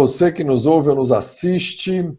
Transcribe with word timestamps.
você 0.00 0.32
que 0.32 0.42
nos 0.42 0.64
ouve 0.64 0.88
ou 0.88 0.94
nos 0.94 1.12
assiste. 1.12 2.10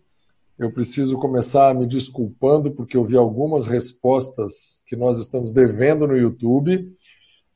Eu 0.59 0.71
preciso 0.71 1.17
começar 1.17 1.73
me 1.73 1.87
desculpando 1.87 2.69
porque 2.69 2.95
eu 2.95 3.03
vi 3.03 3.17
algumas 3.17 3.65
respostas 3.65 4.83
que 4.85 4.95
nós 4.95 5.17
estamos 5.17 5.51
devendo 5.51 6.05
no 6.05 6.15
YouTube 6.15 6.95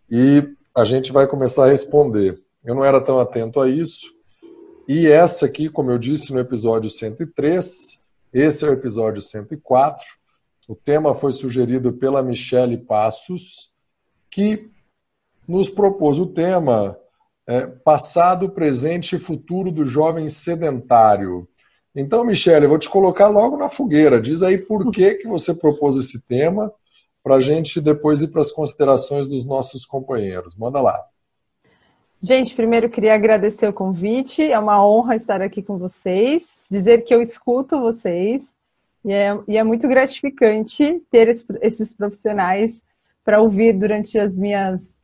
e 0.09 0.43
a 0.73 0.83
gente 0.83 1.11
vai 1.11 1.27
começar 1.27 1.65
a 1.65 1.69
responder. 1.69 2.41
Eu 2.63 2.73
não 2.73 2.83
era 2.83 2.99
tão 2.99 3.19
atento 3.19 3.61
a 3.61 3.69
isso. 3.69 4.15
E 4.87 5.05
essa 5.05 5.45
aqui, 5.45 5.69
como 5.69 5.91
eu 5.91 5.99
disse 5.99 6.33
no 6.33 6.39
episódio 6.39 6.89
103, 6.89 8.03
esse 8.33 8.65
é 8.65 8.69
o 8.69 8.73
episódio 8.73 9.21
104. 9.21 10.03
O 10.67 10.73
tema 10.73 11.13
foi 11.13 11.33
sugerido 11.33 11.93
pela 11.93 12.23
Michele 12.23 12.79
Passos, 12.79 13.71
que 14.31 14.71
nos 15.47 15.69
propôs 15.69 16.17
o 16.17 16.25
tema 16.25 16.97
é, 17.47 17.67
Passado, 17.67 18.49
Presente 18.49 19.15
e 19.15 19.19
Futuro 19.19 19.71
do 19.71 19.85
Jovem 19.85 20.27
Sedentário. 20.29 21.47
Então, 21.95 22.25
Michele, 22.25 22.65
eu 22.65 22.69
vou 22.69 22.79
te 22.79 22.89
colocar 22.89 23.27
logo 23.27 23.57
na 23.57 23.69
fogueira. 23.69 24.21
Diz 24.21 24.41
aí 24.43 24.57
por 24.57 24.91
que, 24.91 25.15
que 25.15 25.27
você 25.27 25.53
propôs 25.53 25.95
esse 25.95 26.25
tema, 26.27 26.71
para 27.23 27.35
a 27.35 27.41
gente 27.41 27.81
depois 27.81 28.21
ir 28.21 28.27
para 28.27 28.41
as 28.41 28.51
considerações 28.51 29.27
dos 29.27 29.45
nossos 29.45 29.85
companheiros. 29.85 30.55
Manda 30.55 30.81
lá. 30.81 31.03
Gente, 32.21 32.55
primeiro 32.55 32.89
queria 32.89 33.13
agradecer 33.13 33.67
o 33.67 33.73
convite, 33.73 34.43
é 34.43 34.57
uma 34.57 34.83
honra 34.83 35.15
estar 35.15 35.41
aqui 35.41 35.61
com 35.61 35.77
vocês, 35.77 36.57
dizer 36.71 37.03
que 37.03 37.13
eu 37.13 37.21
escuto 37.21 37.79
vocês, 37.79 38.53
e 39.03 39.13
é, 39.13 39.37
e 39.47 39.57
é 39.57 39.63
muito 39.63 39.87
gratificante 39.87 41.01
ter 41.11 41.29
esses 41.61 41.93
profissionais 41.93 42.81
para 43.23 43.41
ouvir 43.41 43.73
durante 43.73 44.17
as 44.17 44.39
minhas 44.39 44.94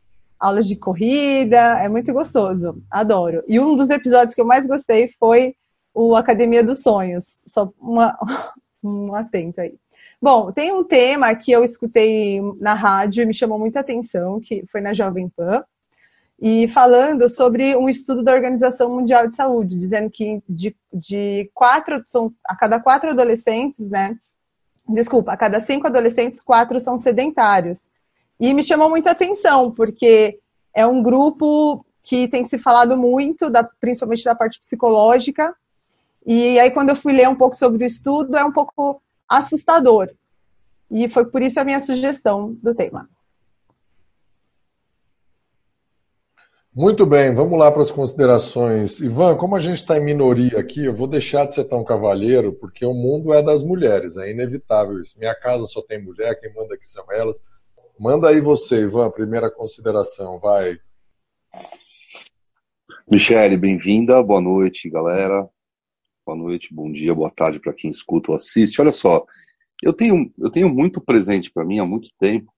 aulas 0.41 0.67
de 0.67 0.75
corrida, 0.75 1.79
é 1.79 1.87
muito 1.87 2.11
gostoso, 2.11 2.81
adoro. 2.89 3.43
E 3.47 3.59
um 3.59 3.75
dos 3.75 3.91
episódios 3.91 4.33
que 4.33 4.41
eu 4.41 4.45
mais 4.45 4.67
gostei 4.67 5.13
foi 5.19 5.55
o 5.93 6.15
Academia 6.15 6.63
dos 6.63 6.81
Sonhos, 6.81 7.41
só 7.45 7.71
uma, 7.79 8.17
um 8.83 9.13
atento 9.13 9.61
aí. 9.61 9.75
Bom, 10.19 10.51
tem 10.51 10.73
um 10.73 10.83
tema 10.83 11.33
que 11.35 11.51
eu 11.51 11.63
escutei 11.63 12.41
na 12.59 12.73
rádio 12.73 13.21
e 13.21 13.25
me 13.25 13.33
chamou 13.33 13.59
muita 13.59 13.81
atenção, 13.81 14.39
que 14.39 14.65
foi 14.71 14.81
na 14.81 14.93
Jovem 14.93 15.29
Pan, 15.29 15.63
e 16.39 16.67
falando 16.67 17.29
sobre 17.29 17.75
um 17.75 17.87
estudo 17.87 18.23
da 18.23 18.33
Organização 18.33 18.89
Mundial 18.89 19.27
de 19.27 19.35
Saúde, 19.35 19.77
dizendo 19.77 20.09
que 20.09 20.41
de, 20.49 20.75
de 20.91 21.51
quatro, 21.53 22.01
são, 22.07 22.33
a 22.43 22.55
cada 22.55 22.79
quatro 22.79 23.11
adolescentes, 23.11 23.87
né, 23.89 24.17
desculpa, 24.89 25.33
a 25.33 25.37
cada 25.37 25.59
cinco 25.59 25.85
adolescentes, 25.85 26.41
quatro 26.41 26.79
são 26.79 26.97
sedentários. 26.97 27.90
E 28.41 28.55
me 28.55 28.63
chamou 28.63 28.89
muita 28.89 29.11
atenção, 29.11 29.69
porque 29.71 30.39
é 30.73 30.83
um 30.83 31.03
grupo 31.03 31.85
que 32.01 32.27
tem 32.27 32.43
se 32.43 32.57
falado 32.57 32.97
muito, 32.97 33.51
da, 33.51 33.63
principalmente 33.63 34.23
da 34.23 34.33
parte 34.33 34.59
psicológica, 34.59 35.55
e 36.25 36.59
aí 36.59 36.71
quando 36.71 36.89
eu 36.89 36.95
fui 36.95 37.13
ler 37.13 37.29
um 37.29 37.35
pouco 37.35 37.55
sobre 37.55 37.83
o 37.83 37.85
estudo, 37.85 38.35
é 38.35 38.43
um 38.43 38.51
pouco 38.51 38.99
assustador. 39.29 40.09
E 40.89 41.07
foi 41.07 41.23
por 41.25 41.43
isso 41.43 41.59
a 41.59 41.63
minha 41.63 41.79
sugestão 41.79 42.57
do 42.63 42.73
tema. 42.73 43.07
Muito 46.73 47.05
bem, 47.05 47.35
vamos 47.35 47.59
lá 47.59 47.69
para 47.71 47.83
as 47.83 47.91
considerações. 47.91 48.99
Ivan, 49.01 49.35
como 49.35 49.55
a 49.55 49.59
gente 49.59 49.77
está 49.77 49.97
em 49.97 50.03
minoria 50.03 50.57
aqui, 50.57 50.85
eu 50.85 50.95
vou 50.95 51.05
deixar 51.05 51.45
de 51.45 51.53
ser 51.53 51.65
tão 51.65 51.83
cavalheiro, 51.83 52.53
porque 52.53 52.85
o 52.87 52.93
mundo 52.93 53.33
é 53.33 53.43
das 53.43 53.63
mulheres, 53.63 54.17
é 54.17 54.31
inevitável 54.31 54.99
isso. 54.99 55.19
Minha 55.19 55.35
casa 55.35 55.65
só 55.65 55.81
tem 55.83 56.03
mulher, 56.03 56.39
quem 56.39 56.51
manda 56.55 56.73
aqui 56.73 56.87
são 56.87 57.05
elas. 57.11 57.39
Manda 58.01 58.29
aí 58.29 58.41
você, 58.41 58.81
Ivan, 58.81 59.11
primeira 59.11 59.51
consideração, 59.51 60.39
vai. 60.39 60.79
Michele, 63.07 63.55
bem-vinda, 63.55 64.23
boa 64.23 64.41
noite, 64.41 64.89
galera. 64.89 65.47
Boa 66.25 66.35
noite, 66.35 66.73
bom 66.73 66.91
dia, 66.91 67.13
boa 67.13 67.29
tarde 67.29 67.59
para 67.59 67.75
quem 67.75 67.91
escuta 67.91 68.31
ou 68.31 68.37
assiste. 68.37 68.81
Olha 68.81 68.91
só, 68.91 69.23
eu 69.83 69.93
tenho, 69.93 70.33
eu 70.39 70.49
tenho 70.49 70.73
muito 70.73 70.99
presente 70.99 71.51
para 71.51 71.63
mim 71.63 71.77
há 71.77 71.85
muito 71.85 72.09
tempo 72.17 72.51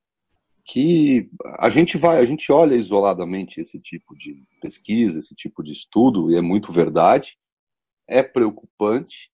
que 0.63 1.29
a 1.59 1.67
gente 1.67 1.97
vai, 1.97 2.19
a 2.19 2.25
gente 2.25 2.49
olha 2.49 2.75
isoladamente 2.75 3.59
esse 3.59 3.77
tipo 3.81 4.15
de 4.15 4.45
pesquisa, 4.61 5.19
esse 5.19 5.35
tipo 5.35 5.61
de 5.61 5.73
estudo, 5.73 6.31
e 6.31 6.37
é 6.37 6.41
muito 6.41 6.71
verdade, 6.71 7.37
é 8.07 8.23
preocupante, 8.23 9.29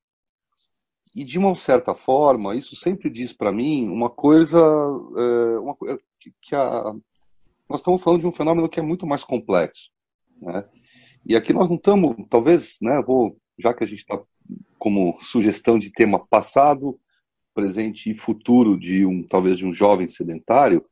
e 1.15 1.23
de 1.23 1.39
uma 1.39 1.55
certa 1.55 1.93
forma, 1.93 2.55
isso 2.55 2.75
sempre 2.75 3.09
diz 3.09 3.33
para 3.33 3.51
mim 3.51 3.89
uma 3.89 4.09
coisa, 4.09 4.59
é, 4.59 5.59
uma, 5.59 5.75
que, 6.41 6.55
a, 6.55 6.93
nós 7.67 7.79
estamos 7.81 8.01
falando 8.01 8.21
de 8.21 8.27
um 8.27 8.33
fenômeno 8.33 8.69
que 8.69 8.79
é 8.79 8.83
muito 8.83 9.07
mais 9.07 9.23
complexo, 9.23 9.89
né? 10.41 10.65
E 11.25 11.35
aqui 11.35 11.51
nós 11.51 11.67
não 11.67 11.75
estamos, 11.75 12.15
talvez, 12.29 12.77
né, 12.81 13.01
vou, 13.05 13.37
já 13.57 13.73
que 13.73 13.83
a 13.83 13.87
gente 13.87 13.99
está 13.99 14.19
como 14.77 15.17
sugestão 15.21 15.77
de 15.77 15.91
tema 15.91 16.17
passado, 16.17 16.97
presente 17.53 18.09
e 18.09 18.17
futuro 18.17 18.79
de 18.79 19.05
um, 19.05 19.21
talvez 19.23 19.57
de 19.57 19.65
um 19.65 19.73
jovem 19.73 20.07
sedentário, 20.07 20.85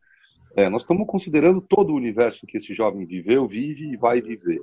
é, 0.55 0.69
nós 0.69 0.81
estamos 0.81 1.07
considerando 1.07 1.61
todo 1.61 1.91
o 1.91 1.95
universo 1.95 2.45
que 2.45 2.57
esse 2.57 2.73
jovem 2.73 3.05
viveu, 3.05 3.47
vive 3.47 3.94
e 3.94 3.97
vai 3.97 4.22
viver. 4.22 4.59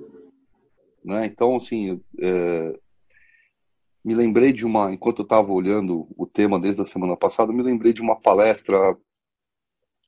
Né? 1.04 1.26
Então, 1.26 1.56
assim, 1.56 2.00
é, 2.21 2.78
me 4.04 4.15
lembrei 4.15 4.53
de 4.53 4.66
uma, 4.66 4.92
enquanto 4.92 5.20
eu 5.20 5.25
estava 5.25 5.50
olhando 5.50 6.06
o 6.16 6.26
tema 6.26 6.60
desde 6.60 6.82
a 6.82 6.84
semana 6.84 7.16
passada, 7.16 7.53
me 7.53 7.62
lembrei 7.62 7.92
de 7.92 8.03
uma 8.03 8.20
palestra 8.20 8.97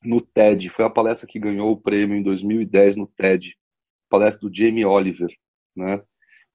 no 0.04 0.20
TED. 0.20 0.68
Foi 0.68 0.84
a 0.84 0.90
palestra 0.90 1.26
que 1.26 1.38
ganhou 1.38 1.72
o 1.72 1.80
prêmio 1.80 2.16
em 2.16 2.22
2010 2.22 2.96
no 2.96 3.06
TED, 3.06 3.56
palestra 4.10 4.48
do 4.48 4.54
Jamie 4.54 4.84
Oliver, 4.84 5.34
né? 5.74 6.02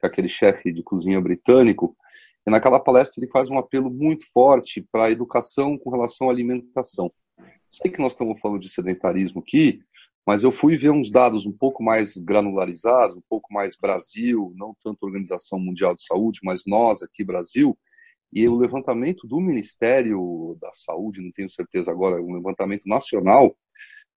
É 0.03 0.07
aquele 0.07 0.29
chefe 0.29 0.71
de 0.71 0.83
cozinha 0.83 1.19
britânico. 1.19 1.97
E 2.45 2.51
naquela 2.51 2.79
palestra 2.79 3.21
ele 3.21 3.31
faz 3.31 3.49
um 3.49 3.57
apelo 3.57 3.89
muito 3.89 4.25
forte 4.31 4.85
para 4.91 5.05
a 5.05 5.11
educação 5.11 5.77
com 5.77 5.89
relação 5.89 6.29
à 6.29 6.31
alimentação. 6.31 7.11
Sei 7.69 7.91
que 7.91 8.01
nós 8.01 8.13
estamos 8.13 8.39
falando 8.39 8.61
de 8.61 8.69
sedentarismo 8.69 9.41
aqui, 9.41 9.81
mas 10.25 10.43
eu 10.43 10.51
fui 10.51 10.77
ver 10.77 10.91
uns 10.91 11.09
dados 11.09 11.45
um 11.45 11.51
pouco 11.51 11.83
mais 11.83 12.15
granularizados, 12.17 13.15
um 13.15 13.23
pouco 13.27 13.51
mais 13.53 13.75
Brasil, 13.75 14.53
não 14.55 14.75
tanto 14.81 15.03
Organização 15.03 15.59
Mundial 15.59 15.95
de 15.95 16.05
Saúde, 16.05 16.39
mas 16.43 16.63
nós 16.65 17.01
aqui 17.01 17.23
Brasil, 17.23 17.77
e 18.31 18.47
o 18.47 18.55
levantamento 18.55 19.27
do 19.27 19.39
Ministério 19.41 20.57
da 20.61 20.71
Saúde, 20.73 21.21
não 21.21 21.31
tenho 21.31 21.49
certeza 21.49 21.91
agora, 21.91 22.21
um 22.21 22.33
levantamento 22.33 22.87
nacional, 22.87 23.55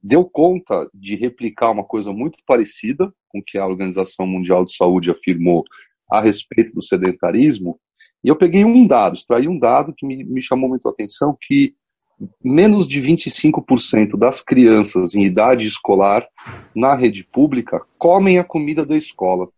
deu 0.01 0.25
conta 0.25 0.89
de 0.95 1.17
replicar 1.17 1.71
uma 1.71 1.85
coisa 1.85 2.13
muito 2.13 2.39
parecida 2.47 3.13
com 3.29 3.39
o 3.39 3.43
que 3.45 3.59
a 3.59 3.67
Organização 3.67 4.27
Mundial 4.27 4.65
de 4.65 4.77
Saúde 4.77 5.11
afirmou 5.11 5.65
a 6.11 6.21
respeito 6.21 6.73
do 6.75 6.83
sedentarismo. 6.83 7.81
E 8.23 8.29
eu 8.29 8.37
peguei 8.37 8.65
um 8.65 8.87
dado, 8.87 9.17
extraí 9.17 9.49
um 9.49 9.59
dado 9.59 9.95
que 9.97 10.07
me, 10.07 10.23
me 10.23 10.43
chamou 10.43 10.69
muito 10.69 10.87
a 10.87 10.93
atenção, 10.93 11.37
que 11.41 11.75
menos 12.43 12.87
de 12.87 13.01
25% 13.01 14.17
das 14.17 14.41
crianças 14.41 15.15
em 15.15 15.25
idade 15.25 15.67
escolar 15.67 16.27
na 16.75 16.95
rede 16.95 17.25
pública 17.25 17.83
comem 17.99 18.39
a 18.39 18.45
comida 18.45 18.85
da 18.85 18.97
escola, 18.97 19.49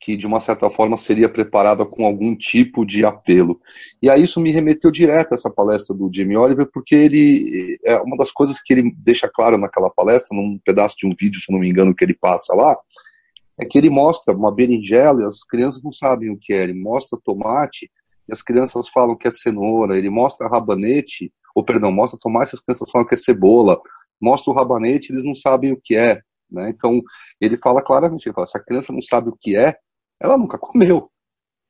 que 0.00 0.16
de 0.16 0.26
uma 0.26 0.40
certa 0.40 0.70
forma 0.70 0.96
seria 0.96 1.28
preparada 1.28 1.84
com 1.84 2.06
algum 2.06 2.34
tipo 2.36 2.86
de 2.86 3.04
apelo. 3.04 3.60
E 4.00 4.08
aí 4.08 4.22
isso 4.22 4.40
me 4.40 4.50
remeteu 4.50 4.90
direto 4.90 5.32
a 5.32 5.34
essa 5.34 5.50
palestra 5.50 5.94
do 5.94 6.10
Jamie 6.12 6.36
Oliver, 6.36 6.68
porque 6.72 6.94
ele 6.94 7.78
é 7.84 7.96
uma 7.98 8.16
das 8.16 8.30
coisas 8.30 8.60
que 8.62 8.72
ele 8.72 8.92
deixa 8.96 9.28
claro 9.28 9.58
naquela 9.58 9.90
palestra, 9.90 10.36
num 10.36 10.58
pedaço 10.64 10.96
de 10.98 11.06
um 11.06 11.14
vídeo, 11.18 11.40
se 11.40 11.52
não 11.52 11.58
me 11.58 11.68
engano, 11.68 11.94
que 11.94 12.04
ele 12.04 12.14
passa 12.14 12.54
lá, 12.54 12.76
é 13.58 13.66
que 13.66 13.76
ele 13.76 13.90
mostra 13.90 14.34
uma 14.34 14.54
berinjela 14.54 15.26
as 15.26 15.42
crianças 15.42 15.82
não 15.82 15.92
sabem 15.92 16.30
o 16.30 16.38
que 16.40 16.52
é, 16.52 16.62
ele 16.62 16.74
mostra 16.74 17.18
tomate 17.22 17.90
e 18.28 18.32
as 18.32 18.42
crianças 18.42 18.88
falam 18.88 19.16
que 19.16 19.26
é 19.26 19.30
cenoura, 19.30 19.96
ele 19.96 20.10
mostra 20.10 20.48
rabanete, 20.48 21.32
ou 21.54 21.64
perdão, 21.64 21.90
mostra 21.90 22.18
tomate, 22.20 22.54
as 22.54 22.60
crianças 22.60 22.90
falam 22.90 23.06
que 23.06 23.14
é 23.14 23.18
cebola, 23.18 23.80
mostra 24.20 24.52
o 24.52 24.54
rabanete, 24.54 25.12
eles 25.12 25.24
não 25.24 25.34
sabem 25.34 25.72
o 25.72 25.80
que 25.82 25.96
é, 25.96 26.20
né? 26.50 26.70
Então, 26.70 27.00
ele 27.40 27.56
fala 27.56 27.82
claramente, 27.82 28.26
ele 28.26 28.34
fala, 28.34 28.46
se 28.46 28.58
a 28.58 28.62
criança 28.62 28.92
não 28.92 29.02
sabe 29.02 29.28
o 29.28 29.36
que 29.38 29.56
é, 29.56 29.76
ela 30.20 30.36
nunca 30.36 30.58
comeu, 30.58 31.10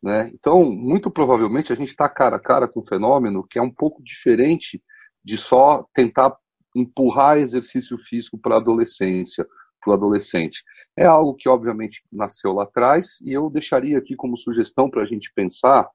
né? 0.02 0.30
Então, 0.34 0.64
muito 0.64 1.10
provavelmente 1.10 1.72
a 1.72 1.76
gente 1.76 1.88
está 1.88 2.08
cara 2.08 2.36
a 2.36 2.40
cara 2.40 2.66
com 2.68 2.80
um 2.80 2.86
fenômeno 2.86 3.46
que 3.48 3.58
é 3.58 3.62
um 3.62 3.72
pouco 3.72 4.02
diferente 4.02 4.82
de 5.24 5.36
só 5.36 5.86
tentar 5.92 6.36
empurrar 6.74 7.38
exercício 7.38 7.98
físico 7.98 8.38
para 8.38 8.56
a 8.56 8.58
adolescência, 8.58 9.46
para 9.80 9.90
o 9.90 9.94
adolescente. 9.94 10.62
É 10.96 11.06
algo 11.06 11.34
que, 11.34 11.48
obviamente, 11.48 12.02
nasceu 12.12 12.52
lá 12.52 12.64
atrás, 12.64 13.18
e 13.22 13.32
eu 13.32 13.50
deixaria 13.50 13.98
aqui 13.98 14.14
como 14.16 14.38
sugestão 14.38 14.90
para 14.90 15.02
a 15.02 15.06
gente 15.06 15.32
pensar 15.34 15.88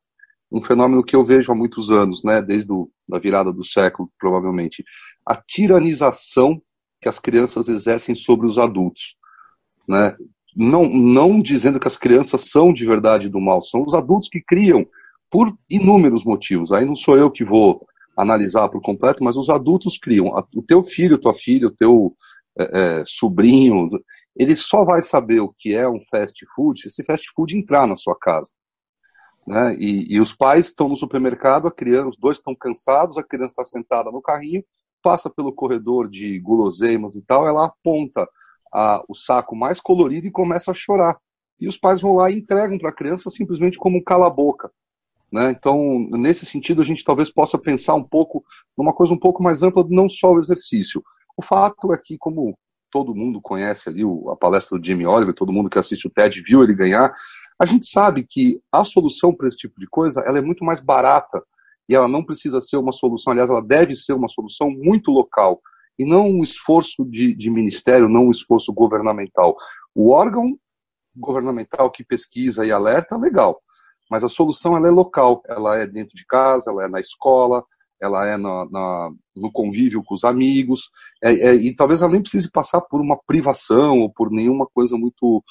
um 0.53 0.61
fenômeno 0.61 1.03
que 1.03 1.15
eu 1.15 1.23
vejo 1.23 1.51
há 1.51 1.55
muitos 1.55 1.89
anos, 1.89 2.23
né, 2.23 2.41
desde 2.41 2.71
a 3.11 3.17
virada 3.17 3.51
do 3.51 3.65
século, 3.65 4.09
provavelmente, 4.19 4.83
a 5.27 5.35
tiranização 5.35 6.61
que 7.01 7.09
as 7.09 7.17
crianças 7.17 7.67
exercem 7.67 8.13
sobre 8.13 8.47
os 8.47 8.57
adultos, 8.57 9.15
né? 9.89 10.15
Não, 10.55 10.87
não 10.87 11.41
dizendo 11.41 11.79
que 11.79 11.87
as 11.87 11.97
crianças 11.97 12.51
são 12.51 12.71
de 12.71 12.85
verdade 12.85 13.27
do 13.27 13.41
mal, 13.41 13.61
são 13.63 13.83
os 13.83 13.95
adultos 13.95 14.29
que 14.29 14.39
criam 14.39 14.85
por 15.29 15.51
inúmeros 15.67 16.23
motivos. 16.23 16.71
Aí 16.71 16.85
não 16.85 16.95
sou 16.95 17.17
eu 17.17 17.31
que 17.31 17.43
vou 17.43 17.83
analisar 18.15 18.69
por 18.69 18.79
completo, 18.79 19.23
mas 19.23 19.35
os 19.35 19.49
adultos 19.49 19.97
criam. 19.97 20.27
O 20.55 20.61
teu 20.61 20.83
filho, 20.83 21.17
tua 21.17 21.33
filha, 21.33 21.67
o 21.67 21.71
teu 21.71 22.15
é, 22.57 22.99
é, 22.99 23.03
sobrinho, 23.05 23.87
ele 24.35 24.55
só 24.55 24.85
vai 24.85 25.01
saber 25.01 25.39
o 25.39 25.53
que 25.57 25.73
é 25.73 25.89
um 25.89 25.99
fast 26.11 26.45
food 26.55 26.79
se 26.79 26.87
esse 26.87 27.03
fast 27.03 27.27
food 27.35 27.57
entrar 27.57 27.87
na 27.87 27.95
sua 27.95 28.15
casa. 28.15 28.51
Né? 29.45 29.75
E, 29.75 30.15
e 30.15 30.19
os 30.19 30.33
pais 30.33 30.65
estão 30.65 30.87
no 30.87 30.95
supermercado, 30.95 31.67
a 31.67 31.71
criança, 31.71 32.09
os 32.09 32.17
dois 32.17 32.37
estão 32.37 32.55
cansados, 32.55 33.17
a 33.17 33.23
criança 33.23 33.49
está 33.49 33.65
sentada 33.65 34.11
no 34.11 34.21
carrinho, 34.21 34.63
passa 35.01 35.29
pelo 35.29 35.51
corredor 35.51 36.09
de 36.09 36.39
guloseimas 36.39 37.15
e 37.15 37.21
tal, 37.21 37.45
ela 37.45 37.65
aponta 37.65 38.27
a, 38.73 39.03
o 39.07 39.13
saco 39.13 39.55
mais 39.55 39.79
colorido 39.79 40.25
e 40.27 40.31
começa 40.31 40.71
a 40.71 40.73
chorar. 40.73 41.17
E 41.59 41.67
os 41.67 41.77
pais 41.77 42.01
vão 42.01 42.15
lá 42.15 42.31
e 42.31 42.37
entregam 42.37 42.77
para 42.77 42.89
a 42.89 42.95
criança 42.95 43.29
simplesmente 43.29 43.77
como 43.77 43.97
um 43.97 44.03
cala-boca. 44.03 44.71
Né? 45.31 45.51
Então, 45.51 46.07
nesse 46.11 46.45
sentido, 46.45 46.81
a 46.81 46.85
gente 46.85 47.03
talvez 47.03 47.31
possa 47.31 47.57
pensar 47.57 47.95
um 47.95 48.03
pouco 48.03 48.43
numa 48.77 48.93
coisa 48.93 49.13
um 49.13 49.19
pouco 49.19 49.43
mais 49.43 49.63
ampla, 49.63 49.85
não 49.89 50.07
só 50.07 50.31
o 50.31 50.39
exercício. 50.39 51.03
O 51.35 51.41
fato 51.41 51.91
é 51.93 51.97
que, 51.97 52.17
como 52.17 52.57
todo 52.93 53.15
mundo 53.15 53.41
conhece 53.41 53.89
ali 53.89 54.03
a 54.31 54.35
palestra 54.35 54.77
do 54.77 54.85
Jamie 54.85 55.07
Oliver, 55.07 55.33
todo 55.33 55.51
mundo 55.51 55.67
que 55.67 55.79
assiste 55.79 56.05
o 56.05 56.11
TED 56.11 56.43
viu 56.43 56.63
ele 56.63 56.75
ganhar, 56.75 57.11
a 57.59 57.65
gente 57.65 57.87
sabe 57.87 58.23
que 58.23 58.61
a 58.71 58.83
solução 58.83 59.33
para 59.33 59.47
esse 59.47 59.57
tipo 59.57 59.79
de 59.79 59.87
coisa 59.87 60.21
ela 60.21 60.37
é 60.37 60.41
muito 60.41 60.63
mais 60.63 60.79
barata 60.79 61.43
e 61.89 61.95
ela 61.95 62.07
não 62.07 62.23
precisa 62.23 62.61
ser 62.61 62.77
uma 62.77 62.93
solução, 62.93 63.33
aliás, 63.33 63.49
ela 63.49 63.63
deve 63.63 63.95
ser 63.95 64.13
uma 64.13 64.29
solução 64.29 64.69
muito 64.69 65.09
local 65.09 65.59
e 65.97 66.05
não 66.05 66.29
um 66.29 66.43
esforço 66.43 67.03
de, 67.05 67.33
de 67.33 67.49
ministério, 67.49 68.07
não 68.07 68.27
um 68.27 68.31
esforço 68.31 68.71
governamental. 68.71 69.55
O 69.95 70.11
órgão 70.11 70.55
governamental 71.15 71.89
que 71.89 72.03
pesquisa 72.03 72.63
e 72.63 72.71
alerta, 72.71 73.17
legal, 73.17 73.59
mas 74.09 74.23
a 74.23 74.29
solução 74.29 74.77
ela 74.77 74.87
é 74.87 74.91
local, 74.91 75.41
ela 75.47 75.79
é 75.79 75.87
dentro 75.87 76.15
de 76.15 76.25
casa, 76.27 76.69
ela 76.69 76.83
é 76.85 76.87
na 76.87 76.99
escola, 76.99 77.63
ela 78.03 78.27
é 78.27 78.35
na, 78.35 78.65
na, 78.69 79.11
no 79.33 79.49
convívio 79.49 80.03
com 80.03 80.13
os 80.13 80.25
amigos, 80.25 80.91
é, 81.23 81.31
é, 81.31 81.55
e 81.55 81.73
talvez 81.73 82.01
ela 82.01 82.11
nem 82.11 82.21
precise 82.21 82.51
passar 82.51 82.81
por 82.81 82.99
uma 82.99 83.17
privação 83.25 83.99
ou 83.99 84.11
por 84.11 84.29
nenhuma 84.29 84.67
coisa 84.67 84.97
muito, 84.97 85.41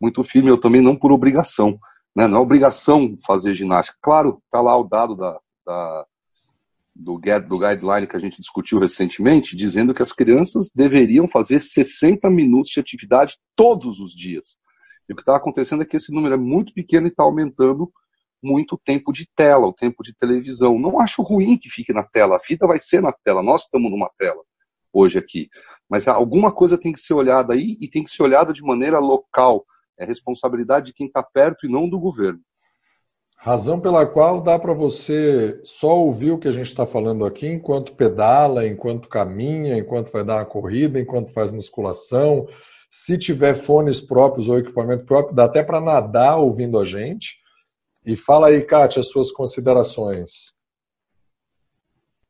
muito 0.00 0.24
firme, 0.24 0.50
ou 0.50 0.58
também 0.58 0.80
não 0.80 0.96
por 0.96 1.12
obrigação. 1.12 1.78
Né? 2.14 2.26
Não 2.26 2.38
é 2.38 2.40
obrigação 2.40 3.14
fazer 3.24 3.54
ginástica. 3.54 3.96
Claro, 4.02 4.42
está 4.44 4.60
lá 4.60 4.76
o 4.76 4.82
dado 4.82 5.16
da, 5.16 5.38
da, 5.64 6.06
do, 6.92 7.20
do 7.48 7.58
guideline 7.58 8.06
que 8.08 8.16
a 8.16 8.20
gente 8.20 8.40
discutiu 8.40 8.80
recentemente, 8.80 9.54
dizendo 9.54 9.94
que 9.94 10.02
as 10.02 10.12
crianças 10.12 10.70
deveriam 10.74 11.28
fazer 11.28 11.60
60 11.60 12.28
minutos 12.30 12.72
de 12.72 12.80
atividade 12.80 13.36
todos 13.54 14.00
os 14.00 14.12
dias. 14.12 14.56
E 15.08 15.12
o 15.12 15.16
que 15.16 15.22
está 15.22 15.36
acontecendo 15.36 15.84
é 15.84 15.86
que 15.86 15.96
esse 15.96 16.12
número 16.12 16.34
é 16.34 16.38
muito 16.38 16.74
pequeno 16.74 17.06
e 17.06 17.10
está 17.10 17.22
aumentando 17.22 17.92
muito 18.46 18.80
tempo 18.84 19.12
de 19.12 19.28
tela, 19.34 19.66
o 19.66 19.72
tempo 19.72 20.02
de 20.02 20.14
televisão. 20.14 20.78
Não 20.78 21.00
acho 21.00 21.22
ruim 21.22 21.58
que 21.58 21.68
fique 21.68 21.92
na 21.92 22.04
tela, 22.04 22.36
a 22.36 22.40
vida 22.46 22.66
vai 22.66 22.78
ser 22.78 23.02
na 23.02 23.12
tela, 23.12 23.42
nós 23.42 23.62
estamos 23.62 23.90
numa 23.90 24.10
tela 24.18 24.42
hoje 24.92 25.18
aqui. 25.18 25.48
Mas 25.90 26.08
alguma 26.08 26.50
coisa 26.50 26.78
tem 26.78 26.92
que 26.92 27.00
ser 27.00 27.14
olhada 27.14 27.52
aí 27.52 27.76
e 27.80 27.88
tem 27.88 28.02
que 28.02 28.10
ser 28.10 28.22
olhada 28.22 28.52
de 28.52 28.62
maneira 28.62 28.98
local. 28.98 29.64
É 29.98 30.04
responsabilidade 30.04 30.86
de 30.86 30.92
quem 30.94 31.06
está 31.06 31.22
perto 31.22 31.66
e 31.66 31.70
não 31.70 31.88
do 31.88 31.98
governo. 31.98 32.40
Razão 33.38 33.78
pela 33.78 34.06
qual 34.06 34.40
dá 34.40 34.58
para 34.58 34.72
você 34.72 35.60
só 35.62 35.96
ouvir 35.96 36.32
o 36.32 36.38
que 36.38 36.48
a 36.48 36.52
gente 36.52 36.66
está 36.66 36.86
falando 36.86 37.24
aqui 37.24 37.46
enquanto 37.46 37.94
pedala, 37.94 38.66
enquanto 38.66 39.08
caminha, 39.08 39.78
enquanto 39.78 40.10
vai 40.10 40.24
dar 40.24 40.36
uma 40.36 40.46
corrida, 40.46 40.98
enquanto 40.98 41.32
faz 41.32 41.52
musculação. 41.52 42.46
Se 42.90 43.16
tiver 43.16 43.54
fones 43.54 44.00
próprios 44.00 44.48
ou 44.48 44.58
equipamento 44.58 45.04
próprio, 45.04 45.36
dá 45.36 45.44
até 45.44 45.62
para 45.62 45.80
nadar 45.80 46.38
ouvindo 46.38 46.78
a 46.78 46.84
gente. 46.84 47.36
E 48.06 48.16
fala 48.16 48.46
aí, 48.46 48.62
Kátia, 48.62 49.00
as 49.00 49.08
suas 49.08 49.32
considerações. 49.32 50.54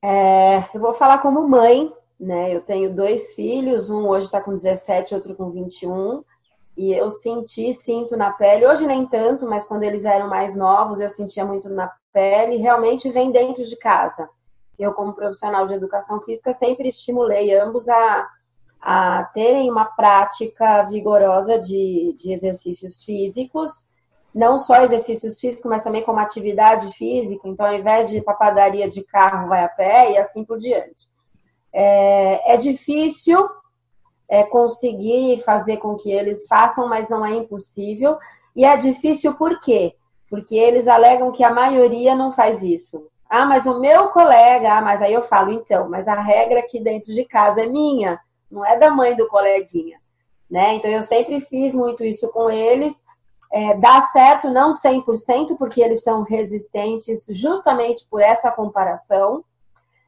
É, 0.02 0.60
eu 0.74 0.80
vou 0.80 0.94
falar 0.94 1.18
como 1.18 1.46
mãe, 1.46 1.92
né? 2.18 2.54
Eu 2.54 2.62
tenho 2.62 2.94
dois 2.94 3.34
filhos, 3.34 3.90
um 3.90 4.08
hoje 4.08 4.24
está 4.24 4.40
com 4.40 4.52
17, 4.52 5.14
outro 5.14 5.36
com 5.36 5.50
21. 5.50 6.24
E 6.78 6.94
eu 6.94 7.10
senti, 7.10 7.74
sinto 7.74 8.16
na 8.16 8.30
pele, 8.30 8.66
hoje 8.66 8.86
nem 8.86 9.06
tanto, 9.06 9.46
mas 9.46 9.66
quando 9.66 9.82
eles 9.82 10.06
eram 10.06 10.30
mais 10.30 10.56
novos, 10.56 10.98
eu 10.98 11.10
sentia 11.10 11.44
muito 11.44 11.68
na 11.68 11.92
pele, 12.10 12.56
realmente 12.56 13.10
vem 13.10 13.30
dentro 13.30 13.62
de 13.62 13.76
casa. 13.76 14.30
Eu, 14.78 14.94
como 14.94 15.12
profissional 15.14 15.66
de 15.66 15.74
educação 15.74 16.22
física, 16.22 16.54
sempre 16.54 16.88
estimulei 16.88 17.54
ambos 17.54 17.86
a, 17.86 18.26
a 18.80 19.24
terem 19.34 19.70
uma 19.70 19.84
prática 19.84 20.84
vigorosa 20.84 21.58
de, 21.58 22.14
de 22.18 22.32
exercícios 22.32 23.04
físicos, 23.04 23.86
não 24.36 24.58
só 24.58 24.82
exercícios 24.82 25.40
físicos, 25.40 25.70
mas 25.70 25.82
também 25.82 26.02
como 26.02 26.18
atividade 26.18 26.94
física. 26.94 27.48
Então, 27.48 27.64
ao 27.64 27.72
invés 27.72 28.10
de 28.10 28.20
papadaria 28.20 28.86
de 28.86 29.02
carro, 29.02 29.48
vai 29.48 29.64
a 29.64 29.68
pé 29.68 30.12
e 30.12 30.18
assim 30.18 30.44
por 30.44 30.58
diante. 30.58 31.08
É, 31.72 32.52
é 32.52 32.56
difícil 32.58 33.48
é, 34.28 34.42
conseguir 34.42 35.38
fazer 35.38 35.78
com 35.78 35.96
que 35.96 36.12
eles 36.12 36.46
façam, 36.46 36.86
mas 36.86 37.08
não 37.08 37.24
é 37.24 37.34
impossível. 37.34 38.18
E 38.54 38.62
é 38.62 38.76
difícil 38.76 39.32
por 39.36 39.58
quê? 39.58 39.94
Porque 40.28 40.54
eles 40.54 40.86
alegam 40.86 41.32
que 41.32 41.42
a 41.42 41.50
maioria 41.50 42.14
não 42.14 42.30
faz 42.30 42.62
isso. 42.62 43.08
Ah, 43.30 43.46
mas 43.46 43.64
o 43.64 43.80
meu 43.80 44.08
colega, 44.08 44.74
ah, 44.74 44.82
mas 44.82 45.00
aí 45.00 45.14
eu 45.14 45.22
falo, 45.22 45.50
então, 45.50 45.88
mas 45.88 46.06
a 46.06 46.20
regra 46.20 46.60
aqui 46.60 46.78
dentro 46.78 47.10
de 47.10 47.24
casa 47.24 47.62
é 47.62 47.66
minha, 47.66 48.20
não 48.50 48.62
é 48.66 48.78
da 48.78 48.90
mãe 48.90 49.16
do 49.16 49.26
coleguinha. 49.28 49.98
Né? 50.48 50.74
Então 50.74 50.90
eu 50.90 51.02
sempre 51.02 51.40
fiz 51.40 51.74
muito 51.74 52.04
isso 52.04 52.28
com 52.28 52.50
eles 52.50 53.02
é, 53.52 53.76
dá 53.76 54.02
certo, 54.02 54.50
não 54.50 54.70
100%, 54.70 55.56
porque 55.56 55.80
eles 55.80 56.02
são 56.02 56.22
resistentes 56.22 57.26
justamente 57.30 58.06
por 58.10 58.20
essa 58.20 58.50
comparação. 58.50 59.44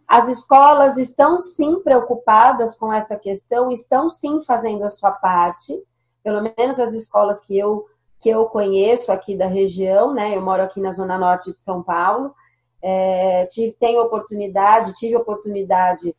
As 0.06 0.28
escolas 0.28 0.96
estão 0.96 1.38
sim 1.40 1.80
preocupadas 1.80 2.76
com 2.76 2.92
essa 2.92 3.16
questão, 3.16 3.70
estão 3.70 4.10
sim 4.10 4.42
fazendo 4.42 4.84
a 4.84 4.90
sua 4.90 5.12
parte, 5.12 5.80
pelo 6.22 6.42
menos 6.56 6.80
as 6.80 6.92
escolas 6.92 7.44
que 7.44 7.56
eu, 7.56 7.86
que 8.18 8.28
eu 8.28 8.46
conheço 8.46 9.12
aqui 9.12 9.36
da 9.36 9.46
região, 9.46 10.12
né? 10.12 10.36
Eu 10.36 10.42
moro 10.42 10.62
aqui 10.62 10.80
na 10.80 10.92
Zona 10.92 11.18
Norte 11.18 11.52
de 11.52 11.62
São 11.62 11.82
Paulo. 11.82 12.34
É, 12.82 13.46
tive, 13.46 13.76
tenho 13.78 14.02
oportunidade, 14.02 14.94
tive 14.94 15.16
oportunidade 15.16 16.14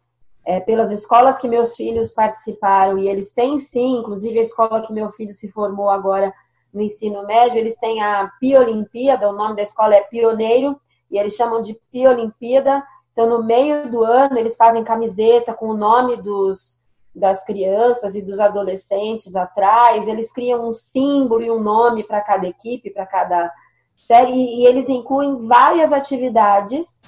é, 0.46 0.60
pelas 0.60 0.92
escolas 0.92 1.38
que 1.38 1.48
meus 1.48 1.76
filhos 1.76 2.12
participaram, 2.12 2.98
e 2.98 3.08
eles 3.08 3.32
têm 3.32 3.60
sim, 3.60 3.98
inclusive 3.98 4.40
a 4.40 4.42
escola 4.42 4.82
que 4.82 4.94
meu 4.94 5.12
filho 5.12 5.34
se 5.34 5.52
formou 5.52 5.90
agora 5.90 6.34
no 6.74 6.82
ensino 6.82 7.26
médio, 7.26 7.58
eles 7.58 7.78
têm 7.78 8.02
a 8.02 8.30
Piolimpíada, 8.40 9.30
o 9.30 9.34
nome 9.34 9.56
da 9.56 9.62
escola 9.62 9.96
é 9.96 10.02
Pioneiro, 10.02 10.80
e 11.10 11.18
eles 11.18 11.34
chamam 11.34 11.62
de 11.62 11.80
Piolimpíada. 11.92 12.84
Então, 13.12 13.28
no 13.28 13.44
meio 13.44 13.92
do 13.92 14.04
ano, 14.04 14.38
eles 14.38 14.56
fazem 14.56 14.84
camiseta 14.84 15.54
com 15.54 15.70
o 15.70 15.78
nome 15.78 16.16
dos, 16.18 16.80
das 17.14 17.44
crianças 17.44 18.16
e 18.16 18.22
dos 18.22 18.40
adolescentes 18.40 19.36
atrás, 19.36 20.08
eles 20.08 20.32
criam 20.32 20.68
um 20.70 20.74
símbolo 20.74 21.42
e 21.42 21.52
um 21.52 21.62
nome 21.62 22.04
para 22.04 22.22
cada 22.22 22.48
equipe, 22.48 22.92
para 22.92 23.06
cada 23.06 23.52
série, 24.08 24.32
e, 24.32 24.66
eles 24.66 24.90
incluem 24.90 25.40
várias 25.42 25.92
atividades, 25.92 27.02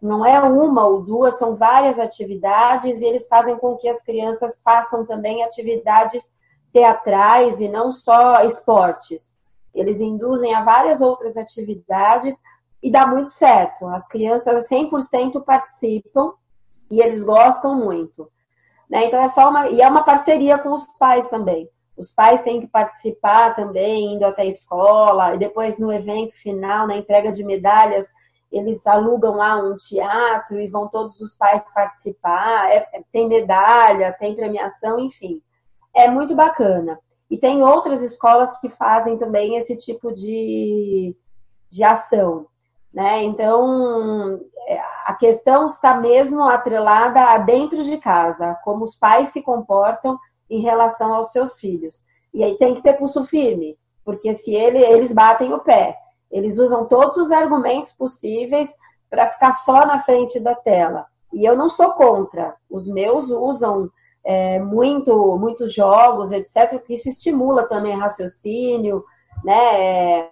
não 0.00 0.24
é 0.24 0.40
uma 0.40 0.86
ou 0.86 1.02
duas, 1.02 1.38
são 1.38 1.56
várias 1.56 1.98
atividades, 1.98 3.00
e 3.00 3.06
eles 3.06 3.28
fazem 3.28 3.56
com 3.58 3.76
que 3.76 3.88
as 3.88 4.02
crianças 4.02 4.62
façam 4.62 5.04
também 5.04 5.42
atividades 5.42 6.32
teatrais 6.72 7.60
e 7.60 7.68
não 7.68 7.92
só 7.92 8.44
esportes. 8.44 9.36
Eles 9.74 10.00
induzem 10.00 10.54
a 10.54 10.64
várias 10.64 11.00
outras 11.00 11.36
atividades 11.36 12.40
e 12.82 12.90
dá 12.90 13.06
muito 13.06 13.30
certo. 13.30 13.86
As 13.86 14.06
crianças 14.08 14.68
100% 14.68 15.42
participam 15.44 16.32
e 16.90 17.00
eles 17.00 17.22
gostam 17.22 17.74
muito. 17.74 18.30
Né? 18.88 19.06
Então 19.06 19.20
é 19.20 19.28
só 19.28 19.50
uma 19.50 19.68
e 19.68 19.80
é 19.80 19.88
uma 19.88 20.04
parceria 20.04 20.58
com 20.58 20.70
os 20.70 20.86
pais 20.98 21.28
também. 21.28 21.68
Os 21.96 22.12
pais 22.12 22.42
têm 22.42 22.60
que 22.60 22.68
participar 22.68 23.56
também, 23.56 24.14
indo 24.14 24.24
até 24.24 24.42
a 24.42 24.46
escola, 24.46 25.34
e 25.34 25.38
depois 25.38 25.78
no 25.78 25.92
evento 25.92 26.32
final, 26.32 26.86
na 26.86 26.96
entrega 26.96 27.32
de 27.32 27.42
medalhas, 27.42 28.12
eles 28.52 28.86
alugam 28.86 29.34
lá 29.34 29.56
um 29.56 29.76
teatro 29.76 30.60
e 30.60 30.68
vão 30.68 30.86
todos 30.86 31.20
os 31.20 31.34
pais 31.34 31.64
participar. 31.74 32.70
É, 32.70 32.86
tem 33.12 33.28
medalha, 33.28 34.12
tem 34.12 34.34
premiação, 34.34 35.00
enfim 35.00 35.42
é 35.94 36.08
muito 36.08 36.34
bacana. 36.34 36.98
E 37.30 37.36
tem 37.36 37.62
outras 37.62 38.02
escolas 38.02 38.58
que 38.58 38.68
fazem 38.68 39.18
também 39.18 39.56
esse 39.56 39.76
tipo 39.76 40.12
de, 40.12 41.14
de 41.70 41.84
ação. 41.84 42.46
Né? 42.92 43.22
Então, 43.24 44.40
é, 44.66 44.80
a 45.04 45.14
questão 45.14 45.66
está 45.66 45.94
mesmo 45.94 46.42
atrelada 46.42 47.20
a 47.20 47.38
dentro 47.38 47.82
de 47.84 47.98
casa, 47.98 48.58
como 48.64 48.84
os 48.84 48.96
pais 48.96 49.28
se 49.28 49.42
comportam 49.42 50.18
em 50.48 50.60
relação 50.60 51.12
aos 51.12 51.30
seus 51.30 51.60
filhos. 51.60 52.06
E 52.32 52.42
aí 52.42 52.56
tem 52.56 52.74
que 52.74 52.82
ter 52.82 52.94
pulso 52.94 53.24
firme, 53.24 53.76
porque 54.04 54.32
se 54.32 54.54
ele, 54.54 54.78
eles 54.78 55.12
batem 55.12 55.52
o 55.52 55.58
pé, 55.58 55.96
eles 56.30 56.58
usam 56.58 56.86
todos 56.86 57.16
os 57.16 57.30
argumentos 57.30 57.92
possíveis 57.92 58.74
para 59.10 59.26
ficar 59.26 59.52
só 59.52 59.86
na 59.86 60.00
frente 60.00 60.38
da 60.40 60.54
tela. 60.54 61.06
E 61.32 61.44
eu 61.44 61.56
não 61.56 61.68
sou 61.68 61.92
contra. 61.92 62.54
Os 62.70 62.86
meus 62.86 63.30
usam 63.30 63.90
é, 64.24 64.58
muito, 64.58 65.36
muitos 65.38 65.72
jogos, 65.72 66.32
etc., 66.32 66.70
porque 66.70 66.94
isso 66.94 67.08
estimula 67.08 67.68
também 67.68 67.96
raciocínio, 67.96 69.04
né? 69.44 69.80
É, 69.80 70.30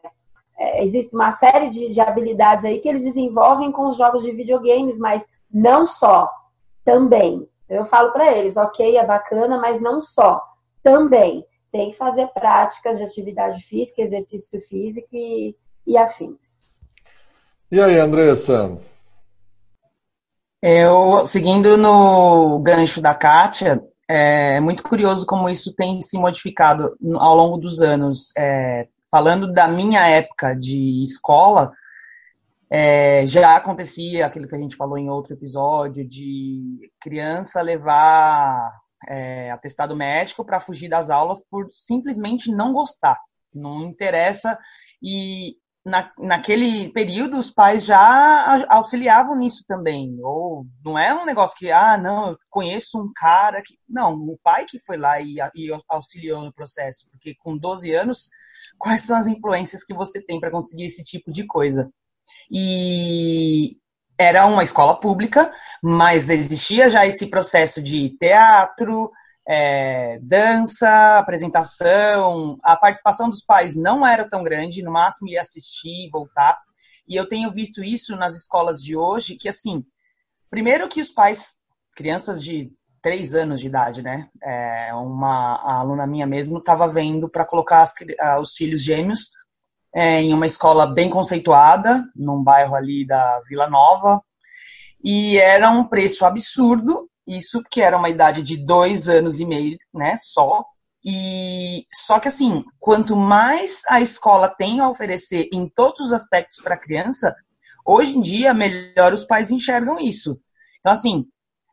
é, 0.58 0.84
existe 0.84 1.14
uma 1.14 1.32
série 1.32 1.68
de, 1.68 1.90
de 1.90 2.00
habilidades 2.00 2.64
aí 2.64 2.78
que 2.78 2.88
eles 2.88 3.04
desenvolvem 3.04 3.70
com 3.70 3.88
os 3.88 3.96
jogos 3.96 4.22
de 4.22 4.32
videogames, 4.32 4.98
mas 4.98 5.24
não 5.52 5.86
só, 5.86 6.28
também. 6.84 7.46
Eu 7.68 7.84
falo 7.84 8.12
para 8.12 8.32
eles, 8.32 8.56
ok, 8.56 8.96
é 8.96 9.04
bacana, 9.04 9.58
mas 9.58 9.80
não 9.80 10.00
só. 10.00 10.40
Também 10.82 11.44
tem 11.72 11.90
que 11.90 11.96
fazer 11.96 12.28
práticas 12.28 12.98
de 12.98 13.04
atividade 13.04 13.62
física, 13.64 14.00
exercício 14.00 14.60
físico 14.62 15.08
e, 15.12 15.54
e 15.86 15.96
afins. 15.96 16.66
E 17.70 17.80
aí, 17.80 17.98
Andressa? 17.98 18.78
Eu, 20.68 21.24
seguindo 21.24 21.76
no 21.76 22.58
gancho 22.58 23.00
da 23.00 23.14
Kátia, 23.14 23.80
é 24.08 24.58
muito 24.58 24.82
curioso 24.82 25.24
como 25.24 25.48
isso 25.48 25.72
tem 25.72 26.00
se 26.00 26.18
modificado 26.18 26.96
ao 27.20 27.36
longo 27.36 27.56
dos 27.56 27.80
anos. 27.80 28.32
É, 28.36 28.88
falando 29.08 29.52
da 29.52 29.68
minha 29.68 30.08
época 30.08 30.56
de 30.56 31.04
escola, 31.04 31.72
é, 32.68 33.24
já 33.26 33.54
acontecia 33.54 34.26
aquilo 34.26 34.48
que 34.48 34.56
a 34.56 34.58
gente 34.58 34.74
falou 34.74 34.98
em 34.98 35.08
outro 35.08 35.34
episódio, 35.34 36.04
de 36.04 36.90
criança 37.00 37.62
levar 37.62 38.76
é, 39.06 39.52
atestado 39.52 39.94
médico 39.94 40.44
para 40.44 40.58
fugir 40.58 40.88
das 40.88 41.10
aulas 41.10 41.44
por 41.48 41.68
simplesmente 41.70 42.50
não 42.50 42.72
gostar. 42.72 43.20
Não 43.54 43.84
interessa. 43.84 44.58
E 45.00 45.58
na, 45.86 46.10
naquele 46.18 46.88
período 46.88 47.36
os 47.36 47.48
pais 47.48 47.84
já 47.84 48.66
auxiliavam 48.68 49.36
nisso 49.36 49.64
também. 49.68 50.18
Ou 50.20 50.66
não 50.84 50.98
é 50.98 51.14
um 51.14 51.24
negócio 51.24 51.56
que, 51.56 51.70
ah, 51.70 51.96
não, 51.96 52.30
eu 52.30 52.38
conheço 52.50 53.00
um 53.00 53.12
cara 53.14 53.62
que. 53.64 53.78
Não, 53.88 54.14
o 54.14 54.36
pai 54.42 54.64
que 54.64 54.80
foi 54.80 54.96
lá 54.96 55.20
e, 55.20 55.36
e 55.54 55.70
auxiliou 55.88 56.42
no 56.42 56.52
processo. 56.52 57.08
Porque 57.12 57.36
com 57.38 57.56
12 57.56 57.94
anos, 57.94 58.28
quais 58.76 59.02
são 59.02 59.16
as 59.16 59.28
influências 59.28 59.84
que 59.84 59.94
você 59.94 60.20
tem 60.20 60.40
para 60.40 60.50
conseguir 60.50 60.86
esse 60.86 61.04
tipo 61.04 61.30
de 61.30 61.46
coisa? 61.46 61.88
E 62.50 63.76
era 64.18 64.44
uma 64.44 64.64
escola 64.64 64.98
pública, 64.98 65.52
mas 65.80 66.28
existia 66.30 66.88
já 66.88 67.06
esse 67.06 67.26
processo 67.28 67.80
de 67.80 68.10
teatro, 68.18 69.12
é, 69.48 70.18
dança, 70.22 71.18
apresentação. 71.18 72.58
A 72.62 72.76
participação 72.76 73.30
dos 73.30 73.42
pais 73.42 73.76
não 73.76 74.06
era 74.06 74.28
tão 74.28 74.42
grande, 74.42 74.82
no 74.82 74.92
máximo 74.92 75.28
ia 75.28 75.40
assistir 75.40 76.06
e 76.06 76.10
voltar. 76.10 76.58
E 77.08 77.14
eu 77.14 77.28
tenho 77.28 77.52
visto 77.52 77.84
isso 77.84 78.16
nas 78.16 78.36
escolas 78.36 78.82
de 78.82 78.96
hoje, 78.96 79.36
que 79.36 79.48
assim, 79.48 79.84
primeiro 80.50 80.88
que 80.88 81.00
os 81.00 81.08
pais, 81.08 81.54
crianças 81.94 82.42
de 82.42 82.72
três 83.00 83.36
anos 83.36 83.60
de 83.60 83.68
idade, 83.68 84.02
né? 84.02 84.28
É, 84.42 84.92
uma 84.94 85.62
aluna 85.78 86.06
minha 86.06 86.26
mesmo 86.26 86.58
estava 86.58 86.88
vendo 86.88 87.28
para 87.28 87.44
colocar 87.44 87.82
as, 87.82 87.94
os 88.40 88.54
filhos 88.54 88.82
gêmeos 88.82 89.30
é, 89.94 90.20
em 90.20 90.34
uma 90.34 90.44
escola 90.44 90.86
bem 90.86 91.08
conceituada, 91.08 92.04
num 92.16 92.42
bairro 92.42 92.74
ali 92.74 93.06
da 93.06 93.40
Vila 93.48 93.70
Nova, 93.70 94.20
e 95.02 95.38
era 95.38 95.70
um 95.70 95.84
preço 95.84 96.26
absurdo, 96.26 97.08
isso 97.26 97.62
que 97.70 97.80
era 97.80 97.96
uma 97.96 98.08
idade 98.08 98.42
de 98.42 98.56
dois 98.56 99.08
anos 99.08 99.40
e 99.40 99.46
meio, 99.46 99.76
né, 99.92 100.16
só. 100.18 100.64
E 101.04 101.86
só 101.92 102.18
que 102.18 102.28
assim, 102.28 102.64
quanto 102.78 103.14
mais 103.16 103.82
a 103.88 104.00
escola 104.00 104.48
tem 104.48 104.80
a 104.80 104.88
oferecer 104.88 105.48
em 105.52 105.68
todos 105.68 106.00
os 106.00 106.12
aspectos 106.12 106.58
para 106.62 106.74
a 106.74 106.80
criança, 106.80 107.34
hoje 107.84 108.16
em 108.16 108.20
dia 108.20 108.52
melhor 108.52 109.12
os 109.12 109.24
pais 109.24 109.50
enxergam 109.50 109.98
isso. 109.98 110.38
Então 110.80 110.92
assim, 110.92 111.24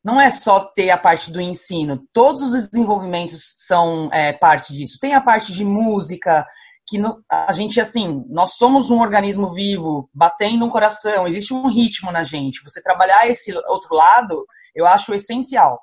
não 0.03 0.19
é 0.19 0.29
só 0.29 0.59
ter 0.59 0.91
a 0.91 0.97
parte 0.97 1.31
do 1.31 1.41
ensino, 1.41 2.05
todos 2.11 2.41
os 2.41 2.67
desenvolvimentos 2.67 3.53
são 3.57 4.09
é, 4.11 4.33
parte 4.33 4.73
disso. 4.73 4.99
Tem 4.99 5.13
a 5.13 5.21
parte 5.21 5.53
de 5.53 5.63
música, 5.63 6.45
que 6.87 6.99
a 7.29 7.51
gente, 7.51 7.79
assim, 7.79 8.23
nós 8.27 8.55
somos 8.55 8.91
um 8.91 8.99
organismo 8.99 9.53
vivo, 9.53 10.09
batendo 10.13 10.65
um 10.65 10.69
coração, 10.69 11.27
existe 11.27 11.53
um 11.53 11.67
ritmo 11.67 12.11
na 12.11 12.23
gente. 12.23 12.61
Você 12.63 12.81
trabalhar 12.81 13.27
esse 13.27 13.55
outro 13.67 13.95
lado, 13.95 14.45
eu 14.75 14.85
acho 14.85 15.13
essencial. 15.13 15.81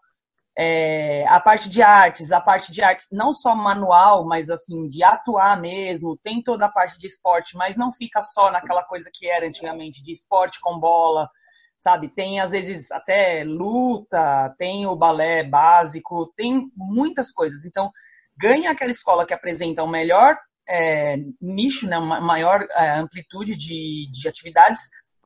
É, 0.59 1.25
a 1.29 1.41
parte 1.41 1.69
de 1.69 1.81
artes, 1.81 2.33
a 2.33 2.41
parte 2.41 2.73
de 2.73 2.83
artes 2.83 3.07
não 3.13 3.33
só 3.33 3.55
manual, 3.55 4.27
mas 4.27 4.51
assim, 4.51 4.89
de 4.89 5.03
atuar 5.03 5.59
mesmo, 5.61 6.19
tem 6.23 6.43
toda 6.43 6.67
a 6.67 6.73
parte 6.73 6.99
de 6.99 7.07
esporte, 7.07 7.57
mas 7.57 7.77
não 7.77 7.93
fica 7.93 8.21
só 8.21 8.51
naquela 8.51 8.85
coisa 8.85 9.11
que 9.13 9.29
era 9.29 9.47
antigamente, 9.47 10.03
de 10.03 10.13
esporte 10.13 10.61
com 10.61 10.79
bola, 10.79 11.29
sabe? 11.79 12.09
Tem 12.09 12.41
às 12.41 12.51
vezes 12.51 12.91
até 12.91 13.43
luta, 13.45 14.55
tem 14.59 14.87
o 14.87 14.97
balé 14.97 15.45
básico, 15.45 16.33
tem 16.37 16.71
muitas 16.77 17.33
coisas. 17.33 17.65
Então, 17.65 17.91
ganha 18.37 18.71
aquela 18.71 18.91
escola 18.91 19.25
que 19.25 19.35
apresenta 19.35 19.83
o 19.83 19.89
melhor 19.89 20.37
é, 20.69 21.17
nicho, 21.41 21.89
né, 21.89 21.99
uma 21.99 22.21
maior 22.21 22.67
é, 22.71 22.99
amplitude 22.99 23.57
de, 23.57 24.09
de 24.13 24.29
atividades, 24.29 24.81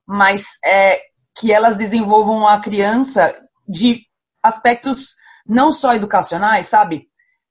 mas 0.06 0.59
é, 0.64 1.00
que 1.37 1.52
elas 1.52 1.76
desenvolvam 1.76 2.49
a 2.49 2.61
criança 2.61 3.35
de 3.68 4.02
aspectos 4.42 5.14
não 5.47 5.71
só 5.71 5.94
educacionais, 5.94 6.66
sabe? 6.66 7.06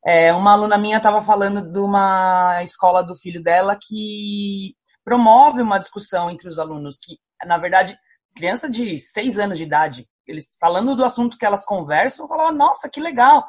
É, 0.05 0.34
uma 0.34 0.51
aluna 0.51 0.77
minha 0.77 0.98
estava 0.98 1.22
falando 1.22 1.72
de 1.72 1.79
uma 1.79 2.62
escola 2.63 3.01
do 3.01 3.15
filho 3.15 3.41
dela 3.41 3.77
que 3.82 4.75
promove 5.03 5.62
uma 5.62 5.79
discussão 5.79 6.29
entre 6.29 6.48
os 6.50 6.60
alunos, 6.60 6.98
que, 7.01 7.17
na 7.46 7.58
verdade, 7.58 7.98
criança 8.36 8.70
de 8.70 8.98
seis 9.00 9.39
anos 9.39 9.58
de 9.58 9.63
idade, 9.63 10.08
eles 10.27 10.58
falando 10.60 10.96
do 10.96 11.05
assunto 11.05 11.38
que 11.38 11.46
elas 11.46 11.65
conversam, 11.65 12.27
falam, 12.27 12.51
nossa, 12.53 12.89
que 12.89 13.00
legal, 13.00 13.46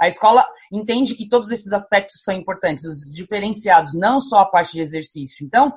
a 0.00 0.08
escola 0.08 0.46
entende 0.72 1.14
que 1.14 1.28
todos 1.28 1.50
esses 1.50 1.72
aspectos 1.72 2.22
são 2.22 2.34
importantes, 2.34 2.84
os 2.84 3.12
diferenciados, 3.12 3.94
não 3.94 4.20
só 4.20 4.40
a 4.40 4.46
parte 4.46 4.72
de 4.72 4.80
exercício. 4.80 5.44
Então, 5.44 5.72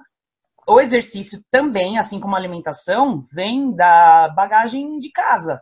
o 0.67 0.81
exercício 0.81 1.41
também, 1.51 1.98
assim 1.98 2.19
como 2.19 2.36
a 2.36 2.38
alimentação, 2.38 3.25
vem 3.31 3.74
da 3.74 4.29
bagagem 4.29 4.98
de 4.98 5.12
casa. 5.12 5.62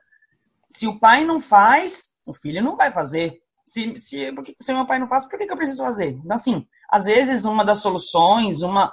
Se 0.69 0.87
o 0.87 0.99
pai 0.99 1.23
não 1.23 1.39
faz, 1.39 2.11
o 2.25 2.33
filho 2.33 2.63
não 2.63 2.75
vai 2.75 2.91
fazer. 2.91 3.39
Se, 3.67 3.97
se, 3.97 4.31
porque, 4.33 4.55
se 4.61 4.73
meu 4.73 4.85
pai 4.85 4.99
não 4.99 5.07
faz, 5.07 5.25
por 5.25 5.39
que, 5.39 5.45
que 5.45 5.51
eu 5.51 5.57
preciso 5.57 5.83
fazer? 5.83 6.09
Então, 6.09 6.35
assim, 6.35 6.67
às 6.91 7.05
vezes 7.05 7.45
uma 7.45 7.65
das 7.65 7.79
soluções, 7.79 8.61
uma, 8.61 8.91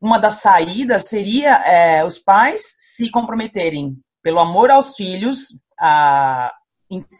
uma 0.00 0.18
das 0.18 0.40
saídas 0.40 1.08
seria 1.08 1.56
é, 1.64 2.04
os 2.04 2.18
pais 2.18 2.62
se 2.78 3.10
comprometerem 3.10 3.98
pelo 4.22 4.38
amor 4.38 4.70
aos 4.70 4.94
filhos, 4.94 5.48
a 5.78 6.52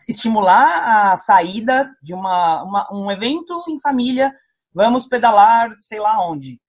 estimular 0.08 1.12
a 1.12 1.16
saída 1.16 1.90
de 2.02 2.14
uma, 2.14 2.62
uma, 2.62 2.88
um 2.92 3.10
evento 3.10 3.64
em 3.68 3.80
família, 3.80 4.32
vamos 4.72 5.06
pedalar, 5.06 5.70
sei 5.78 5.98
lá 5.98 6.24
onde. 6.26 6.60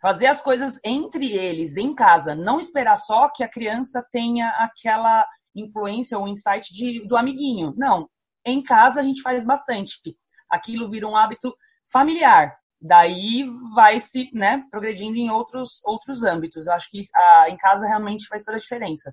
Fazer 0.00 0.26
as 0.26 0.40
coisas 0.40 0.78
entre 0.84 1.32
eles, 1.32 1.76
em 1.76 1.94
casa, 1.94 2.34
não 2.34 2.60
esperar 2.60 2.96
só 2.96 3.28
que 3.28 3.42
a 3.42 3.50
criança 3.50 4.06
tenha 4.10 4.48
aquela 4.58 5.26
influência 5.54 6.18
ou 6.18 6.28
insight 6.28 6.72
de, 6.72 7.06
do 7.06 7.16
amiguinho. 7.16 7.74
Não, 7.76 8.08
em 8.44 8.62
casa 8.62 9.00
a 9.00 9.02
gente 9.02 9.22
faz 9.22 9.44
bastante. 9.44 10.16
Aquilo 10.50 10.90
vira 10.90 11.06
um 11.06 11.16
hábito 11.16 11.54
familiar. 11.90 12.56
Daí 12.80 13.44
vai 13.74 13.98
se 13.98 14.30
né, 14.32 14.62
progredindo 14.70 15.16
em 15.16 15.30
outros, 15.30 15.84
outros 15.84 16.22
âmbitos. 16.22 16.66
Eu 16.66 16.72
acho 16.74 16.88
que 16.90 17.00
a, 17.14 17.50
em 17.50 17.56
casa 17.56 17.86
realmente 17.86 18.28
faz 18.28 18.44
toda 18.44 18.56
a 18.56 18.60
diferença. 18.60 19.12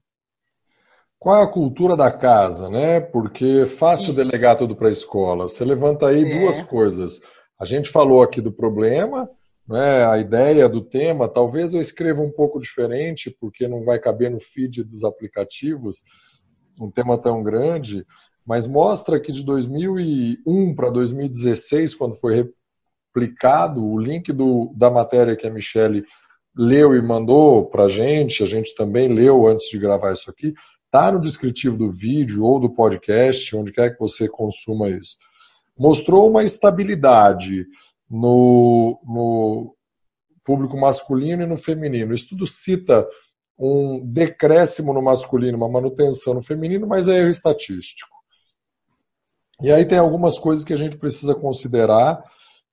Qual 1.18 1.38
é 1.38 1.44
a 1.44 1.52
cultura 1.52 1.98
da 1.98 2.12
casa, 2.12 2.70
né? 2.70 3.00
Porque 3.00 3.62
é 3.64 3.66
fácil 3.66 4.12
Isso. 4.12 4.24
delegar 4.24 4.58
tudo 4.58 4.76
para 4.76 4.88
a 4.88 4.92
escola. 4.92 5.48
Você 5.48 5.66
levanta 5.66 6.08
aí 6.08 6.24
é. 6.24 6.40
duas 6.40 6.62
coisas. 6.62 7.20
A 7.60 7.66
gente 7.66 7.90
falou 7.90 8.22
aqui 8.22 8.42
do 8.42 8.52
problema, 8.52 9.30
né? 9.68 10.06
a 10.06 10.18
ideia 10.18 10.68
do 10.70 10.82
tema. 10.82 11.28
Talvez 11.28 11.74
eu 11.74 11.82
escreva 11.82 12.22
um 12.22 12.32
pouco 12.32 12.60
diferente, 12.60 13.36
porque 13.40 13.68
não 13.68 13.84
vai 13.84 14.00
caber 14.00 14.32
no 14.32 14.40
feed 14.40 14.84
dos 14.84 15.04
aplicativos 15.04 16.04
um 16.80 16.92
tema 16.92 17.18
tão 17.18 17.42
grande, 17.42 18.06
mas 18.46 18.68
mostra 18.68 19.20
que 19.20 19.32
de 19.32 19.44
2001 19.46 20.76
para 20.76 20.90
2016, 20.90 21.96
quando 21.96 22.16
foi 22.16 22.52
replicado, 23.14 23.86
o 23.86 23.98
link 23.98 24.34
do, 24.34 24.74
da 24.76 24.90
matéria 24.90 25.38
que 25.38 25.48
a 25.48 25.52
Michelle 25.52 26.06
leu 26.54 26.96
e 26.96 27.02
mandou 27.02 27.66
para 27.66 27.86
a 27.86 27.90
gente, 27.90 28.44
a 28.44 28.46
gente 28.46 28.76
também 28.76 29.08
leu 29.08 29.48
antes 29.48 29.70
de 29.70 29.80
gravar 29.80 30.12
isso 30.12 30.30
aqui, 30.30 30.54
Está 30.96 31.12
no 31.12 31.20
descritivo 31.20 31.78
do 31.78 31.92
vídeo 31.92 32.46
ou 32.46 32.58
do 32.58 32.70
podcast, 32.70 33.54
onde 33.54 33.74
quer 33.74 33.92
que 33.92 34.00
você 34.00 34.30
consuma 34.30 34.88
isso. 34.88 35.18
Mostrou 35.78 36.30
uma 36.30 36.42
estabilidade 36.42 37.66
no, 38.10 39.00
no 39.04 39.76
público 40.44 40.78
masculino 40.78 41.44
e 41.44 41.48
no 41.48 41.58
feminino. 41.58 42.12
O 42.12 42.16
estudo 42.16 42.46
cita 42.46 43.08
um 43.58 44.06
decréscimo 44.06 44.94
no 44.94 45.02
masculino, 45.02 45.58
uma 45.58 45.70
manutenção 45.70 46.34
no 46.34 46.42
feminino, 46.42 46.86
mas 46.86 47.08
é 47.08 47.20
erro 47.20 47.30
estatístico. 47.30 48.16
E 49.62 49.72
aí 49.72 49.86
tem 49.86 49.98
algumas 49.98 50.38
coisas 50.38 50.66
que 50.66 50.74
a 50.74 50.78
gente 50.78 50.98
precisa 50.98 51.34
considerar 51.34 52.22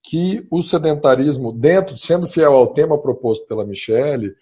que 0.03 0.47
o 0.51 0.61
sedentarismo, 0.61 1.53
dentro, 1.53 1.97
sendo 1.97 2.27
fiel 2.27 2.55
ao 2.55 2.75
tema 2.75 3.01
proposto 3.01 3.47
pela 3.47 3.65
Michelle, 3.65 4.35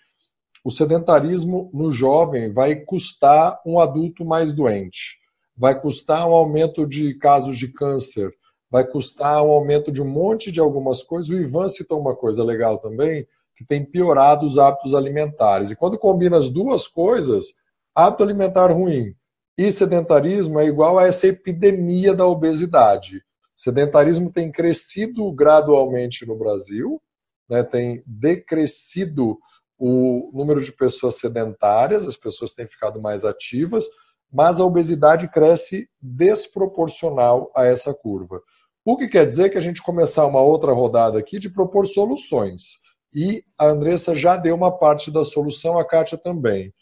o 0.64 0.70
sedentarismo 0.70 1.70
no 1.72 1.92
jovem 1.92 2.52
vai 2.52 2.76
custar 2.76 3.60
um 3.66 3.78
adulto 3.78 4.24
mais 4.24 4.54
doente, 4.54 5.18
vai 5.56 5.78
custar 5.78 6.26
um 6.26 6.32
aumento 6.32 6.86
de 6.86 7.14
casos 7.14 7.58
de 7.58 7.68
câncer, 7.68 8.30
vai 8.70 8.86
custar 8.86 9.42
um 9.42 9.50
aumento 9.50 9.90
de 9.90 10.00
um 10.00 10.08
monte 10.08 10.52
de 10.52 10.60
algumas 10.60 11.02
coisas. 11.02 11.28
O 11.28 11.36
Ivan 11.36 11.68
citou 11.68 12.00
uma 12.00 12.14
coisa 12.14 12.44
legal 12.44 12.78
também, 12.78 13.26
que 13.56 13.64
tem 13.64 13.84
piorado 13.84 14.46
os 14.46 14.58
hábitos 14.58 14.94
alimentares. 14.94 15.70
E 15.70 15.76
quando 15.76 15.98
combina 15.98 16.36
as 16.36 16.48
duas 16.48 16.86
coisas, 16.86 17.46
hábito 17.94 18.22
alimentar 18.22 18.70
ruim 18.72 19.14
E 19.58 19.70
sedentarismo 19.70 20.58
é 20.58 20.64
igual 20.64 20.98
a 20.98 21.06
essa 21.06 21.26
epidemia 21.26 22.14
da 22.14 22.26
obesidade. 22.26 23.16
O 23.16 23.60
sedentarismo 23.60 24.32
tem 24.32 24.50
crescido 24.50 25.30
gradualmente 25.32 26.24
no 26.26 26.34
Brasil, 26.38 27.02
né, 27.48 27.62
tem 27.62 28.02
decrescido 28.06 29.36
o 29.76 30.30
número 30.32 30.62
de 30.62 30.72
pessoas 30.72 31.16
sedentárias, 31.16 32.06
as 32.06 32.16
pessoas 32.16 32.52
têm 32.52 32.66
ficado 32.66 33.02
mais 33.02 33.24
ativas, 33.24 33.86
mas 34.32 34.60
a 34.60 34.64
obesidade 34.64 35.28
cresce 35.28 35.88
desproporcional 36.00 37.50
a 37.54 37.64
essa 37.64 37.92
curva. 37.92 38.40
O 38.90 38.96
que 38.96 39.06
quer 39.06 39.24
dizer 39.24 39.50
que 39.50 39.56
a 39.56 39.60
gente 39.60 39.80
começar 39.80 40.26
uma 40.26 40.40
outra 40.40 40.72
rodada 40.72 41.16
aqui 41.16 41.38
de 41.38 41.48
propor 41.48 41.86
soluções. 41.86 42.80
E 43.14 43.44
a 43.56 43.66
Andressa 43.66 44.16
já 44.16 44.36
deu 44.36 44.56
uma 44.56 44.76
parte 44.76 45.12
da 45.12 45.24
solução, 45.24 45.78
a 45.78 45.84
Kátia 45.84 46.18
também. 46.18 46.74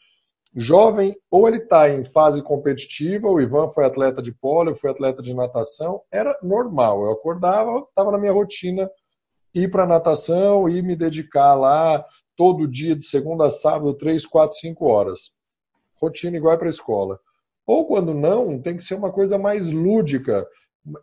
Jovem, 0.56 1.14
ou 1.30 1.46
ele 1.46 1.58
está 1.58 1.90
em 1.90 2.06
fase 2.06 2.40
competitiva, 2.40 3.28
o 3.28 3.38
Ivan 3.38 3.70
foi 3.72 3.84
atleta 3.84 4.22
de 4.22 4.32
polo, 4.32 4.74
foi 4.74 4.88
atleta 4.88 5.20
de 5.20 5.34
natação, 5.34 6.00
era 6.10 6.34
normal. 6.42 7.04
Eu 7.04 7.12
acordava, 7.12 7.80
estava 7.80 8.10
na 8.10 8.16
minha 8.16 8.32
rotina 8.32 8.90
ir 9.54 9.70
para 9.70 9.84
natação 9.84 10.66
e 10.66 10.80
me 10.80 10.96
dedicar 10.96 11.54
lá 11.56 12.02
todo 12.34 12.66
dia, 12.66 12.96
de 12.96 13.04
segunda 13.04 13.48
a 13.48 13.50
sábado, 13.50 13.92
três, 13.92 14.24
quatro, 14.24 14.56
cinco 14.56 14.86
horas. 14.86 15.34
Rotina 16.00 16.38
igual 16.38 16.56
para 16.56 16.68
a 16.68 16.70
escola. 16.70 17.20
Ou 17.66 17.86
quando 17.86 18.14
não, 18.14 18.58
tem 18.58 18.78
que 18.78 18.82
ser 18.82 18.94
uma 18.94 19.12
coisa 19.12 19.36
mais 19.36 19.70
lúdica. 19.70 20.48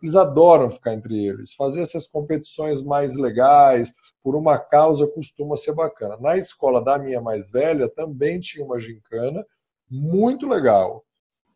Eles 0.02 0.14
adoram 0.14 0.70
ficar 0.70 0.94
entre 0.94 1.26
eles. 1.26 1.54
Fazer 1.54 1.82
essas 1.82 2.06
competições 2.06 2.82
mais 2.82 3.16
legais, 3.16 3.92
por 4.22 4.34
uma 4.34 4.58
causa, 4.58 5.06
costuma 5.06 5.56
ser 5.56 5.74
bacana. 5.74 6.16
Na 6.20 6.36
escola 6.36 6.82
da 6.82 6.98
minha 6.98 7.20
mais 7.20 7.50
velha 7.50 7.88
também 7.88 8.40
tinha 8.40 8.64
uma 8.64 8.80
gincana 8.80 9.44
muito 9.90 10.48
legal. 10.48 11.04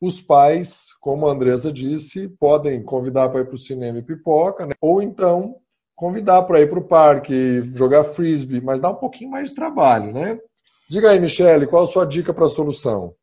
Os 0.00 0.20
pais, 0.20 0.94
como 1.00 1.28
a 1.28 1.32
Andresa 1.32 1.72
disse, 1.72 2.28
podem 2.28 2.82
convidar 2.82 3.28
para 3.28 3.40
ir 3.40 3.46
para 3.46 3.54
o 3.54 3.58
cinema 3.58 3.98
e 3.98 4.02
pipoca, 4.02 4.66
né? 4.66 4.72
ou 4.80 5.02
então 5.02 5.56
convidar 5.94 6.42
para 6.44 6.60
ir 6.60 6.70
para 6.70 6.78
o 6.78 6.84
parque, 6.84 7.60
jogar 7.74 8.04
frisbee, 8.04 8.62
mas 8.62 8.80
dá 8.80 8.88
um 8.88 8.94
pouquinho 8.94 9.30
mais 9.30 9.50
de 9.50 9.56
trabalho, 9.56 10.14
né? 10.14 10.40
Diga 10.88 11.10
aí, 11.10 11.20
Michele, 11.20 11.66
qual 11.66 11.82
a 11.82 11.86
sua 11.86 12.06
dica 12.06 12.32
para 12.32 12.46
a 12.46 12.48
solução? 12.48 13.14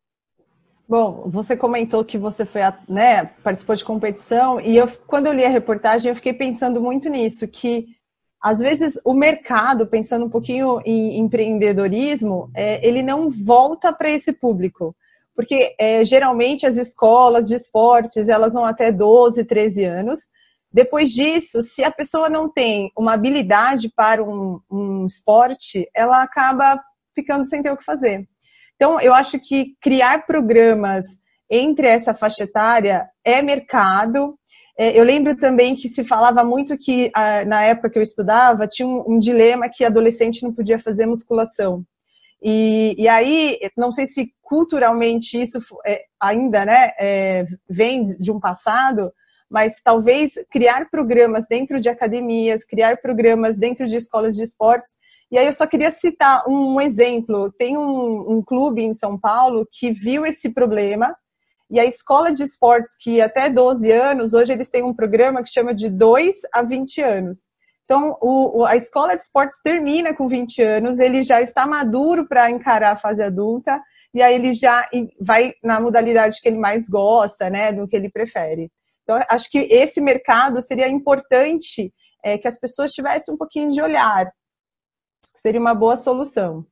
Bom, 0.87 1.29
você 1.29 1.57
comentou 1.57 2.05
que 2.05 2.17
você 2.17 2.45
foi, 2.45 2.61
né, 2.87 3.25
participou 3.43 3.75
de 3.75 3.83
competição 3.83 4.59
e 4.59 4.77
eu, 4.77 4.87
quando 5.05 5.27
eu 5.27 5.33
li 5.33 5.43
a 5.43 5.49
reportagem, 5.49 6.09
eu 6.09 6.15
fiquei 6.15 6.31
pensando 6.31 6.79
muito 6.79 7.09
nisso, 7.09 7.45
que 7.45 7.87
às 8.41 8.59
vezes 8.59 8.97
o 9.03 9.13
mercado, 9.13 9.85
pensando 9.85 10.25
um 10.25 10.29
pouquinho 10.29 10.79
em 10.85 11.17
empreendedorismo, 11.17 12.49
é, 12.55 12.87
ele 12.87 13.03
não 13.03 13.29
volta 13.29 13.91
para 13.91 14.09
esse 14.09 14.31
público. 14.31 14.95
Porque 15.35 15.75
é, 15.77 16.03
geralmente 16.05 16.65
as 16.65 16.77
escolas 16.77 17.47
de 17.47 17.55
esportes, 17.55 18.29
elas 18.29 18.53
vão 18.53 18.63
até 18.63 18.91
12, 18.91 19.43
13 19.43 19.83
anos, 19.83 20.19
depois 20.71 21.11
disso, 21.11 21.61
se 21.61 21.83
a 21.83 21.91
pessoa 21.91 22.29
não 22.29 22.49
tem 22.49 22.91
uma 22.97 23.13
habilidade 23.13 23.91
para 23.93 24.23
um, 24.23 24.59
um 24.69 25.05
esporte, 25.05 25.89
ela 25.93 26.23
acaba 26.23 26.81
ficando 27.13 27.45
sem 27.45 27.61
ter 27.61 27.71
o 27.71 27.77
que 27.77 27.83
fazer. 27.83 28.27
Então, 28.77 29.01
eu 29.01 29.13
acho 29.13 29.39
que 29.39 29.75
criar 29.81 30.25
programas 30.25 31.03
entre 31.49 31.87
essa 31.87 32.13
faixa 32.13 32.43
etária 32.43 33.09
é 33.25 33.41
mercado. 33.41 34.37
É, 34.77 34.97
eu 34.97 35.03
lembro 35.03 35.35
também 35.35 35.75
que 35.75 35.89
se 35.89 36.03
falava 36.03 36.43
muito 36.43 36.77
que, 36.77 37.11
na 37.47 37.63
época 37.63 37.89
que 37.89 37.97
eu 37.97 38.03
estudava, 38.03 38.67
tinha 38.67 38.87
um, 38.87 39.15
um 39.15 39.19
dilema 39.19 39.67
que 39.67 39.83
adolescente 39.83 40.43
não 40.43 40.53
podia 40.53 40.77
fazer 40.77 41.07
musculação. 41.07 41.83
E, 42.41 42.95
e 42.99 43.07
aí, 43.07 43.57
não 43.75 43.91
sei 43.91 44.05
se 44.05 44.31
culturalmente 44.43 45.41
isso 45.41 45.59
é, 45.85 46.03
ainda 46.21 46.63
né, 46.63 46.91
é, 46.99 47.45
vem 47.67 48.15
de 48.17 48.31
um 48.31 48.39
passado, 48.39 49.11
mas 49.49 49.81
talvez 49.83 50.33
criar 50.51 50.89
programas 50.89 51.45
dentro 51.49 51.79
de 51.79 51.89
academias, 51.89 52.63
criar 52.63 52.97
programas 53.01 53.57
dentro 53.57 53.87
de 53.87 53.95
escolas 53.95 54.35
de 54.35 54.43
esportes. 54.43 54.93
E 55.31 55.37
aí 55.37 55.45
eu 55.45 55.53
só 55.53 55.67
queria 55.67 55.91
citar 55.91 56.47
um 56.47 56.79
exemplo. 56.79 57.51
Tem 57.57 57.77
um, 57.77 58.37
um 58.37 58.41
clube 58.41 58.81
em 58.81 58.93
São 58.93 59.19
Paulo 59.19 59.67
que 59.71 59.91
viu 59.91 60.25
esse 60.25 60.53
problema 60.53 61.15
e 61.69 61.79
a 61.79 61.85
escola 61.85 62.31
de 62.31 62.43
esportes, 62.43 62.95
que 62.97 63.19
até 63.19 63.49
12 63.49 63.91
anos, 63.91 64.33
hoje 64.33 64.53
eles 64.53 64.69
têm 64.69 64.83
um 64.83 64.93
programa 64.93 65.43
que 65.43 65.49
chama 65.49 65.73
de 65.73 65.89
2 65.89 66.35
a 66.53 66.61
20 66.61 67.01
anos. 67.01 67.39
Então, 67.83 68.17
o, 68.21 68.65
a 68.65 68.75
escola 68.75 69.15
de 69.15 69.21
esportes 69.21 69.61
termina 69.61 70.13
com 70.13 70.27
20 70.27 70.61
anos, 70.61 70.99
ele 70.99 71.23
já 71.23 71.41
está 71.41 71.65
maduro 71.65 72.27
para 72.27 72.49
encarar 72.49 72.93
a 72.93 72.97
fase 72.97 73.23
adulta, 73.23 73.81
e 74.13 74.21
aí 74.21 74.35
ele 74.35 74.53
já 74.53 74.89
vai 75.19 75.53
na 75.63 75.79
modalidade 75.79 76.39
que 76.41 76.47
ele 76.47 76.57
mais 76.57 76.89
gosta, 76.89 77.49
né, 77.49 77.71
do 77.71 77.87
que 77.87 77.95
ele 77.95 78.09
prefere. 78.09 78.69
Então, 79.03 79.21
acho 79.29 79.49
que 79.49 79.59
esse 79.59 80.01
mercado 80.01 80.61
seria 80.61 80.87
importante 80.87 81.93
é, 82.23 82.37
que 82.37 82.47
as 82.47 82.59
pessoas 82.59 82.91
tivessem 82.91 83.33
um 83.33 83.37
pouquinho 83.37 83.69
de 83.69 83.81
olhar. 83.81 84.25
Seria 85.35 85.59
uma 85.59 85.73
boa 85.73 85.95
solução. 85.95 86.65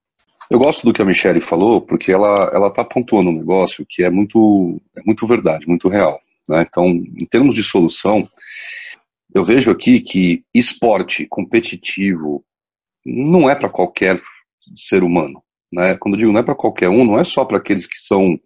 Eu 0.50 0.60
gosto 0.60 0.86
do 0.86 0.94
que 0.94 1.02
a 1.02 1.06
Michelle 1.06 1.42
falou, 1.42 1.82
porque 1.82 2.12
ela 2.12 2.52
ela 2.54 2.68
está 2.68 2.84
pontuando 2.84 3.30
um 3.30 3.38
negócio 3.38 3.86
que 3.88 4.04
é 4.04 4.10
muito 4.10 4.82
é 4.96 5.02
muito 5.06 5.26
verdade, 5.26 5.68
muito 5.68 5.90
real. 5.90 6.20
Né? 6.48 6.66
Então, 6.68 6.86
em 6.88 7.26
termos 7.26 7.56
de 7.56 7.64
solução, 7.64 8.30
eu 9.34 9.44
vejo 9.44 9.72
aqui 9.72 10.00
que 10.00 10.44
esporte 10.54 11.26
competitivo 11.28 12.44
não 13.06 13.50
é 13.50 13.56
para 13.56 13.70
qualquer 13.70 14.22
ser 14.76 15.04
humano. 15.04 15.44
Né? 15.74 15.96
Quando 15.96 16.14
eu 16.16 16.20
digo 16.20 16.32
não 16.32 16.40
é 16.40 16.44
para 16.44 16.56
qualquer 16.56 16.90
um, 16.90 17.04
não 17.04 17.20
é 17.20 17.24
só 17.24 17.44
para 17.44 17.58
aqueles 17.58 17.88
que 17.88 17.98
são 17.98 18.40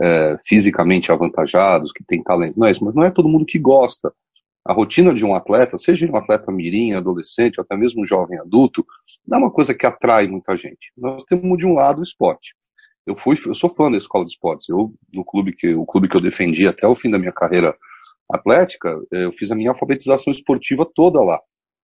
é, 0.00 0.36
fisicamente 0.46 1.12
avantajados, 1.12 1.92
que 1.92 2.04
têm 2.04 2.22
talento, 2.22 2.58
não 2.58 2.66
é 2.66 2.70
isso, 2.70 2.84
mas 2.84 2.94
não 2.94 3.04
é 3.04 3.10
todo 3.10 3.28
mundo 3.28 3.44
que 3.44 3.58
gosta. 3.58 4.12
A 4.66 4.72
rotina 4.72 5.14
de 5.14 5.24
um 5.24 5.34
atleta, 5.34 5.78
seja 5.78 6.10
um 6.10 6.16
atleta 6.16 6.52
mirim, 6.52 6.92
adolescente, 6.92 7.58
ou 7.58 7.62
até 7.62 7.76
mesmo 7.76 8.02
um 8.02 8.06
jovem 8.06 8.38
adulto, 8.38 8.84
não 9.26 9.38
é 9.38 9.40
uma 9.42 9.50
coisa 9.50 9.74
que 9.74 9.86
atrai 9.86 10.26
muita 10.26 10.54
gente. 10.54 10.92
Nós 10.96 11.24
temos 11.24 11.58
de 11.58 11.66
um 11.66 11.72
lado 11.72 12.00
o 12.00 12.02
esporte. 12.02 12.54
Eu 13.06 13.16
fui, 13.16 13.36
eu 13.46 13.54
sou 13.54 13.70
fã 13.70 13.90
da 13.90 13.96
escola 13.96 14.24
de 14.24 14.32
esportes. 14.32 14.68
Eu 14.68 14.94
no 15.12 15.24
clube 15.24 15.52
que 15.52 15.74
o 15.74 15.86
clube 15.86 16.08
que 16.08 16.16
eu 16.16 16.20
defendi 16.20 16.68
até 16.68 16.86
o 16.86 16.94
fim 16.94 17.10
da 17.10 17.18
minha 17.18 17.32
carreira 17.32 17.74
atlética, 18.30 18.96
eu 19.10 19.32
fiz 19.32 19.50
a 19.50 19.56
minha 19.56 19.70
alfabetização 19.70 20.30
esportiva 20.30 20.86
toda 20.94 21.20
lá. 21.20 21.40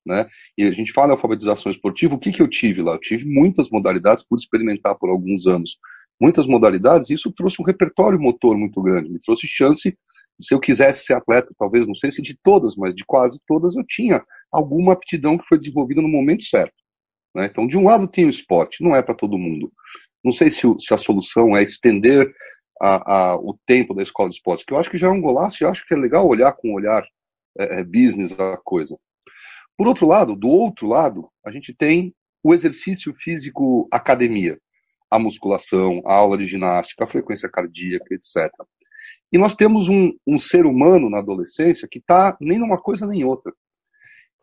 Né? 0.07 0.25
E 0.57 0.65
a 0.65 0.71
gente 0.71 0.93
fala 0.93 1.13
alfabetização 1.13 1.73
esportiva, 1.73 2.15
o 2.15 2.19
que, 2.19 2.31
que 2.31 2.41
eu 2.41 2.47
tive 2.47 2.81
lá? 2.81 2.93
Eu 2.93 3.01
tive 3.01 3.25
muitas 3.27 3.69
modalidades, 3.71 4.25
pude 4.25 4.43
experimentar 4.43 4.95
por 4.97 5.11
alguns 5.11 5.49
anos 5.49 5.79
muitas 6.21 6.47
modalidades, 6.47 7.11
e 7.11 7.15
isso 7.15 7.33
trouxe 7.33 7.61
um 7.61 7.65
repertório 7.65 8.19
motor 8.19 8.57
muito 8.57 8.81
grande, 8.83 9.11
me 9.11 9.21
trouxe 9.21 9.47
chance, 9.47 9.97
se 10.41 10.55
eu 10.55 10.59
quisesse 10.59 11.05
ser 11.05 11.15
atleta, 11.15 11.55
talvez, 11.59 11.87
não 11.87 11.95
sei 11.95 12.11
se 12.11 12.23
de 12.23 12.37
todas, 12.43 12.75
mas 12.75 12.95
de 12.95 13.05
quase 13.05 13.41
todas, 13.47 13.77
eu 13.77 13.85
tinha 13.87 14.25
alguma 14.51 14.93
aptidão 14.93 15.37
que 15.37 15.47
foi 15.47 15.59
desenvolvida 15.59 16.01
no 16.01 16.09
momento 16.09 16.45
certo. 16.45 16.75
Né? 17.35 17.47
Então, 17.47 17.67
de 17.67 17.77
um 17.77 17.85
lado 17.85 18.09
tem 18.09 18.25
o 18.25 18.31
esporte, 18.31 18.83
não 18.83 18.95
é 18.97 19.03
para 19.03 19.15
todo 19.15 19.39
mundo. 19.39 19.71
Não 20.25 20.33
sei 20.33 20.51
se, 20.51 20.63
se, 20.79 20.95
a 20.95 20.99
solução 20.99 21.57
é 21.57 21.63
estender 21.63 22.35
a, 22.81 23.13
a, 23.13 23.37
o 23.37 23.59
tempo 23.67 23.95
da 23.95 24.03
escola 24.03 24.29
de 24.29 24.37
esportes, 24.37 24.65
que 24.65 24.73
eu 24.73 24.79
acho 24.79 24.91
que 24.91 24.99
já 24.99 25.09
é 25.09 25.11
um 25.11 25.21
golaço 25.21 25.63
e 25.63 25.67
acho 25.67 25.87
que 25.87 25.95
é 25.95 25.97
legal 25.97 26.27
olhar 26.27 26.53
com 26.53 26.71
um 26.71 26.75
olhar 26.75 27.07
é, 27.59 27.81
é, 27.81 27.85
business 27.85 28.39
a 28.39 28.57
coisa. 28.65 28.99
Por 29.77 29.87
outro 29.87 30.07
lado, 30.07 30.35
do 30.35 30.49
outro 30.49 30.87
lado, 30.87 31.29
a 31.45 31.51
gente 31.51 31.75
tem 31.75 32.15
o 32.43 32.55
exercício 32.55 33.15
físico 33.23 33.87
academia 33.93 34.59
a 35.11 35.19
musculação, 35.19 36.03
a 36.05 36.15
aula 36.15 36.37
de 36.39 36.47
ginástica, 36.47 37.05
a 37.05 37.09
frequência 37.09 37.49
cardíaca, 37.49 38.15
etc. 38.15 38.51
E 39.33 39.39
nós 39.39 39.55
temos 39.55 39.89
um, 39.89 40.13
um 40.27 40.39
ser 40.39 40.67
humano 40.67 41.11
na 41.11 41.19
adolescência 41.19 41.89
que 41.91 41.99
está 41.99 42.37
nem 42.41 42.59
numa 42.59 42.79
coisa 42.79 43.07
nem 43.07 43.25
outra. 43.25 43.53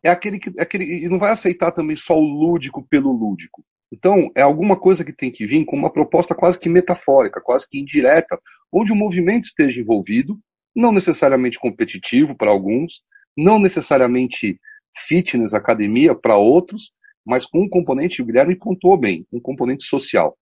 É 0.04 0.10
aquele 0.10 0.38
que 0.39 0.52
é 0.58 0.62
aquele, 0.62 1.06
e 1.06 1.10
não 1.10 1.17
vai 1.17 1.32
aceitar 1.32 1.71
também 1.71 1.95
só 1.95 2.17
o 2.17 2.26
lúdico 2.26 2.86
pelo 2.89 3.12
lúdico. 3.12 3.63
Então, 3.91 4.32
é 4.36 4.41
alguma 4.41 4.76
coisa 4.76 5.06
que 5.06 5.13
tem 5.13 5.32
que 5.32 5.45
vir 5.45 5.63
com 5.65 5.76
uma 5.76 5.91
proposta 5.91 6.34
quase 6.34 6.60
que 6.60 6.67
metafórica, 6.67 7.39
quase 7.39 7.67
que 7.69 7.80
indireta, 7.80 8.39
onde 8.71 8.91
o 8.91 8.95
movimento 8.95 9.45
esteja 9.45 9.80
envolvido, 9.80 10.39
não 10.76 10.91
necessariamente 10.91 11.60
competitivo 11.60 12.36
para 12.36 12.49
alguns, 12.49 13.04
não 13.38 13.60
necessariamente 13.60 14.60
fitness, 14.97 15.54
academia 15.54 16.15
para 16.15 16.36
outros, 16.38 16.91
mas 17.26 17.45
com 17.45 17.62
um 17.62 17.69
componente, 17.69 18.21
o 18.21 18.26
Guilherme 18.26 18.56
pontuou 18.56 18.97
bem, 18.97 19.26
um 19.32 19.39
componente 19.39 19.84
social. 19.84 20.36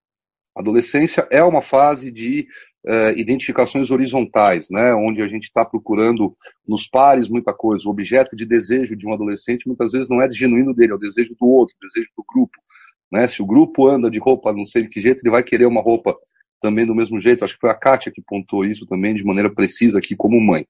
Adolescência 0.54 1.26
é 1.30 1.42
uma 1.42 1.62
fase 1.62 2.10
de 2.10 2.46
uh, 2.86 3.18
identificações 3.18 3.90
horizontais, 3.90 4.68
né, 4.70 4.94
onde 4.94 5.22
a 5.22 5.26
gente 5.26 5.44
está 5.44 5.64
procurando 5.64 6.36
nos 6.66 6.86
pares 6.86 7.28
muita 7.28 7.54
coisa. 7.54 7.88
O 7.88 7.90
objeto 7.90 8.36
de 8.36 8.44
desejo 8.44 8.94
de 8.94 9.06
um 9.06 9.14
adolescente 9.14 9.66
muitas 9.66 9.92
vezes 9.92 10.08
não 10.08 10.20
é 10.20 10.30
genuíno 10.30 10.74
dele, 10.74 10.92
é 10.92 10.94
o 10.94 10.98
desejo 10.98 11.34
do 11.40 11.46
outro, 11.46 11.74
o 11.76 11.86
desejo 11.86 12.10
do 12.16 12.24
grupo. 12.28 12.58
Né? 13.10 13.26
Se 13.28 13.42
o 13.42 13.46
grupo 13.46 13.86
anda 13.86 14.10
de 14.10 14.18
roupa 14.18 14.52
não 14.52 14.64
sei 14.64 14.82
de 14.82 14.88
que 14.88 15.00
jeito, 15.00 15.22
ele 15.22 15.30
vai 15.30 15.42
querer 15.42 15.66
uma 15.66 15.80
roupa 15.82 16.16
também 16.60 16.86
do 16.86 16.94
mesmo 16.94 17.20
jeito. 17.20 17.44
Acho 17.44 17.54
que 17.54 17.60
foi 17.60 17.70
a 17.70 17.74
Kátia 17.74 18.12
que 18.12 18.22
pontuou 18.22 18.64
isso 18.64 18.86
também 18.86 19.14
de 19.14 19.24
maneira 19.24 19.52
precisa 19.52 19.98
aqui 19.98 20.14
como 20.14 20.40
mãe. 20.40 20.66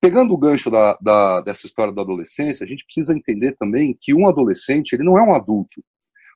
Pegando 0.00 0.32
o 0.32 0.38
gancho 0.38 0.70
da, 0.70 0.96
da, 1.00 1.42
dessa 1.42 1.66
história 1.66 1.92
da 1.92 2.00
adolescência, 2.00 2.64
a 2.64 2.66
gente 2.66 2.84
precisa 2.84 3.14
entender 3.14 3.54
também 3.58 3.94
que 4.00 4.14
um 4.14 4.26
adolescente 4.26 4.94
ele 4.94 5.04
não 5.04 5.18
é 5.18 5.22
um 5.22 5.34
adulto. 5.34 5.84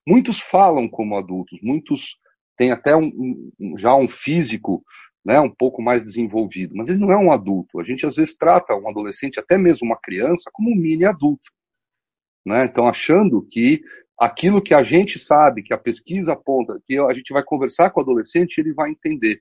Muitos 0.07 0.39
falam 0.39 0.89
como 0.89 1.17
adultos, 1.17 1.59
muitos 1.63 2.19
têm 2.57 2.71
até 2.71 2.95
um, 2.95 3.51
um, 3.59 3.79
já 3.79 3.95
um 3.95 4.07
físico 4.07 4.85
né, 5.25 5.41
um 5.41 5.51
pouco 5.51 5.81
mais 5.81 6.05
desenvolvido, 6.05 6.75
mas 6.77 6.89
ele 6.89 6.99
não 6.99 7.11
é 7.11 7.17
um 7.17 7.33
adulto. 7.33 7.81
A 7.81 7.85
gente 7.85 8.05
às 8.05 8.17
vezes 8.17 8.37
trata 8.37 8.77
um 8.77 8.89
adolescente, 8.89 9.41
até 9.41 9.57
mesmo 9.57 9.87
uma 9.87 9.99
criança, 9.99 10.51
como 10.53 10.71
um 10.71 10.77
mini 10.77 11.05
adulto. 11.05 11.51
Né? 12.47 12.67
Então, 12.67 12.87
achando 12.87 13.43
que 13.51 13.81
aquilo 14.19 14.63
que 14.63 14.75
a 14.75 14.83
gente 14.83 15.19
sabe, 15.19 15.63
que 15.63 15.73
a 15.73 15.79
pesquisa 15.79 16.35
aponta, 16.35 16.79
que 16.87 16.99
a 16.99 17.15
gente 17.15 17.33
vai 17.33 17.43
conversar 17.43 17.91
com 17.91 18.01
o 18.01 18.03
adolescente, 18.03 18.59
ele 18.59 18.75
vai 18.75 18.91
entender. 18.91 19.41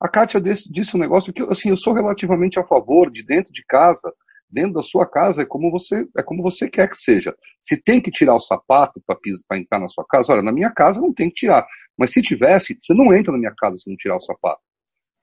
A 0.00 0.08
Kátia 0.08 0.40
disse 0.40 0.96
um 0.96 1.00
negócio 1.00 1.32
que 1.32 1.42
assim, 1.44 1.70
eu 1.70 1.76
sou 1.76 1.94
relativamente 1.94 2.58
a 2.58 2.66
favor 2.66 3.10
de 3.10 3.22
dentro 3.24 3.52
de 3.52 3.64
casa, 3.64 4.12
dentro 4.54 4.74
da 4.74 4.82
sua 4.82 5.04
casa 5.04 5.42
é 5.42 5.44
como 5.44 5.70
você 5.70 6.06
é 6.16 6.22
como 6.22 6.42
você 6.42 6.68
quer 6.68 6.88
que 6.88 6.96
seja. 6.96 7.34
Se 7.60 7.76
tem 7.76 8.00
que 8.00 8.10
tirar 8.10 8.34
o 8.34 8.40
sapato 8.40 9.02
para 9.04 9.58
entrar 9.58 9.80
na 9.80 9.88
sua 9.88 10.04
casa, 10.06 10.32
olha, 10.32 10.42
na 10.42 10.52
minha 10.52 10.70
casa 10.70 11.00
não 11.00 11.12
tem 11.12 11.28
que 11.28 11.34
tirar. 11.34 11.66
Mas 11.98 12.12
se 12.12 12.22
tivesse, 12.22 12.76
você 12.80 12.94
não 12.94 13.12
entra 13.14 13.32
na 13.32 13.38
minha 13.38 13.54
casa 13.56 13.76
se 13.76 13.90
não 13.90 13.96
tirar 13.96 14.16
o 14.16 14.20
sapato. 14.20 14.62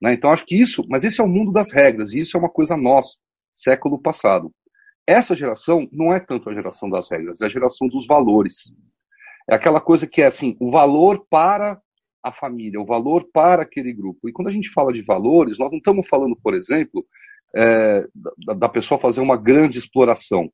Né? 0.01 0.13
Então 0.13 0.31
acho 0.31 0.45
que 0.45 0.59
isso, 0.59 0.85
mas 0.89 1.03
esse 1.03 1.21
é 1.21 1.23
o 1.23 1.27
mundo 1.27 1.51
das 1.51 1.71
regras, 1.71 2.11
e 2.11 2.19
isso 2.19 2.35
é 2.35 2.39
uma 2.39 2.49
coisa 2.49 2.75
nossa, 2.75 3.17
século 3.53 4.01
passado. 4.01 4.51
Essa 5.07 5.35
geração 5.35 5.87
não 5.91 6.13
é 6.13 6.19
tanto 6.19 6.49
a 6.49 6.53
geração 6.53 6.89
das 6.89 7.09
regras, 7.09 7.41
é 7.41 7.45
a 7.45 7.49
geração 7.49 7.87
dos 7.87 8.05
valores. 8.05 8.73
É 9.49 9.55
aquela 9.55 9.79
coisa 9.79 10.05
que 10.05 10.21
é 10.21 10.25
assim, 10.25 10.55
o 10.59 10.69
valor 10.69 11.25
para 11.29 11.79
a 12.23 12.31
família, 12.31 12.79
o 12.79 12.85
valor 12.85 13.27
para 13.33 13.63
aquele 13.63 13.93
grupo. 13.93 14.29
E 14.29 14.31
quando 14.31 14.47
a 14.47 14.51
gente 14.51 14.69
fala 14.69 14.93
de 14.93 15.01
valores, 15.01 15.57
nós 15.57 15.71
não 15.71 15.77
estamos 15.77 16.07
falando, 16.07 16.35
por 16.35 16.53
exemplo, 16.53 17.05
é, 17.55 18.07
da, 18.45 18.53
da, 18.53 18.69
pessoa 18.69 18.99
fazer 18.99 19.21
uma 19.21 19.37
grande 19.37 19.77
exploração. 19.77 20.51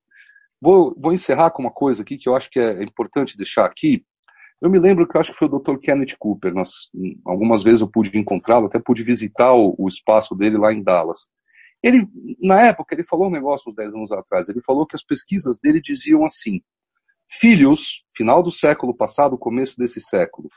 Vou, 0.61 0.95
vou 0.97 1.13
encerrar 1.13 1.51
com 1.51 1.61
uma 1.61 1.71
coisa 1.71 2.01
aqui 2.01 2.17
que 2.17 2.27
eu 2.27 2.35
acho 2.35 2.49
que 2.49 2.59
é 2.59 2.83
importante 2.83 3.37
deixar 3.37 3.65
aqui. 3.65 4.03
Eu 4.59 4.71
me 4.71 4.79
lembro 4.79 5.07
que 5.07 5.15
eu 5.15 5.21
acho 5.21 5.31
que 5.31 5.37
foi 5.37 5.47
o 5.47 5.59
Dr. 5.59 5.77
Kenneth 5.77 6.15
Cooper. 6.17 6.53
Nós, 6.53 6.89
algumas 7.25 7.61
vezes 7.61 7.81
eu 7.81 7.87
pude 7.87 8.17
encontrá-lo, 8.17 8.65
até 8.65 8.79
pude 8.79 9.03
visitar 9.03 9.53
o, 9.53 9.75
o, 9.77 9.87
espaço 9.87 10.35
dele 10.35 10.57
lá 10.57 10.73
em 10.73 10.81
Dallas. 10.81 11.29
Ele, 11.83 12.07
na 12.41 12.61
época, 12.61 12.95
ele 12.95 13.03
falou 13.03 13.27
um 13.27 13.31
negócio 13.31 13.69
uns 13.69 13.75
10 13.75 13.93
anos 13.93 14.11
atrás. 14.11 14.49
Ele 14.49 14.61
falou 14.65 14.87
que 14.87 14.95
as 14.95 15.03
pesquisas 15.03 15.59
dele 15.61 15.79
diziam 15.79 16.25
assim: 16.25 16.59
filhos, 17.29 18.03
final 18.15 18.41
do 18.41 18.49
século 18.49 18.95
passado, 18.95 19.37
começo 19.37 19.77
desse 19.77 20.01
século, 20.01 20.49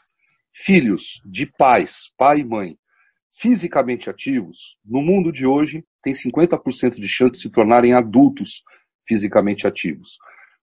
filhos 0.50 1.20
de 1.26 1.44
pais, 1.44 2.11
pai 2.16 2.40
e 2.40 2.44
mãe, 2.44 2.79
fisicamente 3.40 4.11
ativos, 4.11 4.76
no 4.85 5.00
mundo 5.00 5.33
de 5.33 5.46
hoje, 5.46 5.83
tem 6.03 6.12
50% 6.12 7.00
de 7.00 7.09
chance 7.09 7.33
de 7.33 7.38
se 7.38 7.48
tornarem 7.48 7.94
adultos 7.94 8.62
fisicamente 9.09 9.66
ativos. 9.66 10.18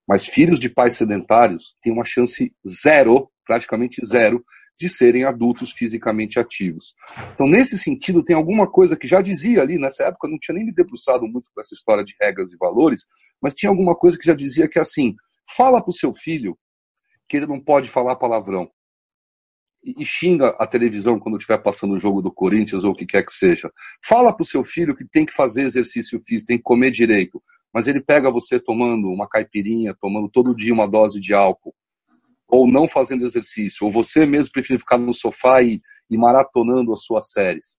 Mas 0.06 0.24
filhos 0.24 0.60
de 0.60 0.70
pais 0.70 0.94
sedentários 0.94 1.76
têm 1.82 1.92
uma 1.92 2.04
chance 2.04 2.54
zero, 2.66 3.28
praticamente 3.44 4.04
zero, 4.06 4.44
de 4.78 4.88
serem 4.88 5.24
adultos 5.24 5.72
fisicamente 5.72 6.38
ativos. 6.38 6.94
Então, 7.34 7.48
nesse 7.48 7.76
sentido, 7.76 8.22
tem 8.22 8.36
alguma 8.36 8.70
coisa 8.70 8.96
que 8.96 9.08
já 9.08 9.20
dizia 9.20 9.60
ali, 9.60 9.76
nessa 9.76 10.04
época 10.04 10.28
não 10.28 10.38
tinha 10.38 10.54
nem 10.54 10.64
me 10.64 10.72
debruçado 10.72 11.26
muito 11.26 11.50
com 11.52 11.60
essa 11.60 11.74
história 11.74 12.04
de 12.04 12.14
regras 12.20 12.52
e 12.52 12.56
valores, 12.56 13.06
mas 13.42 13.54
tinha 13.54 13.70
alguma 13.70 13.96
coisa 13.96 14.16
que 14.16 14.24
já 14.24 14.34
dizia 14.34 14.68
que 14.68 14.78
é 14.78 14.82
assim, 14.82 15.16
fala 15.56 15.82
para 15.82 15.90
o 15.90 15.94
seu 15.94 16.14
filho 16.14 16.56
que 17.28 17.36
ele 17.36 17.46
não 17.46 17.60
pode 17.60 17.90
falar 17.90 18.14
palavrão 18.14 18.70
e 19.82 20.04
xinga 20.04 20.48
a 20.58 20.66
televisão 20.66 21.18
quando 21.18 21.38
estiver 21.38 21.58
passando 21.58 21.94
o 21.94 21.98
jogo 21.98 22.20
do 22.20 22.32
Corinthians 22.32 22.84
ou 22.84 22.92
o 22.92 22.94
que 22.94 23.06
quer 23.06 23.24
que 23.24 23.32
seja. 23.32 23.70
Fala 24.04 24.32
para 24.32 24.42
o 24.42 24.46
seu 24.46 24.64
filho 24.64 24.96
que 24.96 25.04
tem 25.04 25.24
que 25.24 25.32
fazer 25.32 25.62
exercício 25.62 26.20
físico, 26.24 26.48
tem 26.48 26.58
que 26.58 26.64
comer 26.64 26.90
direito, 26.90 27.42
mas 27.72 27.86
ele 27.86 28.00
pega 28.00 28.30
você 28.30 28.58
tomando 28.58 29.08
uma 29.08 29.28
caipirinha, 29.28 29.96
tomando 30.00 30.28
todo 30.28 30.54
dia 30.54 30.74
uma 30.74 30.88
dose 30.88 31.20
de 31.20 31.32
álcool, 31.32 31.74
ou 32.48 32.66
não 32.66 32.88
fazendo 32.88 33.24
exercício, 33.24 33.86
ou 33.86 33.92
você 33.92 34.24
mesmo 34.24 34.52
prefere 34.52 34.78
ficar 34.78 34.98
no 34.98 35.12
sofá 35.12 35.62
e, 35.62 35.80
e 36.10 36.16
maratonando 36.16 36.92
as 36.92 37.04
suas 37.04 37.30
séries. 37.30 37.76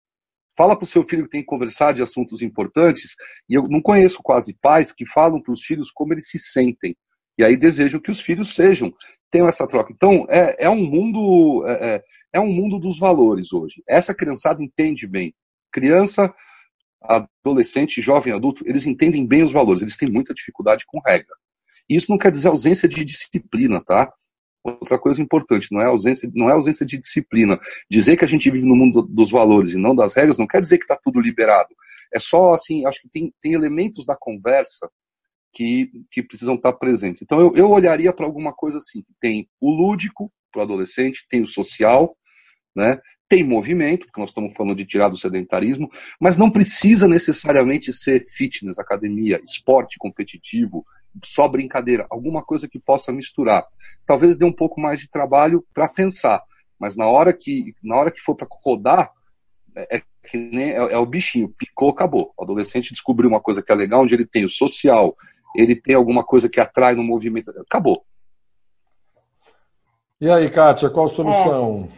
Fala 0.56 0.76
para 0.76 0.84
o 0.84 0.88
seu 0.88 1.04
filho 1.08 1.24
que 1.24 1.30
tem 1.30 1.42
que 1.42 1.48
conversar 1.48 1.94
de 1.94 2.04
assuntos 2.04 2.42
importantes, 2.42 3.16
e 3.48 3.54
eu 3.54 3.68
não 3.68 3.82
conheço 3.82 4.20
quase 4.22 4.54
pais 4.62 4.92
que 4.92 5.06
falam 5.06 5.42
para 5.42 5.54
os 5.54 5.64
filhos 5.64 5.92
como 5.92 6.14
eles 6.14 6.30
se 6.30 6.38
sentem. 6.38 6.96
E 7.40 7.44
aí 7.46 7.56
desejam 7.56 8.02
que 8.02 8.12
os 8.12 8.20
filhos 8.20 8.54
sejam, 8.54 8.94
tenham 9.32 9.48
essa 9.48 9.66
troca. 9.66 9.94
Então, 9.96 10.28
é, 10.30 10.66
é 10.66 10.70
um 10.70 10.84
mundo 10.84 11.64
é, 11.66 11.72
é, 11.72 12.04
é 12.34 12.40
um 12.42 12.52
mundo 12.52 12.78
dos 12.78 13.00
valores 13.00 13.54
hoje. 13.54 13.82
Essa 13.88 14.14
criançada 14.14 14.62
entende 14.62 15.08
bem. 15.08 15.34
Criança, 15.72 16.34
adolescente, 17.02 18.02
jovem, 18.02 18.34
adulto, 18.34 18.68
eles 18.68 18.86
entendem 18.86 19.26
bem 19.26 19.42
os 19.42 19.54
valores, 19.54 19.82
eles 19.82 19.96
têm 19.96 20.10
muita 20.10 20.34
dificuldade 20.34 20.84
com 20.86 21.00
regra. 21.00 21.34
Isso 21.88 22.12
não 22.12 22.18
quer 22.18 22.30
dizer 22.30 22.50
ausência 22.50 22.90
de 22.90 23.06
disciplina, 23.06 23.82
tá? 23.82 24.12
Outra 24.62 25.00
coisa 25.00 25.22
importante, 25.22 25.70
não 25.72 25.80
é 25.80 25.86
ausência, 25.86 26.30
não 26.36 26.50
é 26.50 26.54
ausência 26.54 26.86
de 26.86 26.98
disciplina. 26.98 27.58
Dizer 27.90 28.18
que 28.18 28.26
a 28.26 28.28
gente 28.28 28.52
vive 28.52 28.66
no 28.66 28.76
mundo 28.76 29.02
dos 29.04 29.32
valores 29.32 29.74
e 29.74 29.78
não 29.78 29.96
das 29.96 30.14
regras 30.14 30.38
não 30.38 30.46
quer 30.46 30.60
dizer 30.60 30.78
que 30.78 30.84
está 30.84 31.00
tudo 31.02 31.22
liberado. 31.22 31.74
É 32.14 32.20
só 32.20 32.54
assim, 32.54 32.86
acho 32.86 33.02
que 33.02 33.08
tem, 33.08 33.34
tem 33.42 33.54
elementos 33.54 34.06
da 34.06 34.18
conversa 34.20 34.90
que, 35.54 35.92
que 36.12 36.24
precisam 36.24 36.56
estar 36.56 36.74
presentes. 36.74 37.22
Então, 37.22 37.40
eu, 37.40 37.56
eu 37.56 37.70
olharia 37.70 38.14
para 38.14 38.26
alguma 38.26 38.54
coisa 38.54 38.78
assim: 38.78 39.04
tem 39.20 39.50
o 39.60 39.72
lúdico 39.72 40.32
para 40.52 40.60
o 40.60 40.64
adolescente, 40.64 41.26
tem 41.30 41.42
o 41.42 41.48
social, 41.48 42.16
né? 42.76 43.00
tem 43.28 43.44
movimento, 43.44 44.08
porque 44.08 44.20
nós 44.20 44.32
estamos 44.32 44.54
falando 44.56 44.76
de 44.76 44.86
tirar 44.86 45.10
do 45.10 45.18
sedentarismo, 45.18 45.90
mas 46.20 46.38
não 46.38 46.50
precisa 46.50 47.08
necessariamente 47.08 47.94
ser 47.94 48.26
fitness, 48.30 48.80
academia, 48.80 49.40
esporte 49.44 49.98
competitivo, 50.00 50.84
só 51.24 51.48
brincadeira, 51.48 52.08
alguma 52.10 52.44
coisa 52.44 52.68
que 52.68 52.80
possa 52.80 53.12
misturar. 53.12 53.66
Talvez 54.06 54.38
dê 54.38 54.46
um 54.46 54.52
pouco 54.52 54.82
mais 54.82 55.00
de 55.00 55.10
trabalho 55.10 55.64
para 55.74 55.88
pensar, 55.88 56.42
mas 56.80 56.96
na 56.96 57.08
hora 57.08 57.32
que, 57.32 57.74
na 57.84 57.96
hora 57.96 58.12
que 58.12 58.22
for 58.22 58.36
para 58.36 58.48
rodar, 58.50 59.12
é, 59.76 59.98
é 59.98 60.02
é, 60.34 60.94
é, 60.94 60.98
o 60.98 61.06
bichinho, 61.06 61.54
picou, 61.58 61.90
acabou. 61.90 62.34
O 62.38 62.44
adolescente 62.44 62.92
descobriu 62.92 63.30
uma 63.30 63.40
coisa 63.40 63.64
que 63.64 63.72
é 63.72 63.76
legal, 63.76 64.04
onde 64.04 64.14
ele 64.14 64.26
tem 64.26 64.46
o 64.46 64.50
social, 64.50 65.16
ele 65.56 65.76
tem 65.76 65.96
alguma 65.96 66.24
coisa 66.24 66.50
que 66.50 66.60
atrai 66.60 66.96
no 66.96 67.04
movimento. 67.04 67.52
Acabou. 67.60 68.04
E 70.22 70.30
aí, 70.30 70.50
Kátia, 70.50 70.90
qual 70.90 71.06
a 71.06 71.10
solução? 71.10 71.90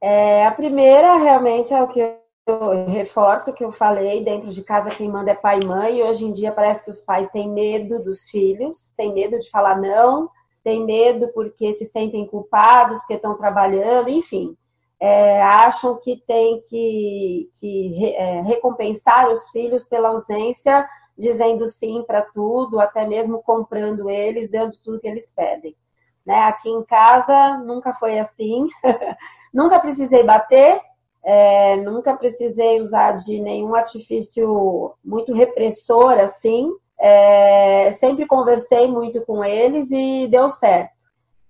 É, 0.00 0.40
é, 0.40 0.46
a 0.46 0.50
primeira 0.50 1.16
realmente 1.16 1.72
é 1.72 1.80
o 1.82 1.88
que 1.88 2.00
eu 2.00 2.86
reforço 2.88 3.52
que 3.52 3.64
eu 3.64 3.72
falei, 3.72 4.24
dentro 4.24 4.50
de 4.50 4.62
casa 4.62 4.90
quem 4.90 5.08
manda 5.08 5.32
é 5.32 5.34
pai 5.34 5.60
e 5.60 5.64
mãe, 5.64 5.98
e 5.98 6.02
hoje 6.02 6.26
em 6.26 6.32
dia 6.32 6.52
parece 6.52 6.84
que 6.84 6.90
os 6.90 7.00
pais 7.00 7.28
têm 7.30 7.48
medo 7.48 8.02
dos 8.02 8.30
filhos, 8.30 8.94
têm 8.96 9.12
medo 9.12 9.38
de 9.38 9.50
falar 9.50 9.80
não, 9.80 10.30
têm 10.62 10.84
medo 10.84 11.28
porque 11.32 11.72
se 11.72 11.84
sentem 11.84 12.26
culpados, 12.26 13.00
porque 13.00 13.14
estão 13.14 13.36
trabalhando, 13.36 14.08
enfim. 14.08 14.56
É, 14.98 15.42
acham 15.42 15.96
que 15.96 16.22
tem 16.26 16.60
que, 16.68 17.50
que 17.60 18.14
é, 18.16 18.42
recompensar 18.42 19.28
os 19.28 19.50
filhos 19.50 19.84
pela 19.84 20.08
ausência 20.08 20.88
dizendo 21.16 21.66
sim 21.66 22.04
para 22.06 22.22
tudo, 22.22 22.80
até 22.80 23.06
mesmo 23.06 23.42
comprando 23.42 24.10
eles, 24.10 24.50
dando 24.50 24.76
tudo 24.84 25.00
que 25.00 25.08
eles 25.08 25.32
pedem. 25.34 25.74
Né? 26.24 26.40
Aqui 26.40 26.68
em 26.68 26.84
casa 26.84 27.58
nunca 27.58 27.92
foi 27.94 28.18
assim, 28.18 28.66
nunca 29.54 29.78
precisei 29.78 30.24
bater, 30.24 30.80
é, 31.24 31.76
nunca 31.76 32.16
precisei 32.16 32.80
usar 32.80 33.12
de 33.12 33.40
nenhum 33.40 33.74
artifício 33.74 34.94
muito 35.04 35.32
repressor 35.32 36.12
assim. 36.20 36.70
É, 36.98 37.90
sempre 37.92 38.26
conversei 38.26 38.86
muito 38.86 39.24
com 39.24 39.44
eles 39.44 39.90
e 39.90 40.28
deu 40.28 40.48
certo. 40.48 40.94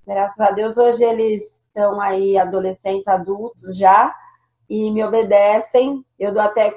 Graças 0.07 0.41
a 0.41 0.51
Deus 0.51 0.77
hoje 0.77 1.05
eles 1.05 1.65
estão 1.67 2.01
aí 2.01 2.39
adolescentes, 2.39 3.09
adultos 3.09 3.77
já, 3.77 4.15
e 4.69 4.91
me 4.91 5.05
obedecem. 5.05 6.05
Eu 6.19 6.33
dou 6.33 6.43
até 6.43 6.71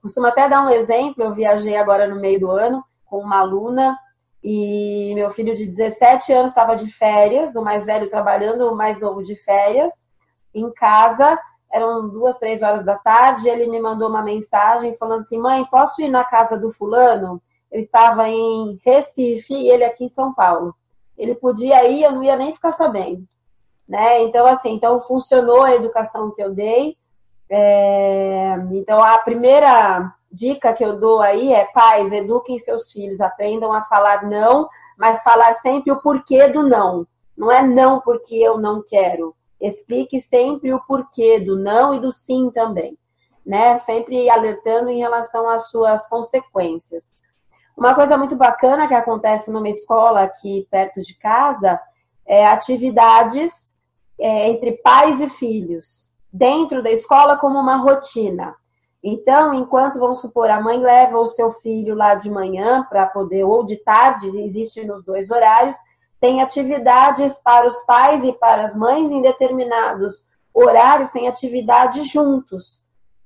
costumo 0.00 0.26
até 0.26 0.48
dar 0.48 0.64
um 0.64 0.70
exemplo. 0.70 1.24
Eu 1.24 1.34
viajei 1.34 1.76
agora 1.76 2.06
no 2.08 2.20
meio 2.20 2.40
do 2.40 2.50
ano 2.50 2.84
com 3.04 3.18
uma 3.18 3.40
aluna 3.40 3.96
e 4.44 5.12
meu 5.14 5.30
filho 5.30 5.56
de 5.56 5.66
17 5.66 6.30
anos 6.34 6.52
estava 6.52 6.76
de 6.76 6.90
férias, 6.90 7.54
o 7.54 7.62
mais 7.62 7.86
velho 7.86 8.10
trabalhando, 8.10 8.70
o 8.70 8.76
mais 8.76 9.00
novo 9.00 9.22
de 9.22 9.34
férias, 9.36 10.06
em 10.54 10.70
casa. 10.72 11.38
Eram 11.72 12.10
duas, 12.10 12.36
três 12.36 12.62
horas 12.62 12.84
da 12.84 12.94
tarde. 12.94 13.48
Ele 13.48 13.66
me 13.66 13.80
mandou 13.80 14.08
uma 14.08 14.22
mensagem 14.22 14.94
falando 14.94 15.20
assim: 15.20 15.38
Mãe, 15.38 15.64
posso 15.64 16.02
ir 16.02 16.10
na 16.10 16.24
casa 16.24 16.58
do 16.58 16.70
fulano? 16.70 17.40
Eu 17.72 17.80
estava 17.80 18.28
em 18.28 18.78
Recife 18.84 19.54
e 19.54 19.70
ele 19.70 19.82
aqui 19.82 20.04
em 20.04 20.08
São 20.10 20.34
Paulo. 20.34 20.74
Ele 21.16 21.34
podia 21.34 21.88
ir, 21.88 22.02
eu 22.02 22.12
não 22.12 22.22
ia 22.22 22.36
nem 22.36 22.52
ficar 22.52 22.72
sabendo. 22.72 23.26
Né? 23.88 24.22
Então, 24.22 24.46
assim, 24.46 24.74
então 24.74 25.00
funcionou 25.00 25.62
a 25.62 25.74
educação 25.74 26.30
que 26.30 26.42
eu 26.42 26.52
dei. 26.52 26.96
É, 27.56 28.56
então, 28.72 29.00
a 29.00 29.16
primeira 29.20 30.12
dica 30.28 30.72
que 30.72 30.84
eu 30.84 30.98
dou 30.98 31.20
aí 31.20 31.52
é: 31.52 31.64
pais, 31.66 32.10
eduquem 32.10 32.58
seus 32.58 32.90
filhos, 32.90 33.20
aprendam 33.20 33.72
a 33.72 33.84
falar 33.84 34.24
não, 34.24 34.68
mas 34.98 35.22
falar 35.22 35.52
sempre 35.52 35.92
o 35.92 36.02
porquê 36.02 36.48
do 36.48 36.64
não. 36.64 37.06
Não 37.36 37.52
é 37.52 37.62
não 37.62 38.00
porque 38.00 38.34
eu 38.34 38.58
não 38.58 38.82
quero. 38.82 39.36
Explique 39.60 40.18
sempre 40.18 40.74
o 40.74 40.80
porquê 40.84 41.38
do 41.38 41.56
não 41.56 41.94
e 41.94 42.00
do 42.00 42.10
sim 42.10 42.50
também, 42.50 42.98
né? 43.46 43.76
Sempre 43.76 44.28
alertando 44.28 44.90
em 44.90 44.98
relação 44.98 45.48
às 45.48 45.68
suas 45.70 46.08
consequências. 46.08 47.24
Uma 47.76 47.94
coisa 47.94 48.18
muito 48.18 48.34
bacana 48.34 48.88
que 48.88 48.94
acontece 48.94 49.52
numa 49.52 49.68
escola 49.68 50.24
aqui 50.24 50.66
perto 50.68 51.00
de 51.02 51.16
casa 51.16 51.80
é 52.26 52.48
atividades 52.48 53.76
é, 54.18 54.48
entre 54.48 54.72
pais 54.72 55.20
e 55.20 55.28
filhos 55.28 56.13
dentro 56.34 56.82
da 56.82 56.90
escola 56.90 57.36
como 57.36 57.60
uma 57.60 57.76
rotina. 57.76 58.56
Então, 59.00 59.54
enquanto, 59.54 60.00
vamos 60.00 60.20
supor, 60.20 60.50
a 60.50 60.60
mãe 60.60 60.80
leva 60.80 61.16
o 61.16 61.28
seu 61.28 61.52
filho 61.52 61.94
lá 61.94 62.16
de 62.16 62.28
manhã 62.28 62.84
para 62.90 63.06
poder, 63.06 63.44
ou 63.44 63.64
de 63.64 63.76
tarde, 63.76 64.36
existe 64.40 64.84
nos 64.84 65.04
dois 65.04 65.30
horários, 65.30 65.76
tem 66.20 66.42
atividades 66.42 67.38
para 67.38 67.68
os 67.68 67.76
pais 67.84 68.24
e 68.24 68.32
para 68.32 68.64
as 68.64 68.74
mães 68.74 69.12
em 69.12 69.22
determinados 69.22 70.26
horários, 70.52 71.10
tem 71.10 71.28
atividades 71.28 72.08
juntos. 72.08 72.82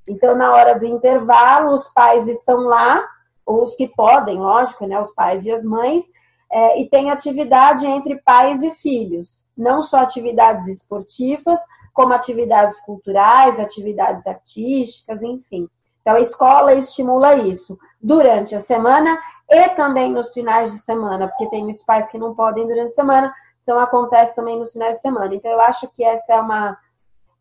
Então, 0.07 0.37
na 0.37 0.53
hora 0.53 0.79
do 0.79 0.85
intervalo, 0.85 1.73
os 1.73 1.88
pais 1.88 2.29
estão 2.29 2.61
lá, 2.62 3.03
ou 3.47 3.62
os 3.62 3.75
que 3.75 3.88
podem, 3.88 4.38
lógico, 4.38 4.87
né, 4.87 5.01
os 5.01 5.14
pais 5.14 5.47
e 5.47 5.53
as 5.53 5.64
mães, 5.64 6.05
é, 6.53 6.81
e 6.81 6.88
tem 6.90 7.11
atividade 7.11 7.87
entre 7.87 8.16
pais 8.16 8.62
e 8.62 8.71
filhos. 8.73 9.47
Não 9.57 9.83
só 9.83 9.99
atividades 9.99 10.66
esportivas, 10.66 11.61
como 11.99 12.15
atividades 12.15 12.79
culturais, 12.83 13.59
atividades 13.59 14.25
artísticas, 14.25 15.21
enfim. 15.21 15.69
Então, 16.01 16.15
a 16.15 16.21
escola 16.21 16.73
estimula 16.73 17.35
isso 17.35 17.77
durante 18.01 18.55
a 18.55 18.61
semana 18.61 19.19
e 19.51 19.69
também 19.71 20.13
nos 20.13 20.33
finais 20.33 20.71
de 20.71 20.79
semana, 20.79 21.27
porque 21.27 21.51
tem 21.51 21.65
muitos 21.65 21.83
pais 21.83 22.09
que 22.09 22.17
não 22.17 22.37
podem 22.37 22.69
durante 22.69 22.93
a 22.93 22.95
semana, 22.95 23.35
então 23.65 23.81
acontece 23.81 24.37
também 24.37 24.57
nos 24.57 24.71
finais 24.71 24.95
de 24.95 25.03
semana. 25.03 25.35
Então, 25.35 25.51
eu 25.51 25.61
acho 25.61 25.89
que 25.89 26.05
essa 26.05 26.35
é 26.35 26.41
uma, 26.41 26.79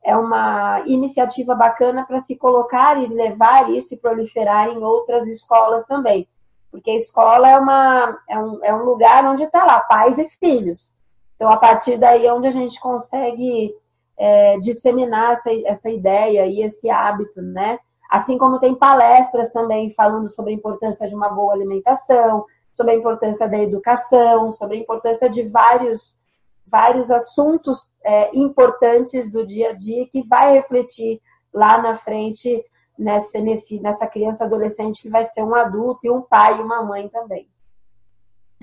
é 0.03 0.17
uma 0.17 0.81
iniciativa 0.87 1.53
bacana 1.53 2.03
para 2.03 2.17
se 2.17 2.35
colocar 2.35 2.97
e 2.99 3.05
levar 3.05 3.69
isso 3.69 3.93
e 3.93 3.97
proliferar 3.97 4.69
em 4.69 4.83
outras 4.83 5.27
escolas 5.27 5.85
também. 5.85 6.27
Porque 6.71 6.89
a 6.89 6.95
escola 6.95 7.47
é, 7.47 7.59
uma, 7.59 8.17
é, 8.27 8.39
um, 8.39 8.59
é 8.63 8.73
um 8.73 8.85
lugar 8.85 9.23
onde 9.23 9.43
está 9.43 9.63
lá 9.63 9.81
pais 9.81 10.17
e 10.17 10.27
filhos. 10.27 10.97
Então, 11.35 11.47
a 11.47 11.57
partir 11.57 11.99
daí 11.99 12.25
é 12.25 12.33
onde 12.33 12.47
a 12.47 12.51
gente 12.51 12.79
consegue 12.79 13.75
é, 14.17 14.57
disseminar 14.59 15.33
essa, 15.33 15.49
essa 15.65 15.89
ideia 15.89 16.45
e 16.47 16.61
esse 16.61 16.89
hábito, 16.89 17.41
né? 17.41 17.79
Assim 18.09 18.37
como 18.37 18.59
tem 18.59 18.73
palestras 18.73 19.51
também 19.51 19.89
falando 19.89 20.29
sobre 20.29 20.51
a 20.51 20.55
importância 20.55 21.07
de 21.07 21.13
uma 21.13 21.29
boa 21.29 21.53
alimentação, 21.53 22.45
sobre 22.71 22.93
a 22.93 22.95
importância 22.95 23.47
da 23.47 23.57
educação, 23.57 24.51
sobre 24.51 24.77
a 24.77 24.79
importância 24.79 25.29
de 25.29 25.43
vários, 25.43 26.21
vários 26.65 27.11
assuntos 27.11 27.87
é, 28.03 28.35
importantes 28.35 29.31
do 29.31 29.45
dia 29.45 29.71
a 29.71 29.73
dia 29.73 30.07
que 30.07 30.23
vai 30.23 30.53
refletir 30.53 31.21
lá 31.53 31.81
na 31.81 31.95
frente 31.95 32.63
nessa, 32.97 33.39
nesse, 33.39 33.79
nessa 33.79 34.07
criança 34.07 34.45
adolescente 34.45 35.01
que 35.01 35.09
vai 35.09 35.25
ser 35.25 35.43
um 35.43 35.53
adulto 35.53 35.99
e 36.03 36.09
um 36.09 36.21
pai 36.21 36.57
e 36.57 36.61
uma 36.61 36.83
mãe 36.83 37.07
também. 37.09 37.47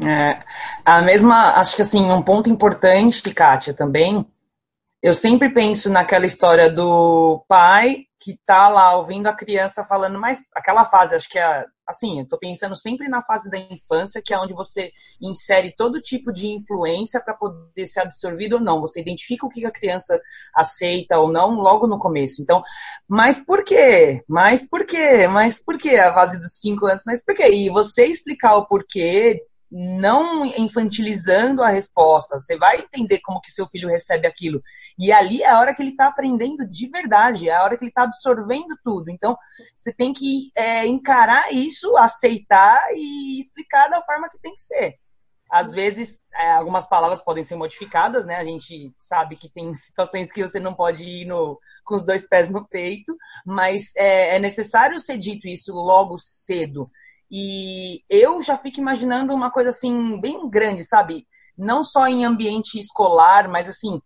É, 0.02 0.40
a 0.84 1.02
mesma, 1.02 1.54
acho 1.56 1.76
que 1.76 1.82
assim, 1.82 2.10
um 2.10 2.22
ponto 2.22 2.50
importante, 2.50 3.32
Kátia, 3.32 3.72
também, 3.72 4.26
eu 5.04 5.12
sempre 5.12 5.50
penso 5.50 5.90
naquela 5.90 6.24
história 6.24 6.70
do 6.70 7.44
pai 7.46 8.06
que 8.18 8.38
tá 8.46 8.70
lá 8.70 8.96
ouvindo 8.96 9.26
a 9.26 9.36
criança 9.36 9.84
falando, 9.84 10.18
mas 10.18 10.40
aquela 10.56 10.86
fase, 10.86 11.14
acho 11.14 11.28
que 11.28 11.38
é 11.38 11.62
assim, 11.86 12.20
eu 12.20 12.26
tô 12.26 12.38
pensando 12.38 12.74
sempre 12.74 13.06
na 13.06 13.20
fase 13.22 13.50
da 13.50 13.58
infância, 13.58 14.22
que 14.24 14.32
é 14.32 14.38
onde 14.38 14.54
você 14.54 14.90
insere 15.20 15.74
todo 15.76 16.00
tipo 16.00 16.32
de 16.32 16.48
influência 16.48 17.20
para 17.20 17.34
poder 17.34 17.84
ser 17.84 18.00
absorvido 18.00 18.54
ou 18.54 18.60
não. 18.60 18.80
Você 18.80 19.02
identifica 19.02 19.44
o 19.44 19.50
que 19.50 19.66
a 19.66 19.70
criança 19.70 20.18
aceita 20.56 21.18
ou 21.18 21.30
não 21.30 21.50
logo 21.50 21.86
no 21.86 21.98
começo. 21.98 22.40
Então, 22.40 22.62
mas 23.06 23.44
por 23.44 23.62
quê? 23.62 24.24
Mas 24.26 24.66
por 24.66 24.86
quê? 24.86 25.28
Mas 25.28 25.62
por 25.62 25.76
quê 25.76 25.96
a 25.96 26.14
fase 26.14 26.40
dos 26.40 26.58
cinco 26.58 26.86
anos? 26.86 27.02
Mas 27.06 27.22
por 27.22 27.34
quê? 27.34 27.46
E 27.50 27.68
você 27.68 28.06
explicar 28.06 28.56
o 28.56 28.66
porquê 28.66 29.42
não 29.76 30.46
infantilizando 30.46 31.60
a 31.60 31.68
resposta. 31.68 32.38
Você 32.38 32.56
vai 32.56 32.78
entender 32.78 33.18
como 33.18 33.40
que 33.40 33.50
seu 33.50 33.66
filho 33.66 33.88
recebe 33.88 34.24
aquilo. 34.24 34.62
E 34.96 35.12
ali 35.12 35.42
é 35.42 35.50
a 35.50 35.58
hora 35.58 35.74
que 35.74 35.82
ele 35.82 35.90
está 35.90 36.06
aprendendo 36.06 36.64
de 36.64 36.88
verdade, 36.88 37.48
é 37.48 37.56
a 37.56 37.64
hora 37.64 37.76
que 37.76 37.82
ele 37.82 37.90
está 37.90 38.04
absorvendo 38.04 38.78
tudo. 38.84 39.10
Então, 39.10 39.36
você 39.76 39.92
tem 39.92 40.12
que 40.12 40.52
é, 40.54 40.86
encarar 40.86 41.52
isso, 41.52 41.96
aceitar 41.96 42.80
e 42.94 43.40
explicar 43.40 43.88
da 43.88 44.00
forma 44.02 44.28
que 44.28 44.38
tem 44.38 44.54
que 44.54 44.60
ser. 44.60 44.96
Às 45.50 45.72
vezes, 45.72 46.20
é, 46.34 46.52
algumas 46.52 46.86
palavras 46.86 47.20
podem 47.20 47.42
ser 47.42 47.56
modificadas, 47.56 48.24
né? 48.24 48.36
A 48.36 48.44
gente 48.44 48.92
sabe 48.96 49.36
que 49.36 49.48
tem 49.48 49.74
situações 49.74 50.30
que 50.30 50.40
você 50.40 50.58
não 50.58 50.72
pode 50.72 51.02
ir 51.02 51.26
no, 51.26 51.58
com 51.84 51.96
os 51.96 52.04
dois 52.04 52.26
pés 52.26 52.48
no 52.48 52.66
peito, 52.66 53.14
mas 53.44 53.92
é, 53.96 54.36
é 54.36 54.38
necessário 54.38 54.98
ser 55.00 55.18
dito 55.18 55.48
isso 55.48 55.72
logo 55.74 56.16
cedo. 56.16 56.90
E 57.30 58.02
eu 58.08 58.42
já 58.42 58.56
fico 58.56 58.80
imaginando 58.80 59.34
uma 59.34 59.50
coisa 59.50 59.70
assim, 59.70 60.20
bem 60.20 60.48
grande, 60.48 60.84
sabe? 60.84 61.26
Não 61.56 61.82
só 61.82 62.06
em 62.06 62.24
ambiente 62.24 62.78
escolar, 62.78 63.48
mas 63.48 63.68
assim, 63.68 64.00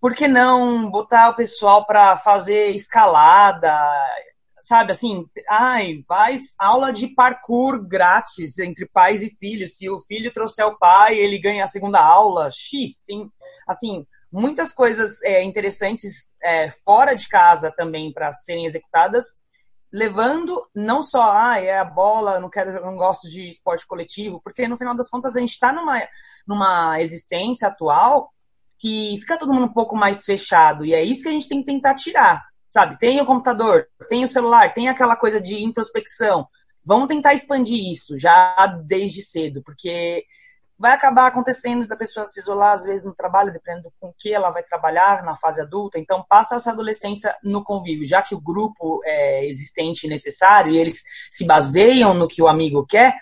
por 0.00 0.14
que 0.14 0.26
não 0.26 0.90
botar 0.90 1.30
o 1.30 1.36
pessoal 1.36 1.86
para 1.86 2.16
fazer 2.16 2.70
escalada? 2.74 3.72
Sabe 4.62 4.92
assim, 4.92 5.24
ai, 5.48 6.04
faz 6.06 6.54
aula 6.58 6.92
de 6.92 7.08
parkour 7.08 7.86
grátis 7.86 8.58
entre 8.58 8.86
pais 8.86 9.22
e 9.22 9.30
filhos. 9.30 9.76
Se 9.76 9.88
o 9.90 10.00
filho 10.00 10.32
trouxer 10.32 10.66
o 10.66 10.78
pai, 10.78 11.16
ele 11.16 11.38
ganha 11.38 11.64
a 11.64 11.68
segunda 11.68 12.00
aula. 12.00 12.50
X. 12.50 13.04
Tem, 13.04 13.30
assim, 13.66 14.06
muitas 14.30 14.72
coisas 14.72 15.20
é, 15.22 15.42
interessantes 15.42 16.32
é, 16.42 16.70
fora 16.70 17.14
de 17.14 17.28
casa 17.28 17.72
também 17.76 18.12
para 18.12 18.32
serem 18.32 18.66
executadas 18.66 19.42
levando 19.92 20.66
não 20.74 21.02
só 21.02 21.32
ah, 21.32 21.58
é 21.60 21.78
a 21.78 21.84
bola, 21.84 22.40
não 22.40 22.48
quero, 22.48 22.80
não 22.84 22.96
gosto 22.96 23.28
de 23.28 23.48
esporte 23.48 23.86
coletivo, 23.86 24.40
porque 24.42 24.66
no 24.66 24.78
final 24.78 24.96
das 24.96 25.10
contas 25.10 25.36
a 25.36 25.40
gente 25.40 25.50
está 25.50 25.72
numa, 25.72 26.00
numa 26.46 27.00
existência 27.00 27.68
atual 27.68 28.30
que 28.78 29.16
fica 29.20 29.38
todo 29.38 29.52
mundo 29.52 29.66
um 29.66 29.72
pouco 29.72 29.94
mais 29.94 30.24
fechado 30.24 30.84
e 30.84 30.94
é 30.94 31.04
isso 31.04 31.22
que 31.22 31.28
a 31.28 31.32
gente 31.32 31.48
tem 31.48 31.60
que 31.60 31.66
tentar 31.66 31.94
tirar, 31.94 32.42
sabe? 32.70 32.98
Tem 32.98 33.20
o 33.20 33.26
computador, 33.26 33.86
tem 34.08 34.24
o 34.24 34.28
celular, 34.28 34.72
tem 34.72 34.88
aquela 34.88 35.14
coisa 35.14 35.40
de 35.40 35.62
introspecção. 35.62 36.48
Vamos 36.84 37.06
tentar 37.06 37.34
expandir 37.34 37.90
isso 37.90 38.16
já 38.18 38.66
desde 38.86 39.22
cedo, 39.22 39.62
porque 39.62 40.24
vai 40.82 40.94
acabar 40.94 41.28
acontecendo 41.28 41.86
da 41.86 41.96
pessoa 41.96 42.26
se 42.26 42.40
isolar 42.40 42.72
às 42.72 42.82
vezes 42.82 43.06
no 43.06 43.14
trabalho, 43.14 43.52
dependendo 43.52 43.92
com 44.00 44.12
que 44.18 44.34
ela 44.34 44.50
vai 44.50 44.64
trabalhar 44.64 45.22
na 45.22 45.36
fase 45.36 45.62
adulta. 45.62 45.96
Então, 45.96 46.24
passa 46.28 46.56
essa 46.56 46.72
adolescência 46.72 47.32
no 47.40 47.62
convívio, 47.62 48.04
já 48.04 48.20
que 48.20 48.34
o 48.34 48.40
grupo 48.40 49.00
é 49.04 49.46
existente 49.46 50.06
e 50.06 50.10
necessário 50.10 50.72
e 50.72 50.78
eles 50.78 51.00
se 51.30 51.46
baseiam 51.46 52.12
no 52.12 52.26
que 52.26 52.42
o 52.42 52.48
amigo 52.48 52.84
quer, 52.84 53.14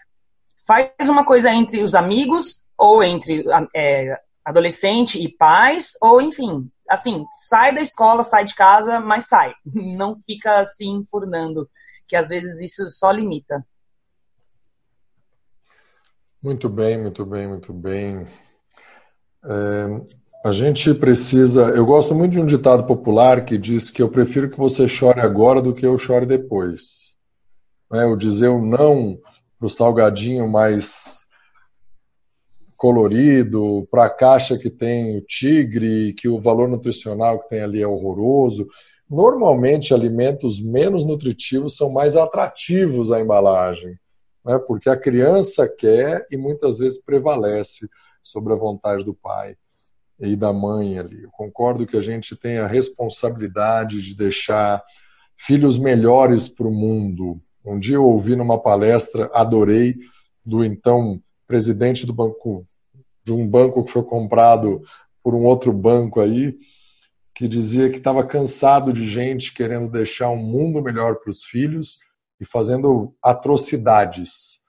faz 0.67 1.11
uma 1.11 1.23
coisa 1.23 1.53
entre 1.53 1.83
os 1.83 1.95
amigos 1.95 2.65
ou 2.79 3.05
entre 3.05 3.45
é, 3.77 4.19
adolescente 4.43 5.23
e 5.23 5.29
pais, 5.29 5.91
ou 6.01 6.19
enfim, 6.19 6.67
assim, 6.89 7.27
sai 7.47 7.75
da 7.75 7.83
escola, 7.83 8.23
sai 8.23 8.47
de 8.47 8.55
casa, 8.55 8.99
mas 9.01 9.29
sai. 9.29 9.53
Não 9.71 10.17
fica 10.17 10.61
assim 10.61 11.05
furnando, 11.11 11.69
que 12.09 12.17
às 12.17 12.31
vezes 12.31 12.59
isso 12.63 12.89
só 12.89 13.11
limita. 13.11 13.63
Muito 16.43 16.71
bem, 16.71 16.99
muito 16.99 17.27
bem, 17.27 17.47
muito 17.47 17.71
bem. 17.71 18.27
É, 19.45 19.87
a 20.43 20.53
gente 20.53 20.95
precisa. 20.95 21.69
Eu 21.69 21.85
gosto 21.85 22.15
muito 22.15 22.33
de 22.33 22.41
um 22.41 22.47
ditado 22.47 22.87
popular 22.87 23.45
que 23.45 23.59
diz 23.59 23.91
que 23.91 24.01
eu 24.01 24.09
prefiro 24.09 24.49
que 24.49 24.57
você 24.57 24.89
chore 24.89 25.21
agora 25.21 25.61
do 25.61 25.75
que 25.75 25.87
eu 25.87 25.99
chore 25.99 26.25
depois. 26.25 27.15
É, 27.93 28.07
o 28.07 28.17
dizer 28.17 28.49
o 28.49 28.65
não 28.65 29.19
para 29.59 29.67
o 29.67 29.69
salgadinho 29.69 30.49
mais 30.49 31.27
colorido, 32.75 33.87
para 33.91 34.07
a 34.07 34.11
caixa 34.11 34.57
que 34.57 34.71
tem 34.71 35.19
o 35.19 35.21
tigre, 35.21 36.15
que 36.15 36.27
o 36.27 36.41
valor 36.41 36.71
nutricional 36.71 37.41
que 37.41 37.51
tem 37.51 37.61
ali 37.61 37.83
é 37.83 37.87
horroroso. 37.87 38.67
Normalmente, 39.11 39.93
alimentos 39.93 40.59
menos 40.59 41.05
nutritivos 41.05 41.77
são 41.77 41.91
mais 41.91 42.17
atrativos 42.17 43.13
à 43.13 43.21
embalagem 43.21 43.99
né, 44.45 44.59
porque 44.59 44.89
a 44.89 44.97
criança 44.97 45.69
quer 45.69 46.27
e 46.31 46.37
muitas 46.37 46.79
vezes 46.79 47.01
prevalece 47.01 47.89
sobre 48.23 48.53
a 48.53 48.57
vontade 48.57 49.05
do 49.05 49.15
pai 49.15 49.57
e 50.19 50.37
da 50.37 50.53
mãe 50.53 50.99
ali. 50.99 51.23
Eu 51.23 51.31
concordo 51.31 51.87
que 51.87 51.97
a 51.97 52.01
gente 52.01 52.37
tem 52.37 52.59
a 52.59 52.67
responsabilidade 52.67 54.03
de 54.03 54.15
deixar 54.15 54.83
filhos 55.37 55.79
melhores 55.79 56.49
para 56.49 56.67
o 56.67 56.71
mundo. 56.71 57.41
Um 57.65 57.79
dia 57.79 57.97
eu 57.97 58.05
ouvi 58.05 58.37
numa 58.37 58.61
palestra, 58.63 59.31
adorei, 59.33 59.97
do 60.45 60.65
então 60.65 61.21
presidente 61.47 62.07
do 62.07 62.13
banco, 62.13 62.67
de 63.25 63.33
um 63.33 63.47
banco 63.47 63.85
que 63.85 63.91
foi 63.91 64.03
comprado 64.03 64.83
por 65.23 65.35
um 65.35 65.45
outro 65.45 65.73
banco 65.73 66.21
aí, 66.21 66.57
que 67.35 67.49
dizia 67.49 67.91
que 67.91 67.99
estava 67.99 68.25
cansado 68.27 68.93
de 68.93 69.09
gente 69.09 69.53
querendo 69.55 69.91
deixar 69.91 70.31
um 70.31 70.37
mundo 70.37 70.83
melhor 70.83 71.17
para 71.17 71.31
os 71.31 71.45
filhos 71.45 71.99
e 72.41 72.47
fazendo 72.47 73.15
atrocidades 73.23 74.61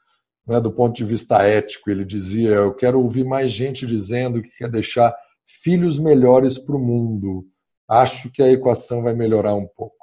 né, 0.46 0.60
do 0.60 0.72
ponto 0.72 0.96
de 0.96 1.06
vista 1.06 1.42
ético. 1.44 1.90
Ele 1.90 2.04
dizia: 2.04 2.50
Eu 2.50 2.74
quero 2.74 3.02
ouvir 3.02 3.24
mais 3.24 3.52
gente 3.52 3.86
dizendo 3.86 4.42
que 4.42 4.50
quer 4.50 4.70
deixar 4.70 5.16
filhos 5.48 5.98
melhores 5.98 6.58
para 6.58 6.76
o 6.76 6.80
mundo. 6.80 7.46
Acho 7.88 8.32
que 8.32 8.42
a 8.42 8.52
equação 8.52 9.04
vai 9.04 9.14
melhorar 9.14 9.56
um 9.56 9.68
pouco. 9.68 9.96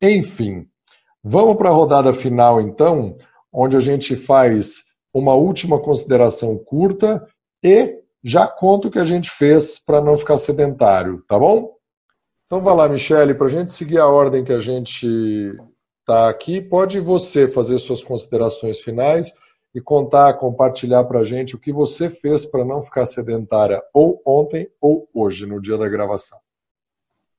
Enfim, 0.00 0.66
vamos 1.22 1.56
para 1.56 1.70
a 1.70 1.72
rodada 1.72 2.12
final, 2.14 2.60
então, 2.60 3.16
onde 3.52 3.76
a 3.76 3.80
gente 3.80 4.14
faz 4.14 4.84
uma 5.12 5.34
última 5.34 5.80
consideração 5.80 6.56
curta 6.56 7.26
e 7.64 7.98
já 8.22 8.46
conto 8.46 8.88
o 8.88 8.90
que 8.90 8.98
a 8.98 9.04
gente 9.04 9.30
fez 9.30 9.78
para 9.78 10.00
não 10.00 10.18
ficar 10.18 10.38
sedentário, 10.38 11.24
tá 11.26 11.38
bom? 11.38 11.72
Então 12.46 12.60
vai 12.60 12.74
lá, 12.74 12.88
Michele, 12.88 13.34
para 13.34 13.46
a 13.46 13.50
gente 13.50 13.72
seguir 13.72 13.98
a 13.98 14.06
ordem 14.06 14.44
que 14.44 14.52
a 14.52 14.60
gente 14.60 15.56
está 16.08 16.30
aqui, 16.30 16.58
pode 16.58 16.98
você 17.00 17.46
fazer 17.46 17.78
suas 17.78 18.02
considerações 18.02 18.80
finais 18.80 19.34
e 19.74 19.80
contar, 19.80 20.32
compartilhar 20.38 21.04
para 21.04 21.20
a 21.20 21.24
gente 21.24 21.54
o 21.54 21.60
que 21.60 21.70
você 21.70 22.08
fez 22.08 22.46
para 22.46 22.64
não 22.64 22.80
ficar 22.80 23.04
sedentária 23.04 23.82
ou 23.92 24.22
ontem 24.24 24.70
ou 24.80 25.06
hoje, 25.12 25.44
no 25.44 25.60
dia 25.60 25.76
da 25.76 25.86
gravação. 25.86 26.38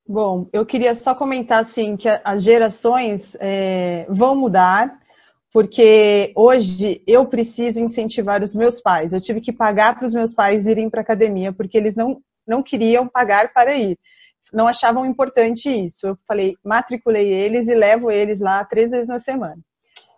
Bom, 0.07 0.47
eu 0.53 0.63
queria 0.67 0.93
só 0.93 1.15
comentar 1.15 1.59
assim 1.59 1.97
que 1.97 2.07
as 2.23 2.43
gerações 2.43 3.35
é, 3.39 4.05
vão 4.07 4.35
mudar, 4.35 4.99
porque 5.51 6.31
hoje 6.35 7.01
eu 7.07 7.25
preciso 7.25 7.79
incentivar 7.79 8.43
os 8.43 8.53
meus 8.53 8.79
pais. 8.79 9.13
Eu 9.13 9.21
tive 9.21 9.41
que 9.41 9.51
pagar 9.51 9.97
para 9.97 10.05
os 10.05 10.13
meus 10.13 10.35
pais 10.35 10.67
irem 10.67 10.91
para 10.91 11.01
academia, 11.01 11.51
porque 11.51 11.75
eles 11.75 11.95
não, 11.95 12.21
não 12.45 12.61
queriam 12.61 13.07
pagar 13.07 13.51
para 13.51 13.75
ir 13.75 13.97
não 14.53 14.67
achavam 14.67 15.05
importante 15.05 15.69
isso. 15.69 16.07
Eu 16.07 16.17
falei, 16.27 16.55
matriculei 16.63 17.27
eles 17.31 17.67
e 17.67 17.75
levo 17.75 18.11
eles 18.11 18.39
lá 18.39 18.63
três 18.65 18.91
vezes 18.91 19.07
na 19.07 19.19
semana. 19.19 19.59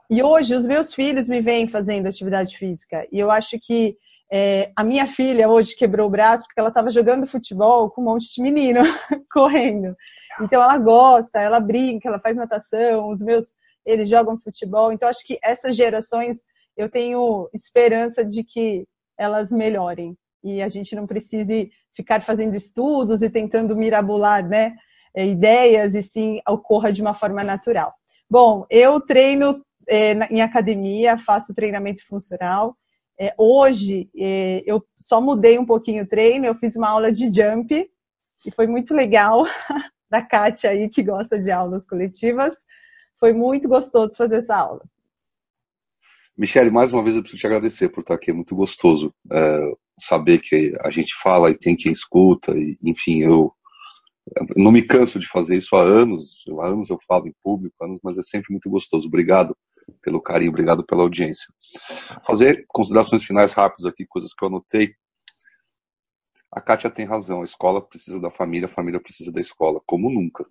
E 0.10 0.22
hoje 0.22 0.54
os 0.54 0.66
meus 0.66 0.94
filhos 0.94 1.28
me 1.28 1.42
vêm 1.42 1.68
fazendo 1.68 2.08
atividade 2.08 2.58
física. 2.58 3.08
E 3.12 3.20
eu 3.20 3.32
acho 3.32 3.58
que 3.62 3.96
é, 4.32 4.72
a 4.76 4.84
minha 4.84 5.06
filha 5.06 5.50
hoje 5.50 5.76
quebrou 5.76 6.08
o 6.08 6.12
braço 6.12 6.44
porque 6.44 6.60
ela 6.60 6.70
estava 6.70 6.90
jogando 6.90 7.28
futebol 7.28 7.90
com 7.90 8.02
um 8.02 8.06
monte 8.06 8.34
de 8.34 8.42
menino 8.42 8.82
correndo. 9.32 9.96
Então 10.42 10.62
ela 10.62 10.78
gosta, 10.78 11.40
ela 11.40 11.60
brinca, 11.60 12.08
ela 12.08 12.20
faz 12.20 12.38
natação, 12.38 13.10
os 13.10 13.22
meus 13.22 13.54
eles 13.86 14.08
jogam 14.08 14.40
futebol. 14.40 14.92
Então 14.92 15.10
acho 15.10 15.26
que 15.26 15.38
essas 15.44 15.76
gerações 15.76 16.38
eu 16.78 16.90
tenho 16.90 17.50
esperança 17.54 18.24
de 18.24 18.44
que 18.44 18.86
elas 19.18 19.52
melhorem 19.52 20.18
e 20.44 20.62
a 20.62 20.68
gente 20.70 20.96
não 20.96 21.06
precise 21.06 21.70
ficar 21.96 22.22
fazendo 22.22 22.56
estudos 22.56 23.22
e 23.22 23.30
tentando 23.30 23.76
mirabular 23.76 24.48
né, 24.48 24.76
é, 25.16 25.26
ideias 25.26 25.96
e 25.96 26.02
sim 26.02 26.40
ocorra 26.48 26.92
de 26.92 27.02
uma 27.02 27.14
forma 27.14 27.44
natural. 27.44 27.94
Bom, 28.30 28.66
eu 28.70 29.00
treino 29.02 29.64
é, 29.90 30.14
em 30.34 30.42
academia, 30.42 31.18
faço 31.18 31.54
treinamento 31.54 32.06
funcional. 32.06 32.76
É, 33.20 33.34
hoje 33.38 34.10
é, 34.18 34.64
eu 34.66 34.84
só 35.00 35.20
mudei 35.20 35.60
um 35.60 35.66
pouquinho 35.66 36.04
o 36.04 36.08
treino, 36.08 36.46
eu 36.46 36.56
fiz 36.56 36.76
uma 36.76 36.90
aula 36.90 37.12
de 37.12 37.26
jump 37.26 37.90
e 38.46 38.52
foi 38.52 38.68
muito 38.68 38.94
legal 38.94 39.46
da 40.10 40.22
Kátia 40.22 40.70
aí 40.70 40.90
que 40.90 41.04
gosta 41.04 41.38
de 41.38 41.52
aulas 41.52 41.86
coletivas. 41.86 42.54
Foi 43.20 43.34
muito 43.34 43.68
gostoso 43.68 44.16
fazer 44.16 44.38
essa 44.38 44.56
aula. 44.56 44.82
Michele, 46.38 46.72
mais 46.72 46.92
uma 46.92 47.04
vez 47.04 47.16
eu 47.16 47.22
preciso 47.22 47.42
te 47.42 47.46
agradecer 47.46 47.90
por 47.90 48.00
estar 48.00 48.16
aqui, 48.16 48.32
é 48.32 48.34
muito 48.34 48.56
gostoso 48.56 49.14
saber 50.04 50.40
que 50.40 50.76
a 50.82 50.90
gente 50.90 51.14
fala 51.22 51.50
e 51.50 51.58
tem 51.58 51.76
quem 51.76 51.92
escuta, 51.92 52.52
e, 52.58 52.78
enfim, 52.82 53.20
eu, 53.20 53.54
não 54.56 54.72
me 54.72 54.82
canso 54.82 55.20
de 55.20 55.28
fazer 55.28 55.58
isso 55.58 55.76
há 55.76 55.82
anos, 55.82 56.44
há 56.60 56.68
anos 56.68 56.90
eu 56.90 57.00
falo 57.08 57.28
em 57.28 57.36
público, 57.44 57.84
anos, 57.84 58.00
mas 58.04 58.18
é 58.18 58.24
sempre 58.24 58.52
muito 58.52 58.70
gostoso. 58.70 59.08
Obrigado 59.08 59.56
pelo 60.02 60.22
carinho, 60.22 60.52
obrigado 60.52 60.86
pela 60.86 61.02
audiência. 61.04 61.54
Fazer 62.26 62.66
considerações 62.68 63.24
finais 63.24 63.54
rápidas 63.54 63.86
aqui, 63.86 64.06
coisas 64.06 64.34
que 64.34 64.44
eu 64.44 64.48
anotei. 64.48 64.94
A 66.52 66.62
Kátia 66.62 66.90
tem 66.90 67.06
razão, 67.06 67.42
a 67.42 67.46
escola 67.46 67.82
precisa 67.82 68.20
da 68.20 68.30
família, 68.30 68.66
a 68.66 68.70
família 68.70 69.00
precisa 69.00 69.32
da 69.32 69.42
escola, 69.42 69.82
como 69.86 70.10
nunca. 70.10 70.46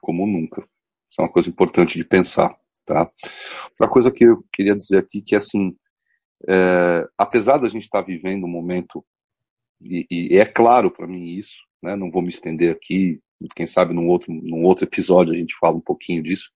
Como 0.00 0.26
nunca. 0.26 0.62
Isso 1.10 1.20
é 1.20 1.22
uma 1.22 1.32
coisa 1.32 1.48
importante 1.48 1.98
de 1.98 2.04
pensar. 2.04 2.56
Tá? 2.84 3.10
Outra 3.70 3.88
coisa 3.88 4.10
que 4.10 4.24
eu 4.24 4.42
queria 4.52 4.74
dizer 4.74 4.98
aqui 4.98 5.20
que 5.20 5.36
assim, 5.36 5.76
é, 6.46 7.08
apesar 7.16 7.58
da 7.58 7.68
gente 7.68 7.84
estar 7.84 8.02
tá 8.02 8.06
vivendo 8.06 8.44
um 8.44 8.48
momento 8.48 9.04
e, 9.80 10.06
e 10.10 10.38
é 10.38 10.44
claro 10.44 10.90
para 10.90 11.06
mim 11.06 11.24
isso, 11.24 11.58
né? 11.82 11.96
Não 11.96 12.10
vou 12.10 12.22
me 12.22 12.28
estender 12.28 12.72
aqui, 12.72 13.20
quem 13.54 13.66
sabe 13.66 13.94
num 13.94 14.08
outro 14.08 14.32
num 14.32 14.64
outro 14.64 14.84
episódio 14.84 15.32
a 15.32 15.36
gente 15.36 15.54
fala 15.58 15.76
um 15.76 15.80
pouquinho 15.80 16.22
disso. 16.22 16.50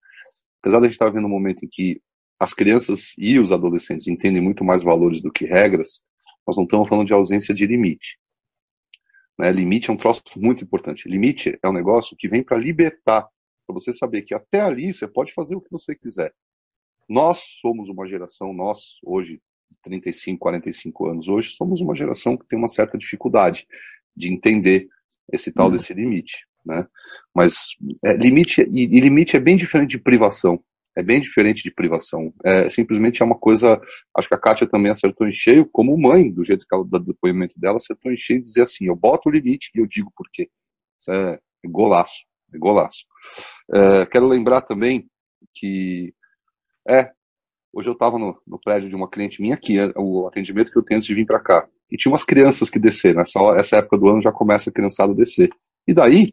Apesar 0.61 0.81
da 0.81 0.87
gente 0.87 0.95
estar 0.95 1.07
tá 1.07 1.11
vivendo 1.11 1.27
um 1.27 1.31
momento 1.31 1.65
em 1.65 1.69
que 1.69 2.01
as 2.39 2.53
crianças 2.53 3.15
e 3.17 3.39
os 3.39 3.53
adolescentes 3.53 4.09
entendem 4.09 4.43
muito 4.43 4.65
mais 4.65 4.83
valores 4.83 5.23
do 5.23 5.31
que 5.31 5.45
regras, 5.45 6.05
nós 6.47 6.57
não 6.57 6.65
estamos 6.65 6.89
falando 6.89 7.07
de 7.07 7.15
ausência 7.15 7.55
de 7.55 7.67
limite. 7.67 8.19
Né? 9.39 9.51
Limite 9.53 9.91
é 9.91 9.93
um 9.93 9.97
troço 9.97 10.23
muito 10.37 10.65
importante. 10.65 11.09
Limite 11.09 11.57
é 11.63 11.69
um 11.69 11.73
negócio 11.73 12.17
que 12.17 12.29
vem 12.29 12.43
para 12.43 12.59
libertar 12.59 13.29
para 13.67 13.75
você 13.75 13.93
saber 13.93 14.23
que 14.23 14.35
até 14.35 14.61
ali 14.61 14.93
você 14.93 15.07
pode 15.07 15.33
fazer 15.33 15.55
o 15.55 15.61
que 15.61 15.71
você 15.71 15.95
quiser. 15.95 16.35
Nós 17.09 17.43
somos 17.61 17.89
uma 17.89 18.07
geração, 18.07 18.53
nós 18.53 18.99
hoje, 19.05 19.41
35, 19.83 20.39
45 20.39 21.07
anos, 21.07 21.29
hoje 21.29 21.51
somos 21.53 21.81
uma 21.81 21.95
geração 21.95 22.37
que 22.37 22.47
tem 22.47 22.59
uma 22.59 22.69
certa 22.69 22.97
dificuldade 22.97 23.67
de 24.17 24.33
entender 24.33 24.89
esse 25.33 25.53
tal 25.53 25.67
uhum. 25.67 25.73
desse 25.73 25.93
limite. 25.95 26.47
Né? 26.65 26.87
Mas 27.35 27.77
é, 28.05 28.15
limite 28.15 28.63
e, 28.71 28.85
e, 28.85 29.01
limite 29.01 29.37
é 29.37 29.41
bem 29.41 29.57
diferente 29.57 29.91
de 29.91 29.99
privação. 29.99 30.63
É 30.97 31.03
bem 31.03 31.21
diferente 31.21 31.63
de 31.63 31.71
privação. 31.71 32.33
É 32.45 32.69
simplesmente 32.69 33.23
é 33.23 33.25
uma 33.25 33.39
coisa. 33.39 33.81
Acho 34.15 34.29
que 34.29 34.35
a 34.35 34.39
Kátia 34.39 34.67
também 34.67 34.93
acertou 34.93 35.27
em 35.27 35.33
cheio, 35.33 35.67
como 35.73 35.97
mãe, 35.97 36.31
do 36.31 36.45
jeito 36.45 36.67
que 36.69 36.75
ela 36.75 36.85
do 36.85 37.01
depoimento 37.01 37.59
dela, 37.59 37.77
acertou 37.77 38.13
em 38.13 38.19
cheio 38.19 38.39
e 38.39 38.43
dizer 38.43 38.63
assim: 38.63 38.87
eu 38.87 38.95
boto 38.95 39.29
o 39.29 39.33
limite 39.33 39.71
e 39.75 39.79
eu 39.79 39.87
digo 39.87 40.13
por 40.15 40.27
quê. 40.31 40.51
Isso 41.01 41.11
é 41.11 41.39
golaço. 41.65 42.27
Golaço. 42.55 43.05
Uh, 43.71 44.07
quero 44.11 44.27
lembrar 44.27 44.61
também 44.61 45.09
que 45.55 46.13
é 46.87 47.11
hoje 47.73 47.89
eu 47.89 47.93
estava 47.93 48.19
no, 48.19 48.37
no, 48.47 48.59
prédio 48.59 48.89
de 48.89 48.95
uma 48.95 49.09
cliente 49.09 49.41
minha 49.41 49.55
aqui, 49.55 49.79
é, 49.79 49.93
o 49.97 50.27
atendimento 50.27 50.71
que 50.71 50.79
eu 50.79 50.83
tenho 50.83 50.99
antes 50.99 51.07
de 51.07 51.15
vir 51.15 51.27
para 51.27 51.41
cá, 51.41 51.67
e 51.91 51.97
tinha 51.97 52.11
umas 52.11 52.25
crianças 52.25 52.69
que 52.69 52.79
desceram. 52.79 53.21
Essa, 53.21 53.41
essa 53.57 53.77
época 53.77 53.99
do 53.99 54.09
ano 54.09 54.23
já 54.23 54.33
começa 54.33 54.71
a 54.71 54.73
criançada 54.73 55.13
a 55.13 55.17
descer. 55.17 55.51
E 55.87 55.93
daí 55.93 56.33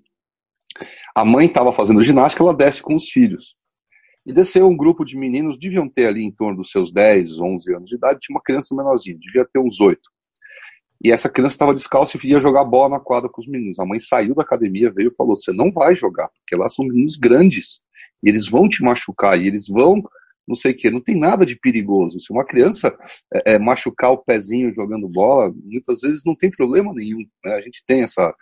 a 1.16 1.26
mãe 1.26 1.48
estava 1.48 1.72
fazendo 1.74 2.04
ginástica, 2.04 2.44
ela 2.44 2.54
desce 2.54 2.82
com 2.82 2.96
os 2.96 3.10
filhos. 3.10 3.56
E 4.26 4.34
desceu 4.34 4.68
um 4.68 4.78
grupo 4.78 5.04
de 5.04 5.18
meninos, 5.18 5.58
deviam 5.60 5.90
ter 5.90 6.06
ali 6.06 6.24
em 6.24 6.32
torno 6.32 6.58
dos 6.58 6.72
seus 6.72 6.92
10, 6.92 7.40
11 7.40 7.76
anos 7.76 7.90
de 7.90 7.96
idade, 7.96 8.20
tinha 8.22 8.36
uma 8.36 8.44
criança 8.44 8.76
menorzinha, 8.76 9.18
devia 9.20 9.46
ter 9.46 9.60
uns 9.60 9.80
8. 9.80 10.00
E 11.04 11.12
essa 11.12 11.30
criança 11.30 11.56
estava 11.56 11.74
descalça 11.74 12.18
e 12.18 12.28
ia 12.28 12.40
jogar 12.40 12.66
bola 12.66 12.90
na 12.90 13.00
quadra 13.00 13.30
com 13.30 13.42
os 13.42 13.48
meninos. 13.48 13.80
A 13.80 13.86
mãe 13.86 14.00
saiu 14.00 14.36
da 14.36 14.44
academia, 14.44 14.92
veio 14.92 15.10
e 15.10 15.16
falou: 15.16 15.36
Você 15.36 15.54
não 15.54 15.72
vai 15.72 15.96
jogar, 15.96 16.28
porque 16.30 16.56
lá 16.58 16.70
são 16.70 16.86
meninos 16.86 17.16
grandes. 17.16 17.82
E 18.22 18.30
eles 18.30 18.50
vão 18.50 18.68
te 18.68 18.84
machucar, 18.84 19.40
e 19.40 19.48
eles 19.48 19.68
vão, 19.70 20.04
não 20.50 20.56
sei 20.56 20.72
o 20.72 20.76
quê. 20.76 20.90
Não 20.90 21.00
tem 21.00 21.18
nada 21.18 21.46
de 21.46 21.56
perigoso. 21.56 22.20
Se 22.20 22.34
uma 22.34 22.44
criança 22.44 22.98
é, 23.32 23.54
é, 23.54 23.60
machucar 23.60 24.12
o 24.12 24.18
pezinho 24.18 24.74
jogando 24.74 25.08
bola, 25.08 25.54
muitas 25.64 26.02
vezes 26.02 26.24
não 26.26 26.36
tem 26.36 26.50
problema 26.50 26.92
nenhum. 26.92 27.24
Né? 27.46 27.54
A 27.54 27.62
gente 27.62 27.84
tem 27.86 28.02
essa, 28.02 28.34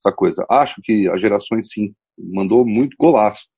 essa 0.00 0.14
coisa. 0.14 0.46
Acho 0.48 0.80
que 0.82 1.08
as 1.08 1.20
gerações, 1.20 1.68
sim, 1.72 1.92
mandou 2.16 2.64
muito 2.64 2.96
golaço, 2.98 3.48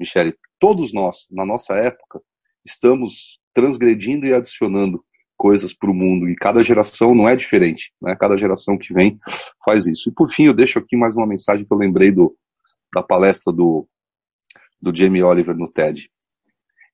Michele. 0.00 0.34
Todos 0.58 0.94
nós, 0.94 1.26
na 1.30 1.44
nossa 1.44 1.74
época, 1.74 2.20
estamos 2.64 3.38
transgredindo 3.54 4.26
e 4.26 4.32
adicionando 4.32 5.04
coisas 5.36 5.72
para 5.72 5.90
o 5.90 5.94
mundo 5.94 6.28
e 6.28 6.34
cada 6.34 6.64
geração 6.64 7.14
não 7.14 7.28
é 7.28 7.36
diferente, 7.36 7.92
né? 8.02 8.16
Cada 8.16 8.36
geração 8.36 8.76
que 8.76 8.92
vem 8.92 9.20
faz 9.64 9.86
isso. 9.86 10.08
E 10.08 10.12
por 10.12 10.28
fim, 10.28 10.44
eu 10.44 10.54
deixo 10.54 10.80
aqui 10.80 10.96
mais 10.96 11.14
uma 11.14 11.26
mensagem 11.26 11.64
que 11.64 11.72
eu 11.72 11.78
lembrei 11.78 12.10
do, 12.10 12.36
da 12.92 13.02
palestra 13.04 13.52
do, 13.52 13.88
do 14.82 14.94
Jamie 14.94 15.22
Oliver 15.22 15.56
no 15.56 15.70
TED. 15.70 16.10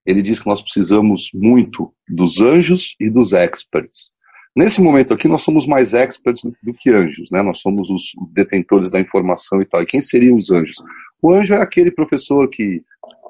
Ele 0.07 0.23
diz 0.23 0.39
que 0.39 0.47
nós 0.47 0.61
precisamos 0.61 1.31
muito 1.33 1.93
dos 2.09 2.41
anjos 2.41 2.95
e 3.01 3.09
dos 3.09 3.33
experts. 3.33 4.13
Nesse 4.57 4.81
momento 4.81 5.13
aqui, 5.13 5.27
nós 5.27 5.43
somos 5.43 5.67
mais 5.67 5.93
experts 5.95 6.43
do 6.63 6.73
que 6.73 6.91
anjos, 6.91 7.31
né? 7.31 7.43
Nós 7.43 7.61
somos 7.61 7.91
os 7.91 8.13
detentores 8.33 8.89
da 8.91 9.01
informação 9.01 9.61
e 9.61 9.65
tal. 9.65 9.83
E 9.83 9.87
quem 9.87 10.01
seriam 10.01 10.37
os 10.37 10.51
anjos? 10.51 10.77
O 11.21 11.33
anjo 11.33 11.55
é 11.55 11.61
aquele 11.61 11.91
professor 11.91 12.49
que 12.49 12.83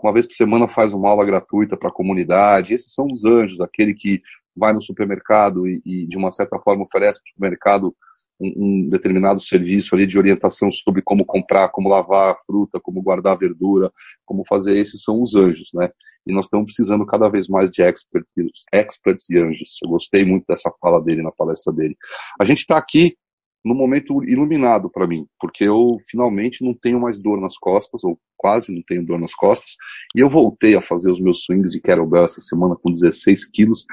uma 0.02 0.12
vez 0.12 0.26
por 0.26 0.34
semana 0.34 0.68
faz 0.68 0.92
uma 0.92 1.08
aula 1.08 1.24
gratuita 1.24 1.78
para 1.78 1.88
a 1.88 1.92
comunidade. 1.92 2.74
Esses 2.74 2.92
são 2.92 3.06
os 3.10 3.24
anjos, 3.24 3.60
aquele 3.60 3.94
que 3.94 4.20
vai 4.56 4.72
no 4.72 4.82
supermercado 4.82 5.66
e, 5.66 5.82
e 5.84 6.06
de 6.06 6.16
uma 6.16 6.30
certa 6.30 6.58
forma 6.58 6.84
oferece 6.84 7.20
para 7.20 7.28
o 7.28 7.32
supermercado 7.34 7.96
um, 8.40 8.52
um, 8.56 8.88
determinado 8.88 9.40
serviço 9.40 9.94
ali 9.94 10.06
de 10.06 10.18
orientação 10.18 10.70
sobre 10.70 11.02
como 11.02 11.24
comprar, 11.24 11.68
como 11.70 11.88
lavar 11.88 12.32
a 12.32 12.38
fruta, 12.46 12.80
como 12.80 13.02
guardar 13.02 13.34
a 13.34 13.38
verdura, 13.38 13.90
como 14.24 14.44
fazer 14.48 14.76
esses 14.76 15.02
são 15.02 15.20
os 15.20 15.34
anjos, 15.34 15.70
né? 15.74 15.88
E 16.26 16.32
nós 16.32 16.46
estamos 16.46 16.66
precisando 16.66 17.04
cada 17.06 17.28
vez 17.28 17.48
mais 17.48 17.70
de 17.70 17.82
experts, 17.82 18.64
experts 18.72 19.30
e 19.30 19.38
anjos. 19.38 19.78
Eu 19.82 19.90
gostei 19.90 20.24
muito 20.24 20.44
dessa 20.48 20.72
fala 20.80 21.02
dele 21.02 21.22
na 21.22 21.32
palestra 21.32 21.72
dele. 21.72 21.96
A 22.40 22.44
gente 22.44 22.58
está 22.58 22.76
aqui 22.76 23.16
num 23.64 23.74
momento 23.74 24.22
iluminado 24.24 24.90
para 24.90 25.06
mim, 25.06 25.26
porque 25.40 25.64
eu 25.64 25.96
finalmente 26.10 26.62
não 26.62 26.74
tenho 26.74 27.00
mais 27.00 27.18
dor 27.18 27.40
nas 27.40 27.56
costas, 27.56 28.04
ou 28.04 28.18
quase 28.36 28.74
não 28.74 28.82
tenho 28.86 29.04
dor 29.04 29.18
nas 29.18 29.34
costas, 29.34 29.76
e 30.14 30.20
eu 30.20 30.28
voltei 30.28 30.76
a 30.76 30.82
fazer 30.82 31.10
os 31.10 31.18
meus 31.18 31.44
swings 31.44 31.72
de 31.72 31.80
kettlebell 31.80 32.26
essa 32.26 32.42
semana 32.42 32.76
com 32.76 32.90
16 32.90 33.48
quilos, 33.50 33.86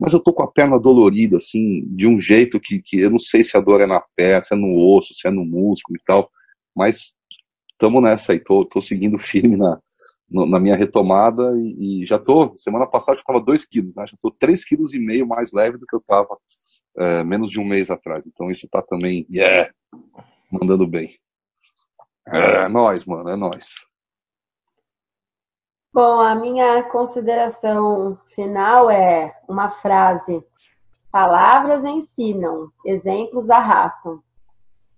mas 0.00 0.14
eu 0.14 0.20
tô 0.20 0.32
com 0.32 0.42
a 0.42 0.50
perna 0.50 0.78
dolorida, 0.78 1.36
assim, 1.36 1.84
de 1.94 2.06
um 2.06 2.18
jeito 2.18 2.58
que, 2.58 2.80
que 2.80 3.00
eu 3.00 3.10
não 3.10 3.18
sei 3.18 3.44
se 3.44 3.56
a 3.56 3.60
dor 3.60 3.82
é 3.82 3.86
na 3.86 4.02
perna, 4.16 4.42
se 4.42 4.54
é 4.54 4.56
no 4.56 4.78
osso, 4.96 5.14
se 5.14 5.28
é 5.28 5.30
no 5.30 5.44
músculo 5.44 5.98
e 5.98 6.02
tal, 6.06 6.30
mas 6.74 7.14
estamos 7.72 8.02
nessa 8.02 8.32
aí, 8.32 8.40
tô, 8.40 8.64
tô 8.64 8.80
seguindo 8.80 9.18
firme 9.18 9.56
na, 9.58 9.78
na 10.30 10.58
minha 10.58 10.74
retomada 10.74 11.52
e, 11.56 12.02
e 12.02 12.06
já 12.06 12.18
tô, 12.18 12.56
semana 12.56 12.86
passada 12.86 13.18
eu 13.18 13.20
estava 13.20 13.40
2 13.40 13.66
quilos, 13.66 13.94
né? 13.94 14.06
já 14.06 14.16
tô 14.22 14.30
3 14.30 14.64
quilos 14.64 14.94
e 14.94 14.98
meio 14.98 15.26
mais 15.26 15.52
leve 15.52 15.76
do 15.76 15.84
que 15.86 15.94
eu 15.94 16.00
estava 16.00 16.34
é, 16.98 17.24
menos 17.24 17.50
de 17.50 17.60
um 17.60 17.64
mês 17.64 17.90
atrás. 17.90 18.26
Então 18.26 18.50
isso 18.50 18.66
está 18.66 18.82
também, 18.82 19.26
yeah, 19.30 19.70
mandando 20.50 20.86
bem. 20.86 21.10
É 22.26 22.68
nós, 22.68 23.04
mano, 23.04 23.30
é 23.30 23.36
nós. 23.36 23.76
Bom, 25.92 26.20
a 26.20 26.34
minha 26.34 26.82
consideração 26.84 28.18
final 28.34 28.90
é 28.90 29.34
uma 29.48 29.70
frase: 29.70 30.44
palavras 31.10 31.84
ensinam, 31.84 32.70
exemplos 32.84 33.48
arrastam. 33.48 34.22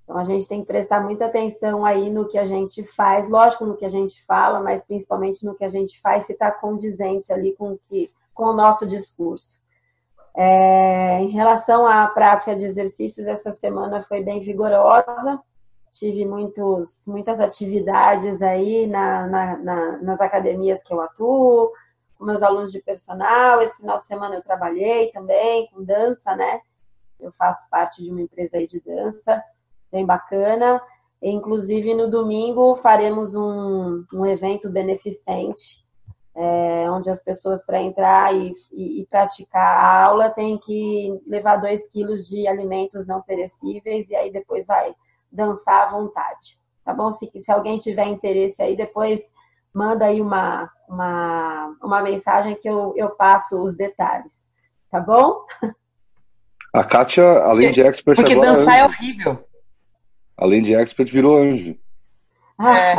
Então 0.03 0.19
a 0.19 0.25
gente 0.25 0.49
tem 0.49 0.61
que 0.61 0.67
prestar 0.67 1.01
muita 1.01 1.27
atenção 1.27 1.85
aí 1.85 2.11
no 2.11 2.27
que 2.27 2.37
a 2.37 2.45
gente 2.45 2.83
faz, 2.83 3.29
lógico 3.29 3.65
no 3.65 3.77
que 3.77 3.85
a 3.85 3.89
gente 3.89 4.25
fala, 4.25 4.61
mas 4.61 4.85
principalmente 4.85 5.45
no 5.47 5.55
que 5.55 5.65
a 5.65 5.69
gente 5.69 6.01
faz 6.01 6.27
se 6.27 6.33
está 6.33 6.51
condizente 6.51 7.33
ali 7.33 7.55
com 7.55 7.79
que 7.87 8.11
com 8.35 8.47
o 8.47 8.53
nosso 8.53 8.87
discurso. 8.87 9.61
É, 10.43 11.21
em 11.21 11.29
relação 11.29 11.87
à 11.87 12.07
prática 12.07 12.57
de 12.57 12.65
exercícios, 12.65 13.27
essa 13.27 13.51
semana 13.51 14.03
foi 14.05 14.23
bem 14.23 14.41
vigorosa. 14.41 15.39
Tive 15.93 16.25
muitos, 16.25 17.05
muitas 17.07 17.43
atividades 17.43 18.41
aí 18.41 18.87
na, 18.87 19.27
na, 19.27 19.57
na, 19.59 19.99
nas 19.99 20.19
academias 20.19 20.83
que 20.83 20.95
eu 20.95 21.01
atuo, 21.03 21.71
com 22.17 22.25
meus 22.25 22.43
alunos 22.43 22.73
de 22.73 22.81
personal. 22.81 23.61
Esse 23.61 23.77
final 23.77 23.99
de 23.99 24.07
semana 24.07 24.35
eu 24.35 24.43
trabalhei 24.43 25.13
também 25.13 25.69
com 25.75 25.85
dança, 25.85 26.35
né? 26.35 26.63
Eu 27.21 27.31
faço 27.33 27.69
parte 27.69 28.03
de 28.03 28.11
uma 28.11 28.23
empresa 28.23 28.57
aí 28.57 28.67
de 28.67 28.81
dança, 28.81 29.45
bem 29.93 30.07
bacana. 30.07 30.81
Inclusive, 31.21 31.93
no 31.93 32.11
domingo 32.11 32.77
faremos 32.77 33.35
um, 33.35 34.07
um 34.11 34.25
evento 34.25 34.71
beneficente 34.71 35.85
é, 36.35 36.91
onde 36.91 37.11
as 37.11 37.23
pessoas 37.23 37.65
para 37.65 37.83
entrar 37.83 38.35
e, 38.35 38.53
e, 38.73 39.01
e, 39.01 39.07
praticar 39.07 39.77
a 39.77 40.05
aula 40.05 40.31
têm 40.31 40.59
que 40.59 41.21
levar 41.27 41.57
dois 41.57 41.91
quilos 41.91 42.29
de 42.29 42.47
alimentos 42.47 43.07
não 43.07 43.21
perecíveis 43.21 44.09
e 44.11 44.15
aí 44.15 44.31
depois 44.31 44.67
vai 44.67 44.95
dançar 45.31 45.89
à 45.89 45.91
vontade, 45.91 46.59
tá 46.85 46.95
bom? 46.95 47.11
Se, 47.11 47.31
se 47.37 47.51
alguém 47.51 47.79
tiver 47.79 48.07
interesse 48.07 48.63
aí, 48.63 48.77
depois 48.77 49.33
manda 49.75 50.07
aí 50.07 50.21
uma, 50.21 50.71
uma, 50.89 51.77
uma 51.83 52.03
mensagem 52.03 52.55
que 52.57 52.69
eu, 52.69 52.95
eu 52.97 53.11
passo 53.11 53.63
os 53.63 53.77
detalhes, 53.77 54.49
tá 54.91 55.01
bom? 55.01 55.45
A 56.73 56.85
Kátia, 56.85 57.25
além 57.25 57.73
de 57.73 57.81
expert 57.81 58.17
Porque 58.17 58.33
agora, 58.33 58.49
dançar 58.49 58.79
é 58.79 58.85
horrível. 58.85 59.45
Além 60.37 60.63
de 60.63 60.73
expert, 60.73 61.11
virou 61.11 61.37
anjo. 61.37 61.77
É. 62.61 62.95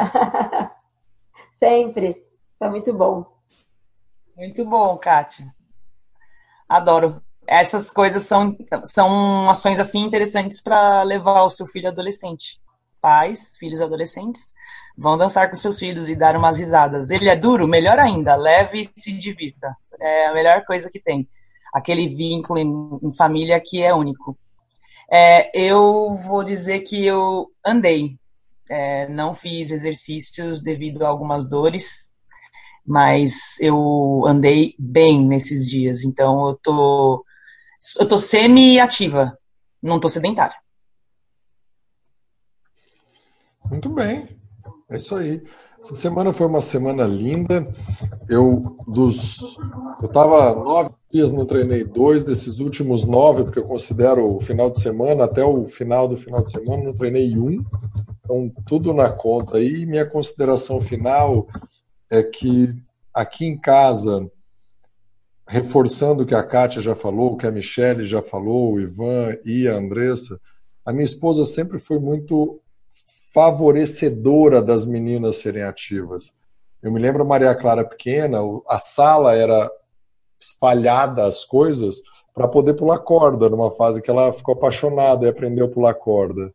Sempre. 1.49 2.30
Tá 2.61 2.69
muito 2.69 2.93
bom. 2.93 3.25
Muito 4.37 4.63
bom, 4.63 4.95
Kátia. 4.95 5.51
Adoro. 6.69 7.19
Essas 7.47 7.89
coisas 7.89 8.21
são, 8.21 8.55
são 8.83 9.49
ações 9.49 9.79
assim 9.79 10.03
interessantes 10.03 10.61
para 10.61 11.01
levar 11.01 11.41
o 11.41 11.49
seu 11.49 11.65
filho 11.65 11.87
adolescente. 11.87 12.61
Pais, 13.01 13.57
filhos 13.57 13.81
adolescentes, 13.81 14.53
vão 14.95 15.17
dançar 15.17 15.49
com 15.49 15.55
seus 15.55 15.79
filhos 15.79 16.07
e 16.07 16.15
dar 16.15 16.37
umas 16.37 16.59
risadas. 16.59 17.09
Ele 17.09 17.29
é 17.29 17.35
duro? 17.35 17.67
Melhor 17.67 17.97
ainda, 17.97 18.35
leve 18.35 18.81
e 18.81 18.85
se 18.95 19.11
divirta. 19.11 19.75
É 19.99 20.27
a 20.27 20.33
melhor 20.35 20.63
coisa 20.63 20.87
que 20.87 20.99
tem. 20.99 21.27
Aquele 21.73 22.07
vínculo 22.09 22.59
em, 22.59 22.99
em 23.01 23.11
família 23.15 23.59
que 23.59 23.81
é 23.81 23.91
único. 23.91 24.37
É, 25.11 25.49
eu 25.59 26.13
vou 26.13 26.43
dizer 26.43 26.81
que 26.81 27.03
eu 27.03 27.47
andei. 27.65 28.19
É, 28.69 29.07
não 29.07 29.33
fiz 29.33 29.71
exercícios 29.71 30.61
devido 30.61 31.03
a 31.03 31.09
algumas 31.09 31.49
dores 31.49 32.10
mas 32.85 33.59
eu 33.59 34.23
andei 34.25 34.75
bem 34.77 35.25
nesses 35.25 35.69
dias, 35.69 36.03
então 36.03 36.49
eu 36.49 36.59
tô 36.61 37.25
eu 37.99 38.07
tô 38.07 38.17
semi-ativa, 38.17 39.37
não 39.81 39.99
tô 39.99 40.07
sedentária. 40.07 40.55
Muito 43.69 43.89
bem, 43.89 44.37
é 44.89 44.97
isso 44.97 45.15
aí. 45.15 45.41
Essa 45.81 45.95
semana 45.95 46.31
foi 46.31 46.45
uma 46.45 46.61
semana 46.61 47.05
linda. 47.05 47.67
Eu 48.29 48.77
dos 48.87 49.57
eu 50.01 50.07
tava 50.07 50.53
nove 50.53 50.91
dias 51.11 51.31
não 51.31 51.45
treinei 51.45 51.83
dois 51.83 52.23
desses 52.23 52.59
últimos 52.59 53.03
nove 53.03 53.43
porque 53.43 53.59
eu 53.59 53.67
considero 53.67 54.35
o 54.35 54.39
final 54.39 54.69
de 54.69 54.79
semana 54.79 55.25
até 55.25 55.43
o 55.43 55.65
final 55.65 56.07
do 56.07 56.15
final 56.15 56.43
de 56.43 56.51
semana 56.51 56.83
não 56.83 56.93
treinei 56.93 57.35
um. 57.37 57.63
Então 58.23 58.51
tudo 58.67 58.93
na 58.93 59.09
conta 59.09 59.57
aí. 59.57 59.85
Minha 59.85 60.05
consideração 60.07 60.79
final 60.79 61.47
é 62.11 62.21
que 62.21 62.75
aqui 63.13 63.45
em 63.45 63.57
casa, 63.57 64.29
reforçando 65.47 66.23
o 66.23 66.25
que 66.25 66.35
a 66.35 66.43
Kátia 66.43 66.81
já 66.81 66.93
falou, 66.93 67.33
o 67.33 67.37
que 67.37 67.47
a 67.47 67.51
Michelle 67.51 68.03
já 68.03 68.21
falou, 68.21 68.73
o 68.73 68.79
Ivan 68.81 69.37
e 69.45 69.65
a 69.65 69.75
Andressa, 69.75 70.39
a 70.85 70.91
minha 70.91 71.05
esposa 71.05 71.45
sempre 71.45 71.79
foi 71.79 71.99
muito 71.99 72.59
favorecedora 73.33 74.61
das 74.61 74.85
meninas 74.85 75.37
serem 75.37 75.63
ativas. 75.63 76.35
Eu 76.83 76.91
me 76.91 76.99
lembro 76.99 77.21
a 77.21 77.25
Maria 77.25 77.55
Clara 77.55 77.85
pequena, 77.85 78.39
a 78.67 78.77
sala 78.77 79.33
era 79.33 79.71
espalhada 80.37 81.25
as 81.25 81.45
coisas 81.45 82.01
para 82.33 82.47
poder 82.47 82.73
pular 82.73 82.99
corda, 82.99 83.47
numa 83.47 83.71
fase 83.71 84.01
que 84.01 84.09
ela 84.09 84.33
ficou 84.33 84.55
apaixonada 84.55 85.25
e 85.25 85.29
aprendeu 85.29 85.67
a 85.67 85.69
pular 85.69 85.93
corda. 85.93 86.53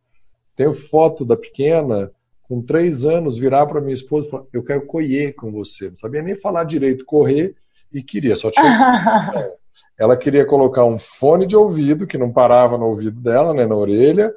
Tenho 0.55 0.73
foto 0.73 1.25
da 1.25 1.37
pequena 1.37 2.11
com 2.47 2.61
três 2.61 3.05
anos, 3.05 3.37
virar 3.37 3.65
para 3.65 3.81
minha 3.81 3.93
esposa 3.93 4.27
e 4.27 4.29
falar: 4.29 4.45
Eu 4.53 4.63
quero 4.63 4.85
correr 4.85 5.33
com 5.33 5.51
você. 5.51 5.89
Não 5.89 5.95
sabia 5.95 6.21
nem 6.21 6.35
falar 6.35 6.63
direito, 6.63 7.05
correr, 7.05 7.55
e 7.91 8.01
queria, 8.01 8.35
só 8.35 8.49
tinha. 8.49 8.65
Ela 9.99 10.15
queria 10.15 10.45
colocar 10.45 10.85
um 10.85 10.99
fone 10.99 11.45
de 11.45 11.55
ouvido, 11.55 12.07
que 12.07 12.17
não 12.17 12.31
parava 12.31 12.77
no 12.77 12.85
ouvido 12.85 13.19
dela, 13.19 13.53
né, 13.53 13.65
na 13.65 13.75
orelha, 13.75 14.31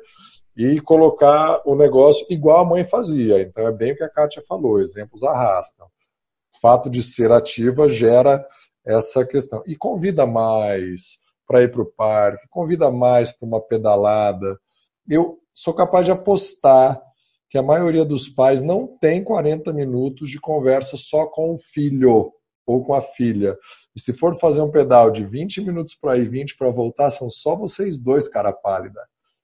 e 0.56 0.80
colocar 0.80 1.60
o 1.66 1.76
negócio 1.76 2.26
igual 2.30 2.60
a 2.60 2.64
mãe 2.64 2.84
fazia. 2.84 3.42
Então 3.42 3.66
é 3.66 3.72
bem 3.72 3.92
o 3.92 3.96
que 3.96 4.04
a 4.04 4.08
Kátia 4.08 4.42
falou: 4.46 4.80
exemplos 4.80 5.22
arrastam. 5.22 5.86
O 5.86 6.60
fato 6.60 6.90
de 6.90 7.02
ser 7.02 7.30
ativa 7.30 7.88
gera 7.88 8.44
essa 8.84 9.24
questão. 9.24 9.62
E 9.66 9.76
convida 9.76 10.26
mais 10.26 11.20
para 11.46 11.62
ir 11.62 11.70
para 11.70 11.82
o 11.82 11.86
parque, 11.86 12.46
convida 12.48 12.90
mais 12.90 13.30
para 13.32 13.46
uma 13.46 13.60
pedalada. 13.60 14.58
Eu 15.08 15.38
sou 15.52 15.74
capaz 15.74 16.06
de 16.06 16.12
apostar 16.12 17.00
que 17.50 17.58
a 17.58 17.62
maioria 17.62 18.04
dos 18.04 18.28
pais 18.28 18.62
não 18.62 18.86
tem 18.86 19.24
40 19.24 19.72
minutos 19.72 20.30
de 20.30 20.40
conversa 20.40 20.96
só 20.96 21.26
com 21.26 21.52
o 21.52 21.58
filho 21.58 22.32
ou 22.64 22.84
com 22.84 22.94
a 22.94 23.02
filha. 23.02 23.58
E 23.94 24.00
se 24.00 24.12
for 24.12 24.38
fazer 24.38 24.62
um 24.62 24.70
pedal 24.70 25.10
de 25.10 25.26
20 25.26 25.60
minutos 25.62 25.96
para 25.96 26.16
ir, 26.16 26.28
20 26.28 26.56
para 26.56 26.70
voltar, 26.70 27.10
são 27.10 27.28
só 27.28 27.56
vocês 27.56 27.98
dois, 27.98 28.28
cara 28.28 28.52
pálida. 28.52 29.00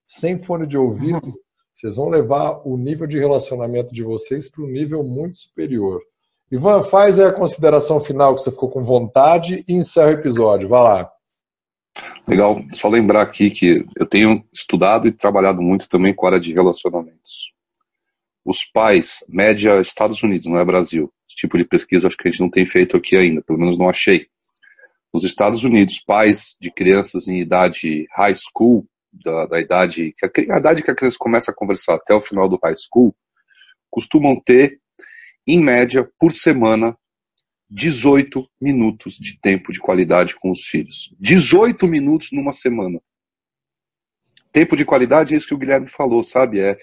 Sem 0.07 0.39
fone 0.39 0.69
de 0.69 0.79
ouvido, 0.79 1.35
vocês 1.75 1.97
vão 1.97 2.09
levar 2.09 2.61
o 2.65 2.77
nível 2.77 3.09
de 3.09 3.19
relacionamento 3.19 3.93
de 3.93 4.05
vocês 4.05 4.49
para 4.49 4.63
um 4.63 4.69
nível 4.69 5.03
muito 5.03 5.37
superior. 5.39 6.01
Ivan, 6.49 6.85
faz 6.85 7.19
a 7.19 7.33
consideração 7.33 7.99
final 7.99 8.37
que 8.37 8.41
você 8.41 8.53
ficou 8.53 8.71
com 8.71 8.85
vontade 8.85 9.65
e 9.67 9.75
encerra 9.75 10.11
o 10.11 10.13
episódio. 10.13 10.69
Vai 10.69 10.81
lá. 10.81 11.11
Legal. 12.29 12.63
Só 12.71 12.89
lembrar 12.89 13.23
aqui 13.23 13.51
que 13.51 13.85
eu 13.97 14.07
tenho 14.07 14.45
estudado 14.53 15.09
e 15.09 15.13
trabalhado 15.13 15.61
muito 15.61 15.89
também 15.89 16.15
com 16.15 16.25
a 16.25 16.29
área 16.29 16.41
de 16.41 16.55
relacionamentos 16.55 17.56
os 18.47 18.65
pais, 18.65 19.25
média 19.29 19.81
Estados 19.81 20.23
Unidos, 20.23 20.47
não 20.47 20.57
é 20.57 20.65
Brasil. 20.65 21.13
Esse 21.29 21.37
tipo 21.37 21.59
de 21.59 21.65
pesquisa 21.65 22.07
acho 22.07 22.17
que 22.17 22.29
a 22.29 22.31
gente 22.31 22.41
não 22.41 22.49
tem 22.49 22.65
feito 22.65 22.97
aqui 22.97 23.17
ainda, 23.17 23.43
pelo 23.43 23.59
menos 23.59 23.77
não 23.77 23.91
achei. 23.91 24.29
Nos 25.13 25.25
Estados 25.25 25.65
Unidos, 25.65 25.99
pais 25.99 26.57
de 26.61 26.71
crianças 26.71 27.27
em 27.27 27.41
idade 27.41 28.07
high 28.17 28.35
school, 28.35 28.87
da, 29.13 29.47
da 29.47 29.61
idade, 29.61 30.15
que 30.17 30.25
a, 30.25 30.55
a 30.55 30.59
idade 30.59 30.83
que 30.83 30.91
a 30.91 30.95
criança 30.95 31.17
começa 31.19 31.51
a 31.51 31.55
conversar 31.55 31.95
até 31.95 32.15
o 32.15 32.21
final 32.21 32.49
do 32.49 32.59
high 32.63 32.77
school, 32.77 33.17
costumam 33.91 34.37
ter, 34.41 34.79
em 35.45 35.59
média, 35.59 36.09
por 36.19 36.33
semana, 36.33 36.97
18 37.69 38.49
minutos 38.61 39.15
de 39.19 39.41
tempo 39.41 39.73
de 39.73 39.81
qualidade 39.81 40.37
com 40.37 40.53
os 40.53 40.63
filhos. 40.67 41.13
18 41.19 41.89
minutos 41.89 42.29
numa 42.31 42.53
semana. 42.53 43.01
Tempo 44.53 44.77
de 44.77 44.85
qualidade 44.85 45.35
é 45.35 45.37
isso 45.37 45.49
que 45.49 45.55
o 45.55 45.59
Guilherme 45.59 45.89
falou, 45.89 46.23
sabe? 46.23 46.61
É, 46.61 46.77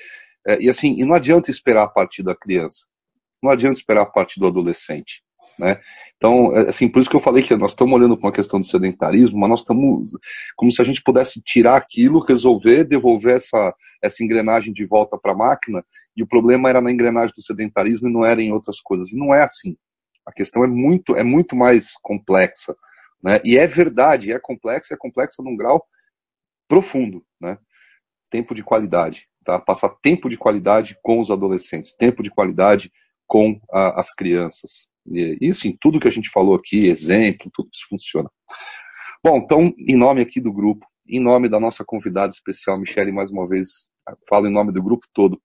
é, 0.47 0.61
e 0.61 0.69
assim, 0.69 0.95
e 0.99 1.05
não 1.05 1.15
adianta 1.15 1.49
esperar 1.49 1.83
a 1.83 1.87
partir 1.87 2.23
da 2.23 2.35
criança, 2.35 2.85
não 3.41 3.51
adianta 3.51 3.79
esperar 3.79 4.01
a 4.01 4.05
partir 4.05 4.39
do 4.39 4.47
adolescente. 4.47 5.23
Né? 5.57 5.79
Então, 6.17 6.55
é, 6.55 6.69
assim, 6.69 6.87
por 6.87 6.99
isso 6.99 7.09
que 7.09 7.15
eu 7.15 7.21
falei 7.21 7.43
que 7.43 7.55
nós 7.55 7.71
estamos 7.71 7.93
olhando 7.93 8.17
para 8.17 8.27
uma 8.27 8.33
questão 8.33 8.59
do 8.59 8.65
sedentarismo, 8.65 9.39
mas 9.39 9.49
nós 9.49 9.59
estamos 9.59 10.11
como 10.55 10.71
se 10.71 10.81
a 10.81 10.85
gente 10.85 11.03
pudesse 11.03 11.41
tirar 11.41 11.75
aquilo, 11.77 12.19
resolver, 12.19 12.83
devolver 12.83 13.37
essa, 13.37 13.73
essa 14.01 14.23
engrenagem 14.23 14.73
de 14.73 14.85
volta 14.85 15.17
para 15.17 15.33
a 15.33 15.37
máquina, 15.37 15.85
e 16.15 16.23
o 16.23 16.27
problema 16.27 16.69
era 16.69 16.81
na 16.81 16.91
engrenagem 16.91 17.33
do 17.35 17.41
sedentarismo 17.41 18.07
e 18.07 18.11
não 18.11 18.25
era 18.25 18.41
em 18.41 18.51
outras 18.51 18.79
coisas. 18.81 19.11
E 19.11 19.17
não 19.17 19.33
é 19.33 19.43
assim. 19.43 19.77
A 20.25 20.31
questão 20.31 20.63
é 20.63 20.67
muito, 20.67 21.15
é 21.15 21.23
muito 21.23 21.55
mais 21.55 21.93
complexa. 22.01 22.75
Né? 23.21 23.39
E 23.45 23.57
é 23.57 23.67
verdade, 23.67 24.31
é 24.31 24.39
complexa, 24.39 24.93
é 24.93 24.97
complexa 24.97 25.43
num 25.43 25.55
grau 25.55 25.85
profundo. 26.67 27.23
Né? 27.39 27.57
Tempo 28.29 28.55
de 28.55 28.63
qualidade 28.63 29.27
tá? 29.43 29.59
Passar 29.59 29.89
tempo 30.01 30.29
de 30.29 30.37
qualidade 30.37 30.97
com 31.03 31.19
os 31.19 31.29
adolescentes, 31.29 31.93
tempo 31.93 32.23
de 32.23 32.29
qualidade 32.29 32.91
com 33.27 33.59
a, 33.71 33.99
as 33.99 34.13
crianças. 34.13 34.87
E, 35.05 35.37
e 35.41 35.53
sim, 35.53 35.75
tudo 35.79 35.99
que 35.99 36.07
a 36.07 36.11
gente 36.11 36.29
falou 36.29 36.55
aqui, 36.55 36.87
exemplo, 36.87 37.51
tudo 37.53 37.69
isso 37.73 37.85
funciona. 37.89 38.29
Bom, 39.23 39.37
então, 39.37 39.73
em 39.87 39.95
nome 39.95 40.21
aqui 40.21 40.39
do 40.39 40.51
grupo, 40.51 40.85
em 41.07 41.19
nome 41.19 41.49
da 41.49 41.59
nossa 41.59 41.83
convidada 41.85 42.33
especial, 42.33 42.79
Michele, 42.79 43.11
mais 43.11 43.31
uma 43.31 43.47
vez, 43.47 43.89
falo 44.27 44.47
em 44.47 44.51
nome 44.51 44.71
do 44.71 44.81
grupo 44.81 45.05
todo, 45.13 45.41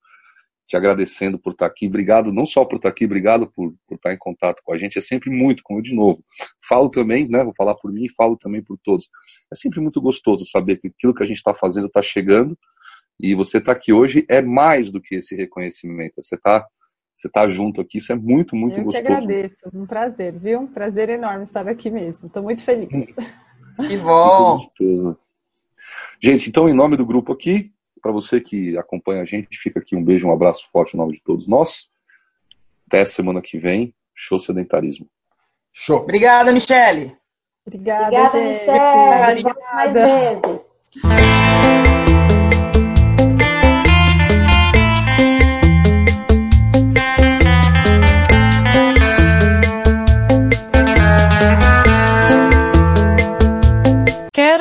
te 0.69 0.77
agradecendo 0.77 1.39
por 1.39 1.53
estar 1.53 1.67
aqui. 1.67 1.87
Obrigado 1.87 2.33
não 2.33 2.45
só 2.45 2.65
por 2.65 2.77
estar 2.77 2.91
aqui, 2.91 3.07
obrigado 3.07 3.51
por, 3.51 3.75
por 3.87 3.95
estar 3.95 4.13
em 4.13 4.19
contato 4.19 4.61
com 4.63 4.73
a 4.73 4.79
gente. 4.79 4.99
É 4.99 5.01
sempre 5.01 5.31
muito, 5.31 5.63
como 5.63 5.79
eu 5.79 5.83
de 5.83 5.95
novo. 5.95 6.23
Falo 6.69 6.91
também, 6.91 7.27
né? 7.27 7.43
Vou 7.43 7.55
falar 7.57 7.75
por 7.75 7.91
mim 7.91 8.07
falo 8.15 8.37
também 8.37 8.63
por 8.63 8.79
todos. 8.85 9.09
É 9.51 9.57
sempre 9.57 9.81
muito 9.81 10.01
gostoso 10.01 10.45
saber 10.45 10.77
que 10.77 10.89
aquilo 10.89 11.15
que 11.15 11.23
a 11.23 11.27
gente 11.27 11.39
está 11.39 11.55
fazendo 11.55 11.87
está 11.87 12.03
chegando 12.03 12.57
e 13.21 13.35
você 13.35 13.59
está 13.59 13.73
aqui 13.73 13.93
hoje 13.93 14.25
é 14.29 14.41
mais 14.41 14.91
do 14.91 15.01
que 15.01 15.16
esse 15.16 15.35
reconhecimento. 15.35 16.23
Você 16.23 16.35
está 16.35 16.66
você 17.19 17.29
tá 17.29 17.49
junto 17.49 17.81
aqui, 17.81 17.99
isso 17.99 18.12
é 18.12 18.14
muito, 18.14 18.55
muito 18.55 18.79
eu 18.79 18.85
gostoso. 18.85 19.05
Eu 19.05 19.09
que 19.09 19.12
agradeço, 19.12 19.69
um 19.75 19.85
prazer, 19.85 20.39
viu? 20.39 20.61
Um 20.61 20.69
prazer 20.69 21.09
enorme 21.09 21.43
estar 21.43 21.66
aqui 21.66 21.91
mesmo. 21.91 22.29
Estou 22.29 22.45
muito 22.45 22.62
feliz. 22.62 22.89
Que 22.89 23.97
bom! 23.99 24.61
Gente, 26.23 26.49
então, 26.49 26.69
em 26.69 26.73
nome 26.73 26.97
do 26.97 27.05
grupo 27.05 27.33
aqui, 27.33 27.73
para 28.01 28.12
você 28.12 28.41
que 28.41 28.79
acompanha 28.79 29.23
a 29.23 29.25
gente, 29.25 29.59
fica 29.59 29.81
aqui 29.81 29.97
um 29.97 30.05
beijo, 30.05 30.29
um 30.29 30.33
abraço 30.33 30.69
forte 30.71 30.95
em 30.95 30.97
nome 30.97 31.14
de 31.14 31.23
todos 31.25 31.49
nós. 31.49 31.91
Até 32.87 33.05
semana 33.05 33.43
que 33.43 33.59
vem. 33.59 33.93
Show 34.14 34.39
sedentarismo. 34.39 35.09
Show. 35.73 35.99
Obrigada, 35.99 36.53
Michele. 36.53 37.16
Obrigada, 37.66 38.16
Obrigada 38.16 39.35
Michele. 39.35 39.43
Mais 39.75 39.93
vezes. 39.93 40.79